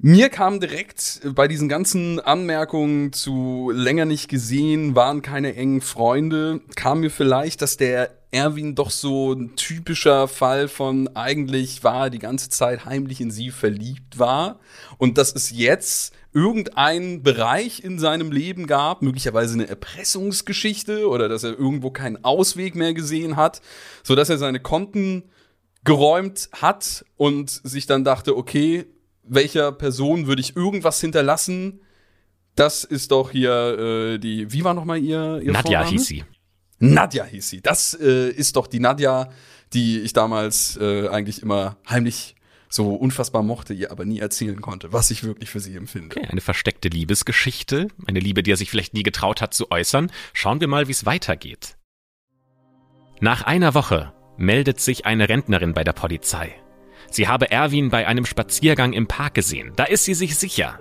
Mir 0.00 0.28
kam 0.28 0.60
direkt 0.60 1.22
bei 1.34 1.48
diesen 1.48 1.68
ganzen 1.68 2.20
Anmerkungen 2.20 3.12
zu 3.12 3.72
länger 3.74 4.04
nicht 4.04 4.28
gesehen, 4.28 4.94
waren 4.94 5.22
keine 5.22 5.56
engen 5.56 5.80
Freunde, 5.80 6.60
kam 6.76 7.00
mir 7.00 7.10
vielleicht, 7.10 7.62
dass 7.62 7.78
der 7.78 8.17
Erwin 8.30 8.74
doch 8.74 8.90
so 8.90 9.32
ein 9.32 9.56
typischer 9.56 10.28
Fall 10.28 10.68
von 10.68 11.08
eigentlich 11.16 11.82
war 11.82 12.04
er 12.04 12.10
die 12.10 12.18
ganze 12.18 12.50
Zeit 12.50 12.84
heimlich 12.84 13.20
in 13.20 13.30
sie 13.30 13.50
verliebt 13.50 14.18
war 14.18 14.60
und 14.98 15.16
dass 15.16 15.34
es 15.34 15.50
jetzt 15.50 16.14
irgendeinen 16.34 17.22
Bereich 17.22 17.82
in 17.82 17.98
seinem 17.98 18.30
Leben 18.30 18.66
gab, 18.66 19.00
möglicherweise 19.00 19.54
eine 19.54 19.68
Erpressungsgeschichte 19.68 21.08
oder 21.08 21.28
dass 21.28 21.42
er 21.42 21.58
irgendwo 21.58 21.90
keinen 21.90 22.22
Ausweg 22.22 22.74
mehr 22.74 22.92
gesehen 22.92 23.36
hat, 23.36 23.62
so 24.02 24.14
dass 24.14 24.28
er 24.28 24.36
seine 24.36 24.60
Konten 24.60 25.24
geräumt 25.84 26.50
hat 26.52 27.06
und 27.16 27.50
sich 27.50 27.86
dann 27.86 28.04
dachte, 28.04 28.36
okay, 28.36 28.84
welcher 29.22 29.72
Person 29.72 30.26
würde 30.26 30.40
ich 30.40 30.54
irgendwas 30.54 31.00
hinterlassen? 31.00 31.80
Das 32.54 32.84
ist 32.84 33.10
doch 33.10 33.30
hier 33.30 33.78
äh, 33.78 34.18
die, 34.18 34.52
wie 34.52 34.64
war 34.64 34.74
noch 34.74 34.84
mal 34.84 34.98
ihr, 34.98 35.40
ihr 35.42 35.52
Nadja 35.52 35.80
Vorname? 35.80 35.90
hieß 35.90 36.06
sie. 36.06 36.24
Nadja 36.78 37.24
hieß 37.24 37.48
sie. 37.48 37.60
Das 37.60 37.94
äh, 37.94 38.30
ist 38.30 38.56
doch 38.56 38.66
die 38.66 38.80
Nadja, 38.80 39.30
die 39.72 40.00
ich 40.00 40.12
damals 40.12 40.76
äh, 40.80 41.08
eigentlich 41.08 41.42
immer 41.42 41.76
heimlich 41.88 42.36
so 42.68 42.94
unfassbar 42.94 43.42
mochte, 43.42 43.72
ihr 43.72 43.90
aber 43.90 44.04
nie 44.04 44.18
erzählen 44.18 44.60
konnte, 44.60 44.92
was 44.92 45.10
ich 45.10 45.24
wirklich 45.24 45.50
für 45.50 45.60
sie 45.60 45.74
empfinde. 45.76 46.16
Okay, 46.16 46.28
eine 46.28 46.40
versteckte 46.40 46.88
Liebesgeschichte. 46.88 47.88
Eine 48.06 48.20
Liebe, 48.20 48.42
die 48.42 48.52
er 48.52 48.56
sich 48.56 48.70
vielleicht 48.70 48.94
nie 48.94 49.02
getraut 49.02 49.40
hat 49.40 49.54
zu 49.54 49.70
äußern. 49.70 50.10
Schauen 50.32 50.60
wir 50.60 50.68
mal, 50.68 50.86
wie 50.86 50.92
es 50.92 51.06
weitergeht. 51.06 51.76
Nach 53.20 53.42
einer 53.42 53.74
Woche 53.74 54.12
meldet 54.36 54.80
sich 54.80 55.06
eine 55.06 55.28
Rentnerin 55.28 55.72
bei 55.74 55.82
der 55.82 55.92
Polizei. 55.92 56.54
Sie 57.10 57.26
habe 57.26 57.50
Erwin 57.50 57.88
bei 57.88 58.06
einem 58.06 58.26
Spaziergang 58.26 58.92
im 58.92 59.08
Park 59.08 59.34
gesehen. 59.34 59.72
Da 59.76 59.84
ist 59.84 60.04
sie 60.04 60.14
sich 60.14 60.36
sicher. 60.36 60.78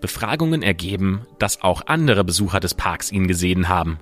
Befragungen 0.00 0.62
ergeben, 0.62 1.26
dass 1.38 1.62
auch 1.62 1.86
andere 1.86 2.24
Besucher 2.24 2.60
des 2.60 2.74
Parks 2.74 3.12
ihn 3.12 3.26
gesehen 3.26 3.68
haben. 3.68 3.98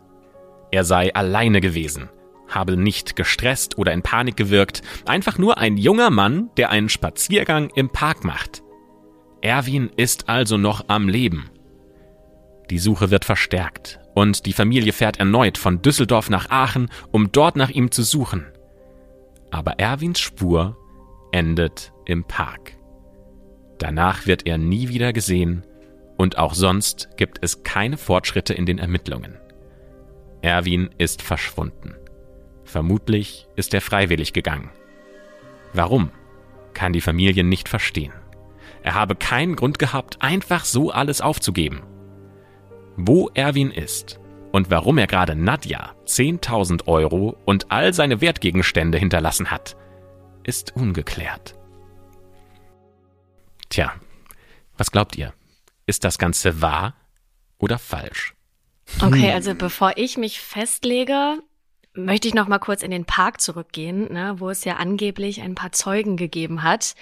Er 0.71 0.85
sei 0.85 1.15
alleine 1.15 1.61
gewesen, 1.61 2.09
habe 2.49 2.77
nicht 2.77 3.17
gestresst 3.17 3.79
oder 3.79 3.93
in 3.93 4.03
Panik 4.03 4.37
gewirkt, 4.37 4.83
einfach 5.07 5.39
nur 5.39 5.59
ein 5.59 5.77
junger 5.77 6.11
Mann, 6.11 6.51
der 6.57 6.71
einen 6.71 6.89
Spaziergang 6.89 7.71
im 7.75 7.91
Park 7.91 8.25
macht. 8.25 8.63
Erwin 9.43 9.91
ist 9.97 10.29
also 10.29 10.57
noch 10.57 10.85
am 10.89 11.09
Leben. 11.09 11.51
Die 12.71 12.79
Suche 12.79 13.11
wird 13.11 13.25
verstärkt 13.25 13.99
und 14.15 14.47
die 14.47 14.53
Familie 14.53 14.93
fährt 14.93 15.19
erneut 15.19 15.59
von 15.59 15.83
Düsseldorf 15.83 16.31
nach 16.31 16.51
Aachen, 16.51 16.91
um 17.11 17.33
dort 17.33 17.57
nach 17.57 17.71
ihm 17.71 17.91
zu 17.91 18.03
suchen. 18.03 18.47
Aber 19.51 19.79
Erwins 19.79 20.21
Spur 20.21 20.77
endet 21.33 21.93
im 22.05 22.25
Park. 22.25 22.77
Danach 23.79 24.27
wird 24.27 24.47
er 24.47 24.59
nie 24.59 24.89
wieder 24.89 25.13
gesehen 25.13 25.65
und 26.17 26.39
auch 26.39 26.55
sonst 26.55 27.09
gibt 27.17 27.39
es 27.41 27.63
keine 27.63 27.97
Fortschritte 27.97 28.53
in 28.53 28.67
den 28.67 28.79
Ermittlungen. 28.79 29.39
Erwin 30.43 30.91
ist 30.99 31.23
verschwunden. 31.23 31.95
Vermutlich 32.65 33.49
ist 33.57 33.75
er 33.75 33.81
freiwillig 33.81 34.33
gegangen. 34.33 34.71
Warum, 35.73 36.11
kann 36.75 36.93
die 36.93 37.01
Familie 37.01 37.45
nicht 37.45 37.69
verstehen. 37.69 38.13
Er 38.83 38.95
habe 38.95 39.15
keinen 39.15 39.57
Grund 39.57 39.79
gehabt, 39.79 40.23
einfach 40.23 40.65
so 40.65 40.91
alles 40.91 41.21
aufzugeben. 41.21 41.83
Wo 42.97 43.29
Erwin 43.35 43.71
ist 43.71 44.21
und 44.53 44.71
warum 44.71 44.99
er 44.99 45.07
gerade 45.07 45.35
Nadja 45.35 45.95
10.000 46.07 46.87
Euro 46.87 47.37
und 47.45 47.71
all 47.71 47.93
seine 47.93 48.21
Wertgegenstände 48.21 48.99
hinterlassen 48.99 49.51
hat, 49.51 49.77
ist 50.43 50.75
ungeklärt. 50.75 51.55
Tja, 53.69 53.93
was 54.77 54.91
glaubt 54.91 55.17
ihr? 55.17 55.33
Ist 55.87 56.05
das 56.05 56.19
Ganze 56.19 56.63
wahr 56.63 56.95
oder 57.59 57.79
falsch? 57.79 58.35
Okay, 58.99 59.29
hm. 59.29 59.35
also 59.35 59.55
bevor 59.55 59.93
ich 59.97 60.17
mich 60.19 60.41
festlege, 60.41 61.39
möchte 61.95 62.29
ich 62.29 62.35
noch 62.35 62.49
mal 62.49 62.59
kurz 62.59 62.83
in 62.83 62.91
den 62.91 63.05
Park 63.05 63.41
zurückgehen, 63.41 64.13
ne, 64.13 64.35
wo 64.39 64.51
es 64.51 64.65
ja 64.65 64.77
angeblich 64.77 65.43
ein 65.43 65.55
paar 65.55 65.73
Zeugen 65.73 66.17
gegeben 66.17 66.63
hat. 66.63 66.95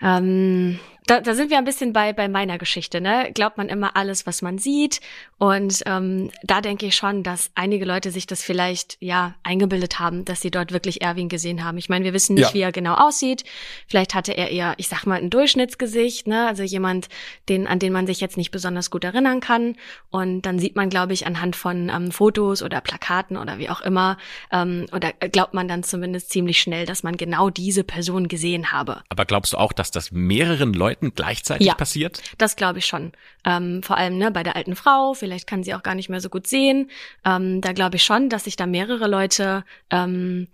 Ähm, 0.00 0.78
da, 1.06 1.20
da 1.20 1.34
sind 1.34 1.50
wir 1.50 1.58
ein 1.58 1.64
bisschen 1.64 1.92
bei, 1.92 2.14
bei 2.14 2.28
meiner 2.28 2.56
Geschichte, 2.56 3.00
ne? 3.00 3.30
Glaubt 3.34 3.58
man 3.58 3.68
immer 3.68 3.94
alles, 3.94 4.26
was 4.26 4.40
man 4.40 4.56
sieht. 4.56 5.00
Und 5.36 5.82
ähm, 5.84 6.30
da 6.42 6.62
denke 6.62 6.86
ich 6.86 6.96
schon, 6.96 7.22
dass 7.22 7.50
einige 7.54 7.84
Leute 7.84 8.10
sich 8.10 8.26
das 8.26 8.42
vielleicht 8.42 8.96
ja 9.00 9.34
eingebildet 9.42 9.98
haben, 9.98 10.24
dass 10.24 10.40
sie 10.40 10.50
dort 10.50 10.72
wirklich 10.72 11.02
Erwin 11.02 11.28
gesehen 11.28 11.62
haben. 11.62 11.76
Ich 11.76 11.90
meine, 11.90 12.06
wir 12.06 12.14
wissen 12.14 12.34
nicht, 12.34 12.48
ja. 12.48 12.54
wie 12.54 12.60
er 12.60 12.72
genau 12.72 12.94
aussieht. 12.94 13.44
Vielleicht 13.86 14.14
hatte 14.14 14.32
er 14.32 14.50
eher, 14.50 14.74
ich 14.78 14.88
sag 14.88 15.04
mal, 15.04 15.20
ein 15.20 15.28
Durchschnittsgesicht, 15.28 16.26
ne? 16.26 16.46
Also 16.46 16.62
jemand, 16.62 17.08
den, 17.50 17.66
an 17.66 17.78
den 17.78 17.92
man 17.92 18.06
sich 18.06 18.20
jetzt 18.20 18.38
nicht 18.38 18.50
besonders 18.50 18.90
gut 18.90 19.04
erinnern 19.04 19.40
kann. 19.40 19.76
Und 20.08 20.42
dann 20.42 20.58
sieht 20.58 20.74
man, 20.74 20.88
glaube 20.88 21.12
ich, 21.12 21.26
anhand 21.26 21.54
von 21.54 21.90
ähm, 21.90 22.12
Fotos 22.12 22.62
oder 22.62 22.80
Plakaten 22.80 23.36
oder 23.36 23.58
wie 23.58 23.68
auch 23.68 23.82
immer, 23.82 24.16
ähm, 24.50 24.86
oder 24.90 25.12
glaubt 25.12 25.52
man 25.52 25.68
dann 25.68 25.82
zumindest 25.82 26.30
ziemlich 26.30 26.62
schnell, 26.62 26.86
dass 26.86 27.02
man 27.02 27.18
genau 27.18 27.50
diese 27.50 27.84
Person 27.84 28.28
gesehen 28.28 28.72
habe. 28.72 29.02
Aber 29.10 29.26
glaubst 29.26 29.52
du 29.52 29.58
auch, 29.58 29.74
dass 29.74 29.90
das 29.90 30.10
mehreren 30.10 30.72
Leuten 30.72 30.93
Leuten 30.94 31.14
gleichzeitig 31.14 31.66
ja, 31.66 31.74
passiert? 31.74 32.22
Das 32.38 32.56
glaube 32.56 32.78
ich 32.78 32.86
schon. 32.86 33.12
Ähm, 33.44 33.82
vor 33.82 33.96
allem 33.98 34.18
ne, 34.18 34.30
bei 34.30 34.42
der 34.42 34.56
alten 34.56 34.76
Frau, 34.76 35.14
vielleicht 35.14 35.46
kann 35.46 35.62
sie 35.62 35.74
auch 35.74 35.82
gar 35.82 35.94
nicht 35.94 36.08
mehr 36.08 36.20
so 36.20 36.28
gut 36.28 36.46
sehen. 36.46 36.90
Ähm, 37.24 37.60
da 37.60 37.72
glaube 37.72 37.96
ich 37.96 38.04
schon, 38.04 38.28
dass 38.28 38.44
sich 38.44 38.56
da 38.56 38.66
mehrere 38.66 39.08
Leute 39.08 39.64
ähm, 39.90 40.48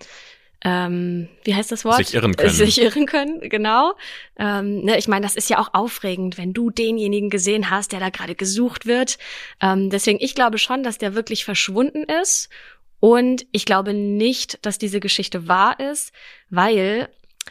ähm, 0.62 1.28
wie 1.44 1.54
heißt 1.54 1.72
das 1.72 1.86
Wort? 1.86 2.04
Sich 2.04 2.14
irren 2.14 2.36
können. 2.36 2.52
Sich 2.52 2.82
irren 2.82 3.06
können, 3.06 3.40
genau. 3.48 3.94
Ähm, 4.38 4.84
ne, 4.84 4.98
ich 4.98 5.08
meine, 5.08 5.24
das 5.24 5.34
ist 5.34 5.48
ja 5.48 5.58
auch 5.58 5.72
aufregend, 5.72 6.36
wenn 6.36 6.52
du 6.52 6.68
denjenigen 6.68 7.30
gesehen 7.30 7.70
hast, 7.70 7.92
der 7.92 8.00
da 8.00 8.10
gerade 8.10 8.34
gesucht 8.34 8.84
wird. 8.84 9.16
Ähm, 9.62 9.88
deswegen, 9.88 10.18
ich 10.20 10.34
glaube 10.34 10.58
schon, 10.58 10.82
dass 10.82 10.98
der 10.98 11.14
wirklich 11.14 11.46
verschwunden 11.46 12.04
ist. 12.04 12.50
Und 13.00 13.46
ich 13.52 13.64
glaube 13.64 13.94
nicht, 13.94 14.58
dass 14.66 14.76
diese 14.76 15.00
Geschichte 15.00 15.48
wahr 15.48 15.80
ist, 15.80 16.12
weil 16.50 17.08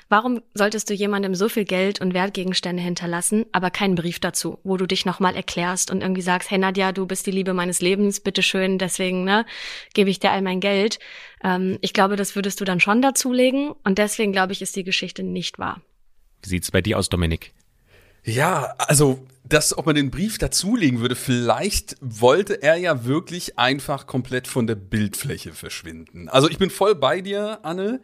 Warum 0.07 0.41
solltest 0.53 0.89
du 0.89 0.93
jemandem 0.93 1.35
so 1.35 1.49
viel 1.49 1.65
Geld 1.65 2.01
und 2.01 2.13
Wertgegenstände 2.13 2.81
hinterlassen, 2.81 3.45
aber 3.51 3.69
keinen 3.69 3.95
Brief 3.95 4.19
dazu, 4.19 4.59
wo 4.63 4.77
du 4.77 4.85
dich 4.85 5.05
nochmal 5.05 5.35
erklärst 5.35 5.91
und 5.91 6.01
irgendwie 6.01 6.21
sagst, 6.21 6.49
hey 6.49 6.57
Nadja, 6.57 6.91
du 6.91 7.05
bist 7.05 7.25
die 7.25 7.31
Liebe 7.31 7.53
meines 7.53 7.81
Lebens, 7.81 8.19
bitteschön, 8.19 8.77
deswegen 8.77 9.23
ne, 9.23 9.45
gebe 9.93 10.09
ich 10.09 10.19
dir 10.19 10.31
all 10.31 10.41
mein 10.41 10.59
Geld. 10.59 10.99
Ähm, 11.43 11.77
ich 11.81 11.93
glaube, 11.93 12.15
das 12.15 12.35
würdest 12.35 12.61
du 12.61 12.65
dann 12.65 12.79
schon 12.79 13.01
dazulegen 13.01 13.71
und 13.83 13.97
deswegen 13.97 14.31
glaube 14.31 14.53
ich, 14.53 14.61
ist 14.61 14.75
die 14.75 14.83
Geschichte 14.83 15.23
nicht 15.23 15.59
wahr. 15.59 15.81
Wie 16.43 16.49
sieht's 16.49 16.71
bei 16.71 16.81
dir 16.81 16.97
aus, 16.97 17.09
Dominik? 17.09 17.53
Ja, 18.23 18.75
also 18.77 19.25
das, 19.43 19.77
ob 19.77 19.85
man 19.85 19.95
den 19.95 20.11
Brief 20.11 20.37
dazulegen 20.37 20.99
würde, 20.99 21.15
vielleicht 21.15 21.95
wollte 22.01 22.61
er 22.61 22.75
ja 22.75 23.05
wirklich 23.05 23.57
einfach 23.57 24.07
komplett 24.07 24.47
von 24.47 24.67
der 24.67 24.75
Bildfläche 24.75 25.53
verschwinden. 25.53 26.29
Also 26.29 26.49
ich 26.49 26.57
bin 26.57 26.69
voll 26.69 26.95
bei 26.95 27.21
dir, 27.21 27.59
Anne 27.63 28.01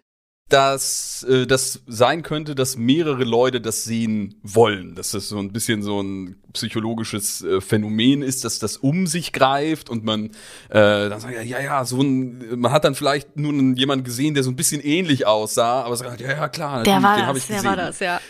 dass 0.50 1.26
äh, 1.28 1.48
das 1.48 1.82
sein 1.88 2.22
könnte, 2.22 2.54
dass 2.54 2.78
mehrere 2.78 3.24
Leute 3.24 3.60
das 3.62 3.84
sehen 3.84 4.36
wollen. 4.44 4.94
Dass 4.94 5.12
das 5.12 5.28
so 5.28 5.40
ein 5.40 5.52
bisschen 5.52 5.82
so 5.82 6.02
ein 6.02 6.36
psychologisches 6.54 7.44
äh, 7.44 7.62
Phänomen 7.62 8.22
ist, 8.22 8.46
dass 8.46 8.60
das 8.60 8.78
um 8.78 9.08
sich 9.08 9.34
greift 9.34 9.90
und 9.90 10.04
man 10.04 10.28
äh, 10.70 11.10
dann 11.10 11.20
sagt, 11.20 11.34
ja, 11.34 11.60
ja, 11.60 11.84
so 11.84 12.02
ein, 12.02 12.60
man 12.60 12.72
hat 12.72 12.84
dann 12.84 12.94
vielleicht 12.94 13.38
nur 13.38 13.54
einen, 13.54 13.76
jemanden 13.76 14.06
gesehen, 14.06 14.36
der 14.36 14.44
so 14.44 14.52
ein 14.52 14.56
bisschen 14.56 14.82
ähnlich 14.82 15.26
aussah, 15.26 15.82
aber 15.84 15.96
sagt, 15.96 16.22
ja, 16.22 16.30
ja, 16.30 16.48
klar, 16.48 16.84
der 16.84 17.02
war 17.02 17.34
gesehen. 17.34 17.56
Der 17.56 17.64
war 17.64 17.76
das, 17.76 18.00
ja. 18.00 18.22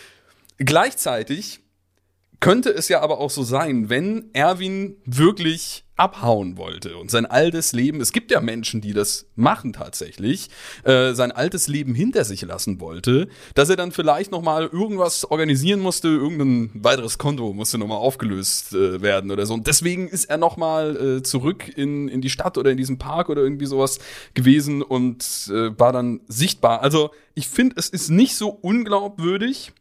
Gleichzeitig 0.57 1.59
könnte 2.40 2.70
es 2.70 2.90
ja 2.90 3.02
aber 3.02 3.20
auch 3.20 3.30
so 3.30 3.44
sein, 3.44 3.90
wenn 3.90 4.30
Erwin 4.34 4.98
wirklich 5.06 5.86
abhauen 5.98 6.58
wollte 6.58 6.98
und 6.98 7.10
sein 7.10 7.26
altes 7.26 7.72
Leben, 7.72 8.02
es 8.02 8.12
gibt 8.12 8.30
ja 8.30 8.42
Menschen, 8.42 8.82
die 8.82 8.92
das 8.92 9.28
machen 9.36 9.72
tatsächlich, 9.72 10.50
äh, 10.84 11.14
sein 11.14 11.32
altes 11.32 11.68
Leben 11.70 11.96
hinter 11.96 12.26
sich 12.26 12.42
lassen 12.42 12.82
wollte, 12.82 13.30
dass 13.54 13.70
er 13.70 13.78
dann 13.78 13.94
vielleicht 13.94 14.32
noch 14.32 14.42
mal 14.42 14.66
irgendwas 14.66 15.24
organisieren 15.24 15.80
musste, 15.80 16.10
irgendein 16.10 16.72
weiteres 16.84 17.18
Konto 17.18 17.54
musste 17.54 17.78
noch 17.78 17.88
mal 17.88 17.96
aufgelöst 17.96 18.74
äh, 18.74 19.02
werden 19.02 19.32
oder 19.32 19.46
so 19.46 19.54
und 19.54 19.68
deswegen 19.68 20.10
ist 20.10 20.26
er 20.26 20.38
noch 20.38 20.58
mal 20.58 20.98
äh, 21.20 21.24
zurück 21.24 21.72
in, 21.78 22.10
in 22.10 22.20
die 22.20 22.30
Stadt 22.30 22.58
oder 22.58 22.72
in 22.72 22.78
diesen 22.78 22.98
Park 22.98 23.30
oder 23.30 23.42
irgendwie 23.42 23.66
sowas 23.66 24.00
gewesen 24.34 24.82
und 24.82 25.50
äh, 25.50 25.80
war 25.80 25.94
dann 25.94 26.20
sichtbar. 26.28 26.82
Also 26.82 27.12
ich 27.36 27.48
finde, 27.48 27.76
es 27.78 27.88
ist 27.88 28.10
nicht 28.10 28.36
so 28.36 28.50
unglaubwürdig. 28.50 29.72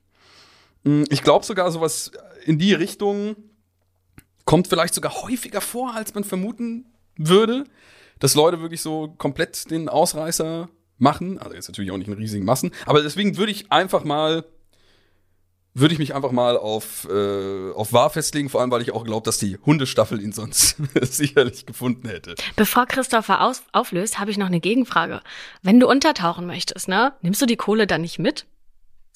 Hm, 0.84 1.04
ich 1.08 1.22
glaube 1.22 1.44
sogar 1.44 1.70
sowas 1.72 2.12
in 2.44 2.58
die 2.58 2.74
Richtung 2.74 3.36
kommt 4.44 4.68
vielleicht 4.68 4.94
sogar 4.94 5.22
häufiger 5.22 5.60
vor, 5.60 5.94
als 5.94 6.14
man 6.14 6.24
vermuten 6.24 6.86
würde, 7.16 7.64
dass 8.18 8.34
Leute 8.34 8.60
wirklich 8.60 8.82
so 8.82 9.14
komplett 9.18 9.70
den 9.70 9.88
Ausreißer 9.88 10.68
machen. 10.98 11.38
Also 11.38 11.54
jetzt 11.54 11.68
natürlich 11.68 11.90
auch 11.90 11.98
nicht 11.98 12.08
in 12.08 12.14
riesigen 12.14 12.44
Massen, 12.44 12.72
aber 12.86 13.02
deswegen 13.02 13.36
würde 13.36 13.52
ich 13.52 13.72
einfach 13.72 14.04
mal 14.04 14.44
würde 15.76 15.92
ich 15.92 15.98
mich 15.98 16.14
einfach 16.14 16.30
mal 16.30 16.56
auf, 16.56 17.08
äh, 17.10 17.72
auf 17.72 17.92
wahr 17.92 18.08
festlegen, 18.08 18.48
vor 18.48 18.60
allem 18.60 18.70
weil 18.70 18.82
ich 18.82 18.92
auch 18.92 19.04
glaube, 19.04 19.24
dass 19.24 19.38
die 19.38 19.58
Hundestaffel 19.66 20.20
ihn 20.20 20.30
sonst 20.32 20.76
sicherlich 21.02 21.66
gefunden 21.66 22.08
hätte. 22.08 22.36
Bevor 22.54 22.86
Christopher 22.86 23.40
aus 23.42 23.64
auflöst, 23.72 24.20
habe 24.20 24.30
ich 24.30 24.38
noch 24.38 24.46
eine 24.46 24.60
Gegenfrage. 24.60 25.20
Wenn 25.62 25.80
du 25.80 25.88
untertauchen 25.88 26.46
möchtest, 26.46 26.86
ne, 26.86 27.12
nimmst 27.22 27.42
du 27.42 27.46
die 27.46 27.56
Kohle 27.56 27.88
dann 27.88 28.02
nicht 28.02 28.20
mit? 28.20 28.46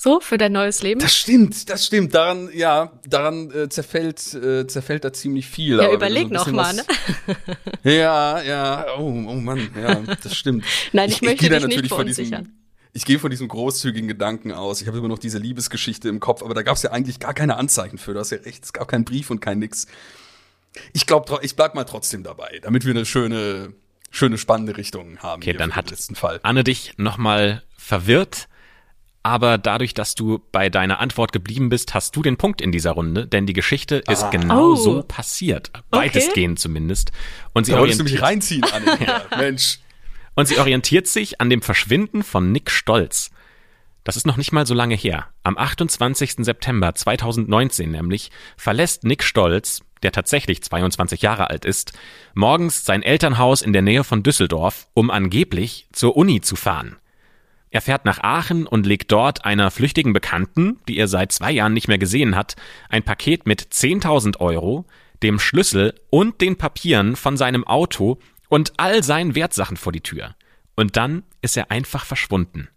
So, 0.01 0.21
für 0.21 0.39
dein 0.39 0.53
neues 0.53 0.81
Leben? 0.83 1.01
Das 1.01 1.17
stimmt, 1.17 1.69
das 1.69 1.85
stimmt. 1.85 2.15
Daran, 2.15 2.51
ja, 2.55 2.93
daran 3.05 3.51
äh, 3.51 3.69
zerfällt, 3.69 4.33
äh, 4.33 4.65
zerfällt 4.69 5.05
da 5.05 5.13
ziemlich 5.13 5.49
viel. 5.49 5.77
Ja, 5.79 5.93
überleg 5.93 6.31
noch 6.31 6.47
mal, 6.53 6.73
ne? 6.73 6.85
ja, 7.83 8.41
ja, 8.41 8.87
oh, 8.97 9.09
oh 9.09 9.35
Mann, 9.35 9.69
ja, 9.77 10.01
das 10.23 10.37
stimmt. 10.37 10.65
Nein, 10.93 11.09
ich, 11.09 11.17
ich 11.17 11.23
möchte 11.23 11.47
ich 11.47 11.51
dich 11.51 11.61
natürlich 11.61 11.83
nicht 11.83 11.95
von 11.95 12.07
diesem, 12.07 12.53
ich 12.93 13.07
gehe 13.07 13.19
von 13.19 13.33
diesem 13.33 13.49
großzügigen 13.49 14.07
Gedanken 14.07 14.53
aus. 14.53 14.81
Ich 14.81 14.87
habe 14.87 14.99
immer 14.99 15.09
noch 15.09 15.19
diese 15.19 15.39
Liebesgeschichte 15.39 16.09
im 16.09 16.21
Kopf, 16.21 16.45
aber 16.45 16.55
da 16.55 16.63
gab 16.63 16.77
es 16.77 16.85
ja 16.85 16.93
eigentlich 16.93 17.19
gar 17.19 17.35
keine 17.35 17.57
Anzeichen 17.57 17.99
für. 17.99 18.15
Du 18.15 18.21
hast 18.21 18.31
ja 18.31 18.39
recht, 18.39 18.63
es 18.63 18.73
gab 18.73 18.87
keinen 18.87 19.05
Brief 19.05 19.31
und 19.31 19.41
kein 19.41 19.59
nix. 19.59 19.89
Ich 20.93 21.07
glaube, 21.07 21.41
ich 21.43 21.57
bleib 21.57 21.75
mal 21.75 21.83
trotzdem 21.83 22.23
dabei, 22.23 22.61
damit 22.63 22.85
wir 22.85 22.93
eine 22.93 23.05
schöne, 23.05 23.75
schöne 24.13 24.39
spannende 24.39 24.77
Richtung 24.77 25.19
haben. 25.19 25.43
Okay, 25.43 25.55
dann 25.55 25.75
hat 25.75 25.93
Anne 26.45 26.63
dich 26.63 26.93
noch 26.99 27.19
mal 27.19 27.65
verwirrt 27.77 28.47
aber 29.23 29.59
dadurch, 29.59 29.95
dass 29.95 30.15
du 30.15 30.41
bei 30.53 30.71
deiner 30.71 31.01
Antwort 31.01 31.33
geblieben 31.33 31.69
bist, 31.69 31.95
hast 31.95 32.15
du 32.17 32.23
den 32.23 32.37
Punkt 32.37 32.61
in 32.61 32.73
dieser 32.73 32.93
Runde, 32.93 33.27
denn 33.27 33.47
die 33.47 33.53
Geschichte 33.53 33.97
ist 34.09 34.25
ah. 34.25 34.31
genau 34.31 34.73
oh. 34.73 34.77
so 34.77 35.03
passiert, 35.03 35.71
weitestgehend 35.91 36.59
zumindest. 36.59 37.13
Und 37.53 37.67
sie 37.67 37.73
da 37.73 37.79
wolltest 37.79 38.01
du 38.01 38.05
mich 38.05 38.23
reinziehen, 38.23 38.65
Anne. 38.65 38.99
ja. 39.07 39.23
Mensch. 39.37 39.81
Und 40.35 40.47
sie 40.47 40.59
orientiert 40.59 41.09
sich 41.09 41.41
an 41.41 41.51
dem 41.51 41.63
Verschwinden 41.63 42.23
von 42.23 42.53
Nick 42.53 42.71
Stolz. 42.71 43.31
Das 44.05 44.17
ist 44.17 44.27
noch 44.27 44.37
nicht 44.39 44.53
mal 44.53 44.67
so 44.67 44.73
lange 44.73 44.95
her. 44.95 45.27
Am 45.43 45.59
28. 45.59 46.37
September 46.39 46.95
2019 46.95 47.91
nämlich 47.91 48.31
verlässt 48.57 49.05
Nick 49.05 49.23
Stolz, 49.23 49.83
der 50.03 50.13
tatsächlich 50.13 50.63
22 50.63 51.21
Jahre 51.23 51.51
alt 51.51 51.65
ist, 51.65 51.93
morgens 52.35 52.85
sein 52.85 53.03
Elternhaus 53.03 53.61
in 53.61 53.73
der 53.73 53.83
Nähe 53.83 54.05
von 54.05 54.23
Düsseldorf, 54.23 54.87
um 54.95 55.11
angeblich 55.11 55.89
zur 55.93 56.17
Uni 56.17 56.41
zu 56.41 56.57
fahren. 56.57 56.97
Er 57.71 57.81
fährt 57.81 58.05
nach 58.05 58.21
Aachen 58.21 58.67
und 58.67 58.87
legt 58.87 59.13
dort 59.13 59.45
einer 59.45 59.71
flüchtigen 59.71 60.13
Bekannten, 60.13 60.79
die 60.89 60.97
er 60.97 61.09
seit 61.09 61.33
zwei 61.33 61.53
Jahren 61.53 61.75
nicht 61.75 61.89
mehr 61.89 61.99
gesehen 61.99 62.35
hat, 62.35 62.57
ein 62.89 63.03
Paket 63.03 63.47
mit 63.47 63.61
10.000 63.61 64.41
Euro, 64.41 64.87
dem 65.23 65.39
Schlüssel 65.39 65.95
und 66.11 66.41
den 66.41 66.57
Papieren 66.57 67.17
von 67.17 67.37
seinem 67.37 67.65
Auto 67.65 68.19
und 68.49 68.73
all 68.77 69.03
seinen 69.03 69.35
Wertsachen 69.35 69.77
vor 69.77 69.93
die 69.93 70.01
Tür. 70.01 70.35
Und 70.77 70.97
dann 70.97 71.25
ist 71.43 71.57
er 71.57 71.71
einfach 71.71 72.05
verschwunden. 72.05 72.69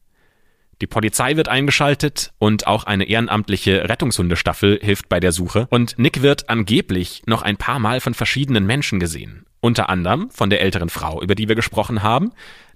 Die 0.82 0.88
Polizei 0.88 1.38
wird 1.38 1.48
eingeschaltet 1.48 2.34
und 2.40 2.66
auch 2.66 2.86
eine 2.86 3.08
ehrenamtliche 3.08 3.88
Rettungshundestaffel 3.88 4.80
hilft 4.82 5.10
bei 5.10 5.20
der 5.20 5.32
Suche. 5.32 5.68
Und 5.70 6.00
Nick 6.00 6.24
wird 6.24 6.50
angeblich 6.50 7.22
noch 7.28 7.44
ein 7.44 7.58
paar 7.58 7.78
Mal 7.78 8.02
von 8.02 8.16
verschiedenen 8.16 8.66
Menschen 8.66 9.00
gesehen. 9.00 9.46
Unter 9.60 9.90
anderem 9.90 10.32
von 10.32 10.50
der 10.50 10.62
älteren 10.62 10.90
Frau, 10.90 11.22
über 11.22 11.36
die 11.36 11.48
wir 11.48 11.56
gesprochen 11.56 12.02
haben. 12.02 12.32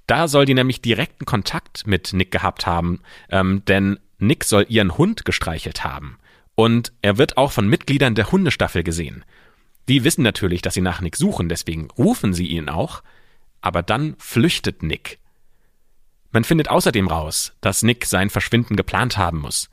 Da 0.08 0.28
soll 0.28 0.46
die 0.46 0.54
nämlich 0.54 0.82
direkten 0.82 1.26
Kontakt 1.26 1.88
mit 1.88 2.14
Nick 2.14 2.32
gehabt 2.32 2.68
haben, 2.68 3.02
ähm, 3.30 3.64
denn 3.66 4.00
Nick 4.20 4.44
soll 4.44 4.66
ihren 4.70 4.98
Hund 4.98 5.26
gestreichelt 5.26 5.84
haben. 5.84 6.18
Und 6.56 6.94
er 7.02 7.18
wird 7.18 7.38
auch 7.38 7.52
von 7.52 7.68
Mitgliedern 7.68 8.16
der 8.16 8.32
Hundestaffel 8.32 8.84
gesehen. 8.84 9.26
Die 9.88 10.04
wissen 10.04 10.24
natürlich, 10.24 10.62
dass 10.62 10.74
sie 10.74 10.82
nach 10.82 11.02
Nick 11.02 11.16
suchen, 11.16 11.50
deswegen 11.50 11.90
rufen 11.98 12.34
sie 12.34 12.48
ihn 12.48 12.70
auch. 12.70 13.04
Aber 13.62 13.84
dann 13.84 14.16
flüchtet 14.20 14.84
Nick. 14.84 15.20
Man 16.32 16.44
findet 16.44 16.70
außerdem 16.70 17.08
raus, 17.08 17.54
dass 17.62 17.84
Nick 17.84 18.06
sein 18.06 18.30
Verschwinden 18.30 18.76
geplant 18.76 19.18
haben 19.18 19.40
muss. 19.40 19.70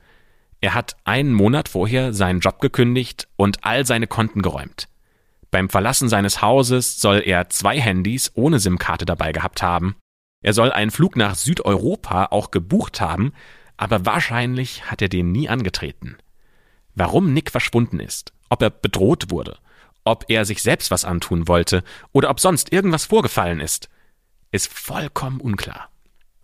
Er 0.61 0.73
hat 0.73 0.95
einen 1.03 1.33
Monat 1.33 1.67
vorher 1.67 2.13
seinen 2.13 2.39
Job 2.39 2.61
gekündigt 2.61 3.27
und 3.35 3.63
all 3.65 3.85
seine 3.85 4.07
Konten 4.07 4.41
geräumt. 4.41 4.87
Beim 5.51 5.69
Verlassen 5.69 6.09
seines 6.09 6.41
Hauses 6.41 6.99
soll 6.99 7.21
er 7.25 7.49
zwei 7.49 7.79
Handys 7.79 8.31
ohne 8.33 8.59
SIM-Karte 8.59 9.05
dabei 9.05 9.33
gehabt 9.33 9.61
haben. 9.61 9.95
Er 10.43 10.53
soll 10.53 10.71
einen 10.71 10.91
Flug 10.91 11.15
nach 11.15 11.35
Südeuropa 11.35 12.25
auch 12.25 12.51
gebucht 12.51 13.01
haben, 13.01 13.33
aber 13.77 14.05
wahrscheinlich 14.05 14.91
hat 14.91 15.01
er 15.01 15.09
den 15.09 15.31
nie 15.31 15.49
angetreten. 15.49 16.17
Warum 16.95 17.33
Nick 17.33 17.49
verschwunden 17.49 17.99
ist, 17.99 18.33
ob 18.49 18.61
er 18.61 18.69
bedroht 18.69 19.31
wurde, 19.31 19.57
ob 20.03 20.25
er 20.27 20.45
sich 20.45 20.61
selbst 20.61 20.91
was 20.91 21.05
antun 21.05 21.47
wollte 21.47 21.83
oder 22.11 22.29
ob 22.29 22.39
sonst 22.39 22.71
irgendwas 22.71 23.05
vorgefallen 23.05 23.59
ist, 23.59 23.89
ist 24.51 24.71
vollkommen 24.71 25.41
unklar. 25.41 25.89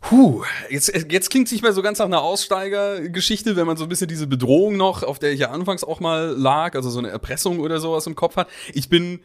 Puh, 0.02 0.44
jetzt, 0.70 1.12
jetzt 1.12 1.30
klingt 1.30 1.48
es 1.48 1.52
nicht 1.52 1.62
mehr 1.62 1.74
so 1.74 1.82
ganz 1.82 2.00
nach 2.00 2.06
einer 2.06 2.22
Aussteigergeschichte, 2.22 3.58
wenn 3.58 3.68
man 3.68 3.76
so 3.76 3.84
ein 3.84 3.90
bisschen 3.90 4.08
diese 4.08 4.28
Bedrohung 4.28 4.78
noch, 4.78 5.04
auf 5.04 5.20
der 5.20 5.34
ich 5.34 5.42
ja 5.42 5.52
anfangs 5.52 5.84
auch 5.84 6.00
mal 6.00 6.34
lag, 6.38 6.74
also 6.76 6.90
so 6.90 7.00
eine 7.00 7.10
Erpressung 7.10 7.60
oder 7.60 7.82
sowas 7.82 8.08
im 8.08 8.16
Kopf 8.16 8.38
hat. 8.38 8.48
Ich 8.74 8.88
bin, 8.88 9.20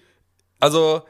also, 0.58 1.02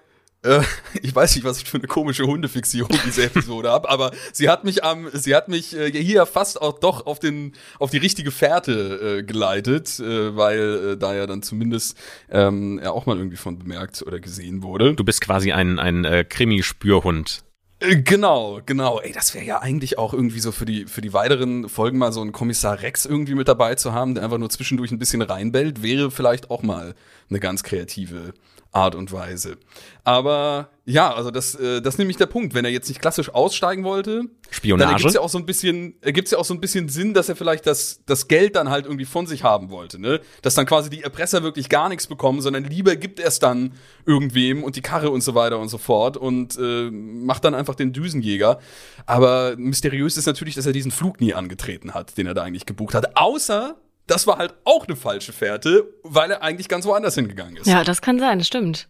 äh, 0.45 0.62
ich 1.03 1.14
weiß 1.14 1.34
nicht, 1.34 1.45
was 1.45 1.59
ich 1.59 1.64
für 1.64 1.78
eine 1.78 1.86
komische 1.86 2.24
Hundefixierung 2.24 2.97
diese 3.05 3.24
Episode 3.24 3.70
habe, 3.70 3.88
aber 3.88 4.12
sie 4.32 4.49
hat 4.49 4.64
mich 4.64 4.84
am, 4.84 5.09
sie 5.12 5.34
hat 5.34 5.49
mich 5.49 5.76
äh, 5.76 5.90
hier 5.90 6.26
fast 6.26 6.61
auch 6.61 6.78
doch 6.78 7.07
auf 7.07 7.18
den, 7.18 7.53
auf 7.78 7.90
die 7.90 7.99
richtige 7.99 8.30
Fährte 8.30 9.18
äh, 9.18 9.22
geleitet, 9.22 9.99
äh, 9.99 10.36
weil 10.36 10.92
äh, 10.92 10.97
da 10.97 11.14
ja 11.14 11.26
dann 11.26 11.42
zumindest 11.42 11.99
ähm, 12.30 12.78
er 12.78 12.92
auch 12.92 13.07
mal 13.07 13.16
irgendwie 13.16 13.36
von 13.36 13.59
bemerkt 13.59 14.03
oder 14.03 14.20
gesehen 14.20 14.62
wurde. 14.62 14.95
Du 14.95 15.05
bist 15.05 15.20
quasi 15.20 15.53
ein, 15.53 15.78
ein 15.78 16.05
äh, 16.05 16.24
Krimi-Spürhund. 16.24 17.42
Genau, 17.80 18.61
genau. 18.64 19.01
Ey, 19.01 19.12
das 19.12 19.34
wäre 19.34 19.45
ja 19.45 19.61
eigentlich 19.61 19.99
auch 19.99 20.14
irgendwie 20.14 20.40
so 20.40 20.53
für 20.53 20.64
die, 20.64 20.86
für 20.86 21.03
die 21.03 21.12
weiteren 21.12 21.68
Folgen 21.68 21.99
mal 21.99 22.12
so 22.12 22.22
einen 22.22 22.32
Kommissar 22.32 22.80
Rex 22.80 23.05
irgendwie 23.05 23.34
mit 23.34 23.47
dabei 23.47 23.74
zu 23.74 23.92
haben, 23.92 24.14
der 24.14 24.24
einfach 24.24 24.38
nur 24.38 24.49
zwischendurch 24.49 24.90
ein 24.90 24.99
bisschen 24.99 25.20
reinbellt, 25.20 25.82
wäre 25.82 26.11
vielleicht 26.11 26.51
auch 26.51 26.62
mal 26.62 26.95
eine 27.28 27.40
ganz 27.40 27.62
kreative 27.62 28.32
Art 28.75 28.95
und 28.95 29.12
Weise. 29.12 29.57
Aber 30.03 30.68
ja, 30.85 31.14
also 31.14 31.31
das, 31.31 31.55
äh, 31.55 31.81
das 31.81 31.95
ist 31.95 31.99
nämlich 31.99 32.18
der 32.18 32.27
Punkt. 32.27 32.55
Wenn 32.55 32.64
er 32.64 32.70
jetzt 32.70 32.89
nicht 32.89 33.01
klassisch 33.01 33.31
aussteigen 33.33 33.85
wollte, 33.85 34.25
Spionage? 34.51 34.91
dann 34.91 34.99
gibt's 34.99 35.14
ja 35.14 35.20
auch 35.20 35.29
so 35.29 35.39
ein 35.39 35.47
bisschen, 35.47 35.95
gibt's 36.03 36.33
ja 36.33 36.39
auch 36.39 36.45
so 36.45 36.53
ein 36.53 36.61
bisschen 36.61 36.89
Sinn, 36.89 37.14
dass 37.14 37.29
er 37.29 37.37
vielleicht 37.37 37.66
das, 37.66 38.03
das 38.05 38.29
Geld 38.29 38.57
dann 38.57 38.68
halt 38.68 38.85
irgendwie 38.85 39.07
von 39.07 39.27
sich 39.27 39.45
haben 39.45 39.70
wollte, 39.70 39.99
ne? 39.99 40.20
Dass 40.43 40.55
dann 40.55 40.66
quasi 40.66 40.91
die 40.91 41.03
Erpresser 41.03 41.43
wirklich 41.43 41.68
gar 41.68 41.89
nichts 41.89 42.07
bekommen, 42.07 42.43
sondern 42.43 42.64
lieber 42.64 42.97
gibt 42.97 43.18
er 43.18 43.29
es 43.29 43.39
dann 43.39 43.72
irgendwem 44.05 44.62
und 44.62 44.77
die 44.77 44.83
Karre 44.83 45.11
und 45.11 45.22
so 45.22 45.35
weiter 45.35 45.59
und 45.59 45.68
so 45.68 45.79
fort 45.79 46.16
und 46.16 46.59
äh, 46.59 46.91
macht 46.91 47.45
dann 47.45 47.55
einfach 47.55 47.77
den 47.77 47.93
Düsenjäger. 47.93 48.59
Aber 49.07 49.55
mysteriös 49.57 50.16
ist 50.16 50.27
natürlich, 50.27 50.55
dass 50.55 50.66
er 50.66 50.72
diesen 50.72 50.91
Flug 50.91 51.20
nie 51.20 51.33
angetreten 51.33 51.95
hat, 51.95 52.18
den 52.18 52.27
er 52.27 52.35
da 52.35 52.43
eigentlich 52.43 52.66
gebucht 52.66 52.95
hat. 52.95 53.16
Außer 53.16 53.77
das 54.07 54.26
war 54.26 54.38
halt 54.38 54.55
auch 54.64 54.86
eine 54.86 54.96
falsche 54.96 55.32
Fährte, 55.32 55.88
weil 56.02 56.30
er 56.30 56.42
eigentlich 56.42 56.68
ganz 56.68 56.84
woanders 56.84 57.14
hingegangen 57.14 57.57
ist. 57.57 57.66
Ja, 57.66 57.84
das 57.84 58.02
kann 58.02 58.18
sein, 58.18 58.38
das 58.38 58.46
stimmt. 58.46 58.88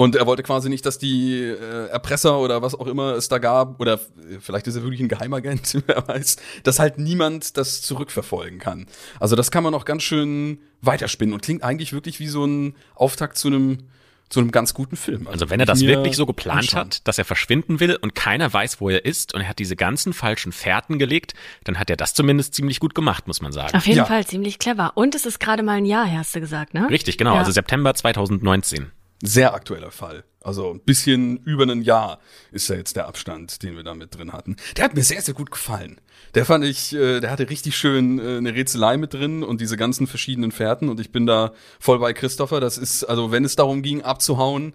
Und 0.00 0.14
er 0.14 0.26
wollte 0.26 0.44
quasi 0.44 0.68
nicht, 0.68 0.86
dass 0.86 0.98
die 0.98 1.42
äh, 1.42 1.88
Erpresser 1.88 2.38
oder 2.38 2.62
was 2.62 2.76
auch 2.76 2.86
immer 2.86 3.14
es 3.14 3.28
da 3.28 3.38
gab, 3.38 3.80
oder 3.80 3.94
äh, 3.94 4.38
vielleicht 4.38 4.68
ist 4.68 4.76
er 4.76 4.82
wirklich 4.82 5.00
ein 5.00 5.08
Geheimagent, 5.08 5.82
wer 5.86 6.06
weiß, 6.06 6.36
dass 6.62 6.78
halt 6.78 6.98
niemand 6.98 7.56
das 7.56 7.82
zurückverfolgen 7.82 8.60
kann. 8.60 8.86
Also 9.18 9.34
das 9.34 9.50
kann 9.50 9.64
man 9.64 9.74
auch 9.74 9.84
ganz 9.84 10.04
schön 10.04 10.60
weiterspinnen 10.82 11.34
und 11.34 11.42
klingt 11.42 11.64
eigentlich 11.64 11.92
wirklich 11.92 12.20
wie 12.20 12.28
so 12.28 12.44
ein 12.44 12.76
Auftakt 12.94 13.38
zu 13.38 13.48
einem 13.48 13.88
zu 14.28 14.40
einem 14.40 14.50
ganz 14.50 14.74
guten 14.74 14.96
Film. 14.96 15.26
Also 15.26 15.48
wenn 15.50 15.60
er 15.60 15.66
das 15.66 15.80
wirklich 15.80 16.16
so 16.16 16.26
geplant 16.26 16.60
anschauen. 16.60 16.80
hat, 16.86 17.06
dass 17.08 17.18
er 17.18 17.24
verschwinden 17.24 17.80
will 17.80 17.96
und 17.96 18.14
keiner 18.14 18.52
weiß, 18.52 18.80
wo 18.80 18.90
er 18.90 19.04
ist 19.04 19.34
und 19.34 19.40
er 19.40 19.48
hat 19.48 19.58
diese 19.58 19.74
ganzen 19.76 20.12
falschen 20.12 20.52
Fährten 20.52 20.98
gelegt, 20.98 21.34
dann 21.64 21.78
hat 21.78 21.88
er 21.90 21.96
das 21.96 22.14
zumindest 22.14 22.54
ziemlich 22.54 22.80
gut 22.80 22.94
gemacht, 22.94 23.26
muss 23.26 23.40
man 23.40 23.52
sagen. 23.52 23.76
Auf 23.76 23.86
jeden 23.86 23.98
Ja. 23.98 24.04
Fall 24.04 24.26
ziemlich 24.26 24.58
clever. 24.58 24.92
Und 24.96 25.14
es 25.14 25.24
ist 25.26 25.40
gerade 25.40 25.62
mal 25.62 25.78
ein 25.78 25.84
Jahr, 25.86 26.10
hast 26.10 26.34
du 26.34 26.40
gesagt, 26.40 26.74
ne? 26.74 26.88
Richtig, 26.90 27.16
genau, 27.18 27.32
Ja. 27.34 27.38
also 27.40 27.52
September 27.52 27.94
2019. 27.94 28.90
Sehr 29.22 29.52
aktueller 29.52 29.90
Fall. 29.90 30.24
Also 30.40 30.70
ein 30.70 30.80
bisschen 30.80 31.38
über 31.38 31.64
ein 31.64 31.82
Jahr 31.82 32.20
ist 32.52 32.68
ja 32.68 32.76
jetzt 32.76 32.94
der 32.94 33.08
Abstand, 33.08 33.62
den 33.62 33.74
wir 33.74 33.82
da 33.82 33.94
mit 33.94 34.16
drin 34.16 34.32
hatten. 34.32 34.56
Der 34.76 34.84
hat 34.84 34.94
mir 34.94 35.02
sehr, 35.02 35.20
sehr 35.20 35.34
gut 35.34 35.50
gefallen. 35.50 36.00
Der 36.34 36.44
fand 36.44 36.64
ich, 36.64 36.94
äh, 36.94 37.20
der 37.20 37.30
hatte 37.30 37.50
richtig 37.50 37.76
schön 37.76 38.20
äh, 38.20 38.36
eine 38.36 38.54
Rätselei 38.54 38.96
mit 38.96 39.14
drin 39.14 39.42
und 39.42 39.60
diese 39.60 39.76
ganzen 39.76 40.06
verschiedenen 40.06 40.52
Fährten 40.52 40.88
und 40.88 41.00
ich 41.00 41.10
bin 41.10 41.26
da 41.26 41.52
voll 41.80 41.98
bei 41.98 42.12
Christopher. 42.12 42.60
Das 42.60 42.78
ist, 42.78 43.04
also 43.04 43.32
wenn 43.32 43.44
es 43.44 43.56
darum 43.56 43.82
ging, 43.82 44.02
abzuhauen, 44.02 44.72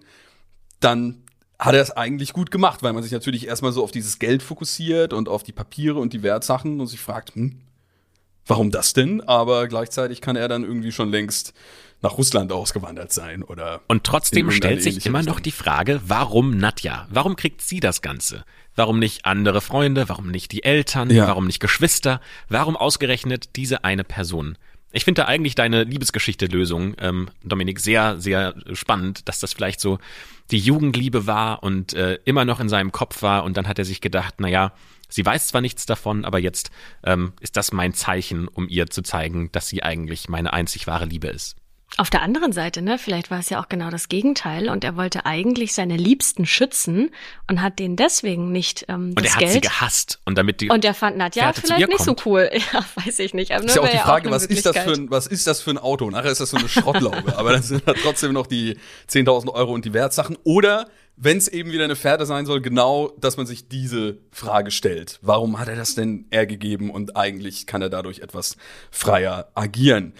dann 0.80 1.22
hat 1.58 1.74
er 1.74 1.82
es 1.82 1.92
eigentlich 1.92 2.34
gut 2.34 2.50
gemacht, 2.50 2.82
weil 2.82 2.92
man 2.92 3.02
sich 3.02 3.12
natürlich 3.12 3.46
erstmal 3.46 3.72
so 3.72 3.82
auf 3.82 3.92
dieses 3.92 4.18
Geld 4.18 4.42
fokussiert 4.42 5.14
und 5.14 5.28
auf 5.28 5.42
die 5.42 5.52
Papiere 5.52 5.98
und 5.98 6.12
die 6.12 6.22
Wertsachen 6.22 6.80
und 6.80 6.86
sich 6.88 7.00
fragt, 7.00 7.34
hm, 7.34 7.60
warum 8.46 8.70
das 8.70 8.92
denn? 8.92 9.22
Aber 9.22 9.68
gleichzeitig 9.68 10.20
kann 10.20 10.36
er 10.36 10.48
dann 10.48 10.64
irgendwie 10.64 10.92
schon 10.92 11.10
längst 11.10 11.54
nach 12.04 12.18
Russland 12.18 12.52
ausgewandert 12.52 13.12
sein 13.12 13.42
oder 13.42 13.80
Und 13.88 14.04
trotzdem 14.04 14.50
stellt 14.50 14.82
sich 14.82 15.04
immer 15.04 15.22
noch 15.22 15.40
die 15.40 15.50
Frage, 15.50 16.00
warum 16.06 16.56
Nadja? 16.56 17.08
Warum 17.10 17.34
kriegt 17.34 17.62
sie 17.62 17.80
das 17.80 18.02
Ganze? 18.02 18.44
Warum 18.76 18.98
nicht 18.98 19.24
andere 19.24 19.60
Freunde? 19.60 20.08
Warum 20.08 20.30
nicht 20.30 20.52
die 20.52 20.62
Eltern? 20.62 21.10
Ja. 21.10 21.26
Warum 21.26 21.46
nicht 21.46 21.60
Geschwister? 21.60 22.20
Warum 22.48 22.76
ausgerechnet 22.76 23.56
diese 23.56 23.84
eine 23.84 24.04
Person? 24.04 24.56
Ich 24.92 25.04
finde 25.04 25.22
da 25.22 25.28
eigentlich 25.28 25.56
deine 25.56 25.82
Liebesgeschichte-Lösung, 25.82 26.94
ähm, 27.00 27.28
Dominik, 27.42 27.80
sehr, 27.80 28.20
sehr 28.20 28.54
spannend, 28.74 29.28
dass 29.28 29.40
das 29.40 29.52
vielleicht 29.52 29.80
so 29.80 29.98
die 30.52 30.58
Jugendliebe 30.58 31.26
war 31.26 31.64
und 31.64 31.94
äh, 31.94 32.20
immer 32.24 32.44
noch 32.44 32.60
in 32.60 32.68
seinem 32.68 32.92
Kopf 32.92 33.22
war 33.22 33.42
und 33.42 33.56
dann 33.56 33.66
hat 33.66 33.80
er 33.80 33.84
sich 33.84 34.00
gedacht, 34.00 34.34
na 34.38 34.46
ja, 34.46 34.72
sie 35.08 35.26
weiß 35.26 35.48
zwar 35.48 35.62
nichts 35.62 35.84
davon, 35.86 36.24
aber 36.24 36.38
jetzt 36.38 36.70
ähm, 37.02 37.32
ist 37.40 37.56
das 37.56 37.72
mein 37.72 37.92
Zeichen, 37.92 38.46
um 38.46 38.68
ihr 38.68 38.88
zu 38.88 39.02
zeigen, 39.02 39.50
dass 39.50 39.68
sie 39.68 39.82
eigentlich 39.82 40.28
meine 40.28 40.52
einzig 40.52 40.86
wahre 40.86 41.06
Liebe 41.06 41.26
ist. 41.26 41.56
Auf 41.96 42.10
der 42.10 42.22
anderen 42.22 42.50
Seite, 42.52 42.82
ne, 42.82 42.98
vielleicht 42.98 43.30
war 43.30 43.38
es 43.38 43.50
ja 43.50 43.62
auch 43.62 43.68
genau 43.68 43.88
das 43.88 44.08
Gegenteil 44.08 44.68
und 44.68 44.82
er 44.82 44.96
wollte 44.96 45.26
eigentlich 45.26 45.74
seine 45.74 45.96
Liebsten 45.96 46.44
schützen 46.44 47.10
und 47.48 47.62
hat 47.62 47.78
denen 47.78 47.94
deswegen 47.94 48.50
nicht 48.50 48.86
ähm, 48.88 49.10
Und 49.10 49.20
das 49.20 49.26
er 49.26 49.32
hat 49.34 49.38
Geld. 49.40 49.52
sie 49.52 49.60
gehasst 49.60 50.18
und 50.24 50.36
damit 50.36 50.60
die 50.60 50.70
und 50.70 50.84
er 50.84 50.94
fand 50.94 51.16
Nadja 51.16 51.52
vielleicht 51.52 51.88
nicht 51.88 52.00
so 52.00 52.14
kommt. 52.14 52.26
cool. 52.26 52.50
Ja, 52.72 52.84
weiß 53.04 53.20
ich 53.20 53.32
nicht. 53.34 53.52
Aber 53.52 53.64
Ist 53.64 53.76
ja 53.76 53.82
auch 53.82 53.88
die 53.88 53.96
Frage, 53.98 54.26
eine 54.26 54.34
was 54.34 54.44
ist, 54.46 54.66
das 54.66 54.76
für 54.76 54.92
ein, 54.92 55.10
was 55.10 55.26
ist 55.28 55.46
das 55.46 55.60
für 55.60 55.70
ein 55.70 55.78
Auto? 55.78 56.10
Nachher 56.10 56.32
ist 56.32 56.40
das 56.40 56.50
so 56.50 56.56
eine 56.56 56.68
Schrottlaube, 56.68 57.36
aber 57.38 57.52
dann 57.52 57.62
sind 57.62 57.86
da 57.86 57.92
trotzdem 57.92 58.32
noch 58.32 58.48
die 58.48 58.76
10.000 59.08 59.52
Euro 59.52 59.72
und 59.72 59.84
die 59.84 59.92
Wertsachen. 59.92 60.36
Oder, 60.42 60.88
wenn 61.16 61.36
es 61.36 61.46
eben 61.46 61.70
wieder 61.70 61.84
eine 61.84 61.94
Fährte 61.94 62.26
sein 62.26 62.44
soll, 62.46 62.60
genau, 62.60 63.12
dass 63.20 63.36
man 63.36 63.46
sich 63.46 63.68
diese 63.68 64.18
Frage 64.32 64.72
stellt. 64.72 65.20
Warum 65.22 65.60
hat 65.60 65.68
er 65.68 65.76
das 65.76 65.94
denn 65.94 66.26
er 66.30 66.46
gegeben 66.46 66.90
und 66.90 67.16
eigentlich 67.16 67.66
kann 67.66 67.82
er 67.82 67.90
dadurch 67.90 68.18
etwas 68.18 68.56
freier 68.90 69.48
agieren? 69.54 70.14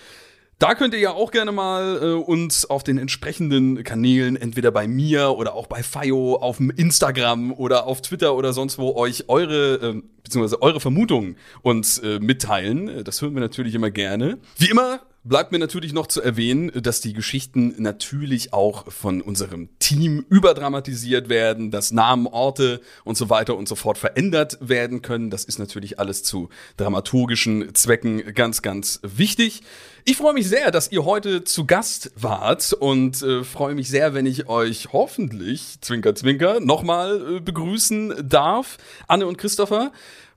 Da 0.65 0.75
könnt 0.75 0.95
ihr 0.95 1.01
ja 1.01 1.11
auch 1.11 1.31
gerne 1.31 1.53
mal 1.53 1.99
äh, 2.03 2.07
uns 2.15 2.65
auf 2.65 2.83
den 2.83 2.97
entsprechenden 2.97 3.85
Kanälen, 3.85 4.35
entweder 4.35 4.71
bei 4.71 4.89
mir 4.89 5.37
oder 5.37 5.53
auch 5.53 5.67
bei 5.67 5.83
Fayo, 5.83 6.37
auf 6.37 6.59
Instagram 6.59 7.53
oder 7.53 7.87
auf 7.87 8.01
Twitter 8.01 8.35
oder 8.35 8.55
sonst 8.55 8.79
wo, 8.79 8.95
euch 8.95 9.29
eure, 9.29 9.75
äh, 9.75 10.03
beziehungsweise 10.23 10.62
eure 10.62 10.81
Vermutungen 10.81 11.37
uns 11.61 11.99
äh, 11.99 12.19
mitteilen. 12.19 13.05
Das 13.05 13.21
hören 13.21 13.35
wir 13.35 13.43
natürlich 13.43 13.75
immer 13.75 13.91
gerne. 13.91 14.39
Wie 14.57 14.71
immer 14.71 15.01
bleibt 15.25 15.53
mir 15.53 15.59
natürlich 15.59 15.93
noch 15.93 16.07
zu 16.07 16.22
erwähnen, 16.22 16.70
dass 16.83 17.01
die 17.01 17.14
Geschichten 17.14 17.75
natürlich 17.79 18.53
auch 18.53 18.91
von 18.93 19.22
unserem 19.22 19.70
Team 19.79 20.25
überdramatisiert 20.29 21.29
werden, 21.29 21.70
dass 21.70 21.93
Namen, 21.93 22.27
Orte 22.27 22.81
und 23.05 23.16
so 23.16 23.31
weiter 23.31 23.57
und 23.57 23.66
so 23.66 23.75
fort 23.75 23.99
verändert 23.99 24.59
werden 24.61 25.03
können. 25.03 25.31
Das 25.31 25.45
ist 25.45 25.59
natürlich 25.59 25.99
alles 25.99 26.22
zu 26.22 26.51
dramaturgischen 26.77 27.75
Zwecken 27.75 28.35
ganz, 28.35 28.61
ganz 28.62 29.01
wichtig. 29.03 29.62
Ich 30.05 30.18
freue 30.18 30.35
mich 30.35 30.47
sehr, 30.47 30.70
dass 30.70 30.93
ihr 30.93 31.07
heute 31.07 31.45
zu 31.45 31.64
Gast 31.64 32.12
wart 32.14 32.75
und 32.75 33.22
äh, 33.22 33.43
freue 33.43 33.75
mich 33.75 33.89
sehr, 33.89 34.12
wenn 34.12 34.27
ich 34.27 34.49
euch 34.49 34.89
hoffentlich, 34.93 35.81
Zwinker, 35.81 36.14
Zwinker, 36.14 36.61
nochmal 36.61 37.37
äh, 37.37 37.41
begrüßen 37.41 38.29
darf. 38.29 38.77
Anne 39.09 39.27
und 39.27 39.39
Christopher. 39.39 39.93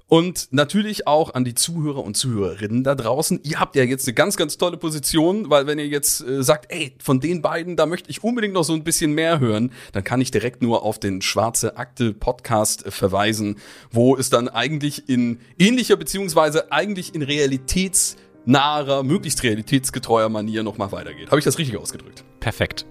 Und 0.10 0.48
natürlich 0.52 1.06
auch 1.06 1.34
an 1.34 1.44
die 1.44 1.54
Zuhörer 1.54 2.02
und 2.02 2.16
Zuhörerinnen 2.16 2.84
da 2.86 2.96
draußen. 2.96 3.42
Ihr 3.44 3.60
habt 3.60 3.76
ja 3.76 3.84
jetzt 3.84 4.08
eine 4.08 4.14
ganz, 4.14 4.38
ganz 4.38 4.58
tolle 4.58 4.78
Position, 4.78 5.50
weil 5.50 5.68
wenn 5.68 5.80
ihr 5.80 5.88
jetzt 5.88 6.22
äh, 6.22 6.44
sagt, 6.44 6.72
ey, 6.72 6.96
von 7.04 7.20
den 7.20 7.42
beiden, 7.42 7.76
da 7.76 7.86
möchte 7.86 8.10
ich 8.10 8.24
unbedingt 8.24 8.54
noch 8.54 8.64
so 8.64 8.74
ein 8.74 8.86
bisschen 8.86 9.12
mehr 9.12 9.42
hören, 9.42 9.72
dann 9.92 10.06
kann 10.06 10.22
ich 10.22 10.32
direkt 10.32 10.62
nur 10.62 10.84
auf 10.84 10.98
den 10.98 11.22
Schwarze 11.22 11.76
Akte 11.76 12.14
Podcast 12.14 12.86
äh, 12.86 12.92
verweisen, 12.92 13.58
wo 13.92 14.16
es 14.16 14.30
dann 14.30 14.48
eigentlich 14.48 15.10
in 15.10 15.40
ähnlicher 15.60 15.98
beziehungsweise 15.98 16.72
eigentlich 16.72 17.14
in 17.14 17.22
realitätsnaherer, 17.22 19.04
möglichst 19.04 19.44
realitätsgetreuer 19.44 20.30
Manier 20.30 20.64
nochmal 20.64 20.94
weitergeht. 20.94 21.28
Habe 21.28 21.40
ich 21.40 21.46
das 21.46 21.58
richtig 21.58 21.76
ausgedrückt? 21.76 22.24
Perfekt. 22.40 22.86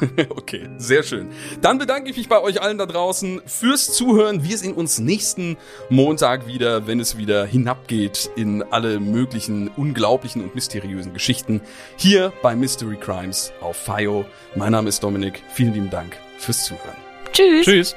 okay, 0.30 0.68
sehr 0.78 1.02
schön. 1.02 1.28
Dann 1.60 1.78
bedanke 1.78 2.10
ich 2.10 2.16
mich 2.16 2.28
bei 2.28 2.40
euch 2.40 2.60
allen 2.60 2.78
da 2.78 2.86
draußen 2.86 3.40
fürs 3.46 3.92
Zuhören. 3.92 4.42
Wir 4.42 4.58
sehen 4.58 4.74
uns 4.74 4.98
nächsten 4.98 5.56
Montag 5.90 6.46
wieder, 6.46 6.86
wenn 6.86 7.00
es 7.00 7.16
wieder 7.16 7.46
hinabgeht 7.46 8.30
in 8.36 8.62
alle 8.62 9.00
möglichen 9.00 9.68
unglaublichen 9.68 10.42
und 10.42 10.54
mysteriösen 10.54 11.12
Geschichten 11.12 11.60
hier 11.96 12.32
bei 12.42 12.56
Mystery 12.56 12.96
Crimes 12.96 13.52
auf 13.60 13.76
FIO. 13.76 14.26
Mein 14.54 14.72
Name 14.72 14.88
ist 14.88 15.02
Dominik. 15.02 15.42
Vielen 15.52 15.74
lieben 15.74 15.90
Dank 15.90 16.16
fürs 16.38 16.64
Zuhören. 16.64 16.96
Tschüss. 17.32 17.64
Tschüss. 17.64 17.96